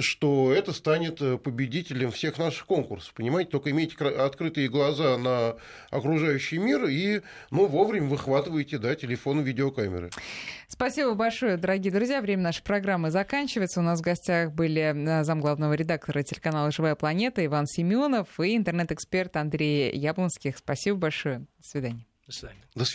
что 0.00 0.52
это 0.52 0.72
станет 0.72 1.20
э, 1.20 1.36
победителем 1.36 2.10
всех 2.10 2.38
наших 2.38 2.66
конкурсов. 2.66 3.12
Понимаете, 3.14 3.50
только 3.50 3.70
имейте 3.70 3.96
открытые 4.04 4.68
глаза 4.68 5.18
на 5.18 5.56
окружающий 5.90 6.58
мир 6.58 6.86
и 6.86 7.22
ну, 7.50 7.66
вовремя 7.66 8.08
выхватываете 8.08 8.78
да, 8.78 8.94
телефон 8.94 9.40
и 9.40 9.44
видеокамеры. 9.44 10.10
Спасибо 10.68 11.14
большое, 11.14 11.56
дорогие 11.56 11.92
друзья. 11.92 12.20
Время 12.20 12.42
нашей 12.44 12.62
программы 12.62 13.10
заканчивается. 13.10 13.80
У 13.80 13.82
нас 13.82 14.00
в 14.00 14.02
гостях 14.02 14.52
были 14.52 14.80
э, 14.80 15.24
замглавного 15.24 15.74
редактора 15.74 16.22
телеканала 16.22 16.70
«Живая 16.70 16.94
планета» 16.94 17.44
Иван 17.44 17.66
Семенов 17.66 18.40
и 18.40 18.56
интернет-эксперт 18.56 19.36
Андрей 19.36 19.94
Яблонских. 19.96 20.58
Спасибо 20.58 20.96
большое. 20.98 21.40
До 21.58 21.68
свидания. 21.68 22.06
До 22.26 22.32
свидания. 22.32 22.60